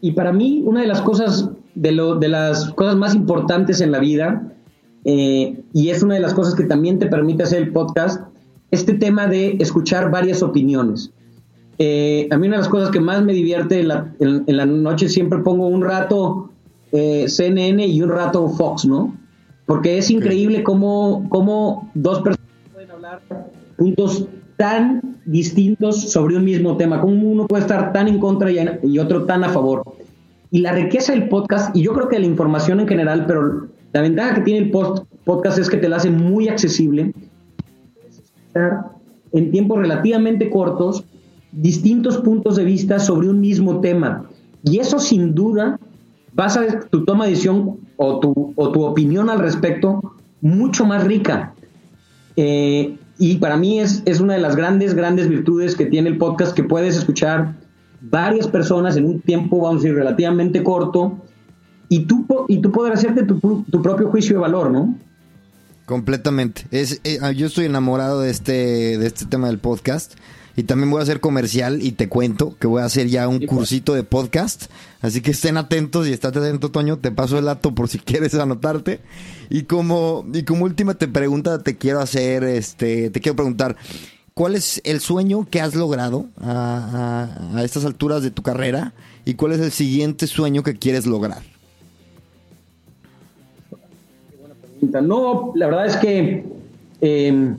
Y 0.01 0.13
para 0.13 0.33
mí 0.33 0.63
una 0.65 0.81
de 0.81 0.87
las 0.87 1.01
cosas 1.01 1.47
de, 1.75 1.91
lo, 1.91 2.15
de 2.15 2.29
las 2.29 2.71
cosas 2.71 2.95
más 2.95 3.13
importantes 3.13 3.81
en 3.81 3.91
la 3.91 3.99
vida 3.99 4.56
eh, 5.05 5.61
y 5.73 5.89
es 5.89 6.03
una 6.03 6.15
de 6.15 6.19
las 6.19 6.33
cosas 6.33 6.55
que 6.55 6.63
también 6.63 6.99
te 6.99 7.07
permite 7.07 7.43
hacer 7.43 7.63
el 7.63 7.71
podcast, 7.71 8.21
este 8.71 8.93
tema 8.93 9.27
de 9.27 9.57
escuchar 9.59 10.11
varias 10.11 10.43
opiniones. 10.43 11.11
Eh, 11.79 12.27
a 12.31 12.37
mí 12.37 12.47
una 12.47 12.57
de 12.57 12.63
las 12.63 12.69
cosas 12.69 12.89
que 12.89 12.99
más 12.99 13.23
me 13.23 13.33
divierte 13.33 13.79
en 13.79 13.87
la, 13.87 14.65
noche 14.65 15.07
siempre 15.09 15.39
pongo 15.39 15.67
un 15.67 15.83
rato 15.83 16.49
eh, 16.91 17.25
CNN 17.27 17.85
y 17.85 18.01
un 18.01 18.09
rato 18.09 18.49
Fox, 18.49 18.85
¿no? 18.85 19.15
Porque 19.65 19.97
es 19.97 20.09
increíble 20.09 20.63
cómo, 20.63 21.27
cómo 21.29 21.91
dos 21.93 22.21
personas 22.21 22.49
pueden 22.73 22.91
hablar 22.91 23.21
puntos 23.77 24.25
tan 24.57 25.17
distintos 25.25 26.09
sobre 26.09 26.35
un 26.35 26.43
mismo 26.43 26.77
tema, 26.77 26.99
cómo 26.99 27.29
uno 27.29 27.47
puede 27.47 27.61
estar 27.61 27.93
tan 27.93 28.07
en 28.07 28.19
contra 28.19 28.51
y, 28.51 28.57
y 28.83 28.97
otro 28.97 29.25
tan 29.25 29.43
a 29.43 29.49
favor. 29.49 29.83
Y 30.49 30.59
la 30.59 30.71
riqueza 30.71 31.13
del 31.13 31.29
podcast, 31.29 31.75
y 31.75 31.83
yo 31.83 31.93
creo 31.93 32.09
que 32.09 32.17
la 32.17 32.25
información 32.25 32.79
en 32.79 32.87
general, 32.87 33.25
pero 33.27 33.66
la 33.93 34.01
ventaja 34.01 34.35
que 34.35 34.41
tiene 34.41 34.59
el 34.59 34.71
podcast 34.71 35.57
es 35.57 35.69
que 35.69 35.77
te 35.77 35.89
la 35.89 35.97
hace 35.97 36.09
muy 36.09 36.47
accesible. 36.47 37.13
En 39.31 39.51
tiempos 39.51 39.79
relativamente 39.79 40.49
cortos 40.49 41.05
distintos 41.51 42.17
puntos 42.17 42.55
de 42.55 42.63
vista 42.63 42.99
sobre 42.99 43.29
un 43.29 43.39
mismo 43.39 43.79
tema. 43.79 44.29
Y 44.63 44.79
eso 44.79 44.99
sin 44.99 45.33
duda 45.33 45.79
va 46.37 46.45
a 46.45 46.79
tu 46.89 47.05
toma 47.05 47.25
de 47.25 47.31
decisión 47.31 47.77
o 47.97 48.19
tu, 48.19 48.53
o 48.55 48.71
tu 48.71 48.83
opinión 48.83 49.29
al 49.29 49.39
respecto 49.39 50.01
mucho 50.41 50.85
más 50.85 51.03
rica. 51.03 51.53
Eh, 52.35 52.97
y 53.17 53.37
para 53.37 53.57
mí 53.57 53.79
es, 53.79 54.03
es 54.05 54.19
una 54.19 54.33
de 54.33 54.39
las 54.39 54.55
grandes, 54.55 54.93
grandes 54.93 55.27
virtudes 55.27 55.75
que 55.75 55.85
tiene 55.85 56.09
el 56.09 56.17
podcast, 56.17 56.55
que 56.55 56.63
puedes 56.63 56.95
escuchar 56.95 57.55
varias 58.01 58.47
personas 58.47 58.95
en 58.95 59.05
un 59.05 59.21
tiempo, 59.21 59.57
vamos 59.57 59.81
a 59.81 59.83
decir, 59.83 59.95
relativamente 59.95 60.61
corto, 60.63 61.17
y 61.89 62.05
tú, 62.05 62.25
y 62.47 62.59
tú 62.59 62.71
poder 62.71 62.93
hacerte 62.93 63.23
tu, 63.23 63.39
propio 63.81 64.09
juicio 64.09 64.35
de 64.35 64.41
valor, 64.41 64.71
¿no? 64.71 64.95
Completamente. 65.85 66.65
Es, 66.71 66.99
eh, 67.03 67.19
ah, 67.21 67.31
yo 67.31 67.47
estoy 67.47 67.65
enamorado 67.65 68.21
de 68.21 68.29
este, 68.29 68.97
de 68.97 69.07
este 69.07 69.25
tema 69.25 69.47
del 69.47 69.59
podcast. 69.59 70.15
Y 70.57 70.63
también 70.63 70.89
voy 70.89 70.99
a 70.99 71.03
hacer 71.03 71.19
comercial 71.19 71.83
y 71.83 71.91
te 71.91 72.09
cuento 72.09 72.57
que 72.59 72.65
voy 72.65 72.81
a 72.81 72.85
hacer 72.85 73.07
ya 73.07 73.27
un 73.27 73.45
cursito 73.45 73.93
de 73.93 74.01
podcast. 74.01 74.65
Así 75.01 75.21
que 75.21 75.29
estén 75.29 75.55
atentos 75.55 76.07
y 76.07 76.13
estate 76.13 76.39
atento, 76.39 76.71
Toño. 76.71 76.97
Te 76.97 77.11
paso 77.11 77.37
el 77.37 77.45
dato 77.45 77.75
por 77.75 77.87
si 77.89 77.99
quieres 77.99 78.33
anotarte. 78.33 78.99
Y 79.51 79.63
como, 79.63 80.25
y 80.33 80.43
como 80.43 80.65
última 80.65 80.95
te 80.95 81.07
pregunta, 81.07 81.59
te 81.61 81.77
quiero 81.77 81.99
hacer, 81.99 82.43
este, 82.43 83.11
te 83.11 83.21
quiero 83.21 83.35
preguntar, 83.35 83.77
¿cuál 84.33 84.55
es 84.55 84.81
el 84.83 84.99
sueño 84.99 85.47
que 85.47 85.61
has 85.61 85.75
logrado 85.75 86.25
a, 86.41 87.29
a 87.53 87.63
estas 87.63 87.85
alturas 87.85 88.23
de 88.23 88.31
tu 88.31 88.41
carrera? 88.41 88.95
¿Y 89.25 89.35
cuál 89.35 89.51
es 89.51 89.59
el 89.59 89.71
siguiente 89.71 90.25
sueño 90.25 90.63
que 90.63 90.73
quieres 90.73 91.05
lograr? 91.05 91.43
No, 94.81 95.51
la 95.55 95.67
verdad 95.67 95.85
es 95.87 95.97
que 95.97 96.45
em, 97.01 97.57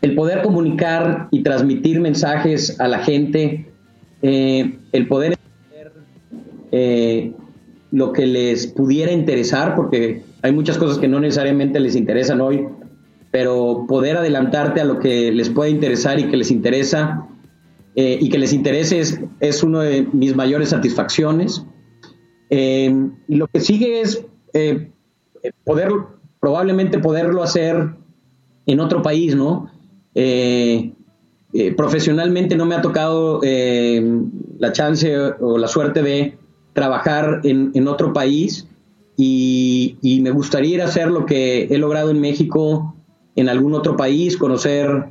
el 0.00 0.14
poder 0.14 0.42
comunicar 0.42 1.28
y 1.30 1.42
transmitir 1.42 2.00
mensajes 2.00 2.78
a 2.80 2.88
la 2.88 3.00
gente, 3.00 3.66
eh, 4.22 4.78
el 4.92 5.08
poder 5.08 5.36
entender 5.70 5.92
eh, 6.70 7.32
lo 7.90 8.12
que 8.12 8.26
les 8.26 8.68
pudiera 8.68 9.10
interesar, 9.12 9.74
porque 9.74 10.22
hay 10.42 10.52
muchas 10.52 10.78
cosas 10.78 10.98
que 10.98 11.08
no 11.08 11.18
necesariamente 11.20 11.80
les 11.80 11.96
interesan 11.96 12.40
hoy, 12.40 12.66
pero 13.30 13.86
poder 13.88 14.16
adelantarte 14.16 14.80
a 14.80 14.84
lo 14.84 15.00
que 15.00 15.32
les 15.32 15.50
puede 15.50 15.70
interesar 15.70 16.18
y 16.18 16.28
que 16.28 16.36
les 16.36 16.50
interesa 16.50 17.26
eh, 17.96 18.18
y 18.20 18.28
que 18.28 18.38
les 18.38 18.52
interese 18.52 19.00
es, 19.00 19.20
es 19.40 19.62
una 19.62 19.82
de 19.82 20.06
mis 20.12 20.36
mayores 20.36 20.70
satisfacciones. 20.70 21.64
Y 22.50 23.34
lo 23.34 23.46
que 23.48 23.60
sigue 23.60 24.00
es 24.00 24.24
poder 25.64 25.90
probablemente 26.40 26.98
poderlo 26.98 27.42
hacer 27.42 27.90
en 28.66 28.80
otro 28.80 29.02
país, 29.02 29.34
¿no? 29.34 29.70
Eh, 30.14 30.92
eh, 31.54 31.72
profesionalmente 31.74 32.56
no 32.56 32.66
me 32.66 32.74
ha 32.74 32.82
tocado 32.82 33.40
eh, 33.42 34.20
la 34.58 34.72
chance 34.72 35.16
o 35.40 35.56
la 35.56 35.68
suerte 35.68 36.02
de 36.02 36.36
trabajar 36.74 37.40
en, 37.44 37.88
otro 37.88 38.12
país 38.12 38.68
y, 39.16 39.96
me 40.22 40.30
gustaría 40.30 40.74
ir 40.74 40.82
a 40.82 40.84
hacer 40.84 41.08
lo 41.10 41.24
que 41.24 41.64
he 41.64 41.78
logrado 41.78 42.10
en 42.10 42.20
México 42.20 42.94
en 43.34 43.48
algún 43.48 43.74
otro 43.74 43.96
país, 43.96 44.36
conocer 44.36 45.06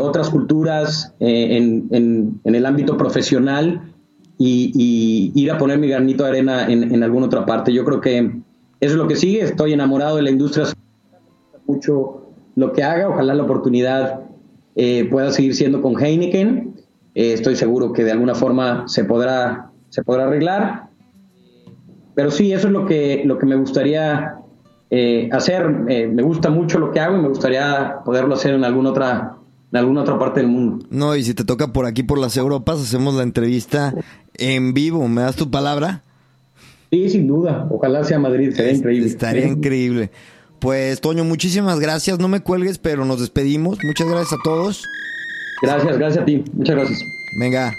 otras 0.00 0.30
culturas 0.30 1.14
en, 1.20 2.40
el 2.44 2.66
ámbito 2.66 2.96
profesional 2.96 3.92
y, 4.38 5.32
ir 5.34 5.50
a 5.50 5.58
poner 5.58 5.78
mi 5.78 5.88
granito 5.88 6.24
de 6.24 6.30
arena 6.30 6.70
en, 6.70 6.94
en 6.94 7.02
alguna 7.02 7.26
otra 7.26 7.44
parte. 7.44 7.72
Yo 7.72 7.84
creo 7.84 8.00
que 8.00 8.45
eso 8.80 8.92
es 8.92 8.98
lo 8.98 9.08
que 9.08 9.16
sigue. 9.16 9.42
Estoy 9.42 9.72
enamorado 9.72 10.16
de 10.16 10.22
la 10.22 10.30
industria. 10.30 10.66
Mucho 11.66 12.26
lo 12.54 12.72
que 12.72 12.82
haga. 12.82 13.08
Ojalá 13.08 13.34
la 13.34 13.42
oportunidad 13.42 14.20
eh, 14.74 15.08
pueda 15.10 15.32
seguir 15.32 15.54
siendo 15.54 15.80
con 15.82 16.02
Heineken. 16.02 16.74
Eh, 17.14 17.32
estoy 17.32 17.56
seguro 17.56 17.92
que 17.92 18.04
de 18.04 18.12
alguna 18.12 18.34
forma 18.34 18.84
se 18.86 19.04
podrá, 19.04 19.70
se 19.88 20.02
podrá 20.02 20.24
arreglar. 20.24 20.88
Pero 22.14 22.30
sí, 22.30 22.52
eso 22.52 22.68
es 22.68 22.72
lo 22.72 22.86
que, 22.86 23.22
lo 23.24 23.38
que 23.38 23.46
me 23.46 23.56
gustaría 23.56 24.36
eh, 24.90 25.28
hacer. 25.32 25.68
me 25.68 26.22
gusta 26.22 26.50
mucho 26.50 26.78
lo 26.78 26.92
que 26.92 27.00
hago 27.00 27.16
y 27.16 27.20
me 27.20 27.28
gustaría 27.28 27.98
poderlo 28.04 28.34
hacer 28.34 28.54
en 28.54 28.64
alguna 28.64 28.90
otra 28.90 29.32
en 29.72 29.78
alguna 29.78 30.02
otra 30.02 30.18
parte 30.18 30.40
del 30.40 30.48
mundo. 30.48 30.86
No, 30.90 31.16
y 31.16 31.24
si 31.24 31.34
te 31.34 31.44
toca 31.44 31.72
por 31.72 31.86
aquí, 31.86 32.02
por 32.02 32.18
las 32.18 32.36
Europas, 32.36 32.80
hacemos 32.80 33.14
la 33.14 33.24
entrevista 33.24 33.94
en 34.34 34.74
vivo. 34.74 35.08
¿Me 35.08 35.22
das 35.22 35.36
tu 35.36 35.50
palabra? 35.50 36.02
Sí, 36.90 37.10
sin 37.10 37.26
duda. 37.26 37.66
Ojalá 37.70 38.04
sea 38.04 38.18
Madrid, 38.18 38.52
sería 38.54 38.72
increíble. 38.72 39.08
Estaría 39.08 39.46
increíble. 39.46 40.10
Pues, 40.58 41.00
Toño, 41.00 41.24
muchísimas 41.24 41.80
gracias. 41.80 42.18
No 42.18 42.28
me 42.28 42.40
cuelgues, 42.40 42.78
pero 42.78 43.04
nos 43.04 43.20
despedimos. 43.20 43.78
Muchas 43.84 44.08
gracias 44.08 44.32
a 44.32 44.42
todos. 44.42 44.84
Gracias, 45.62 45.98
gracias 45.98 46.22
a 46.22 46.24
ti. 46.24 46.44
Muchas 46.52 46.76
gracias. 46.76 47.04
Venga, 47.40 47.72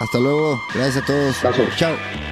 hasta 0.00 0.18
luego. 0.18 0.60
Gracias 0.74 1.02
a 1.02 1.06
todos. 1.06 1.36
Chao. 1.76 2.31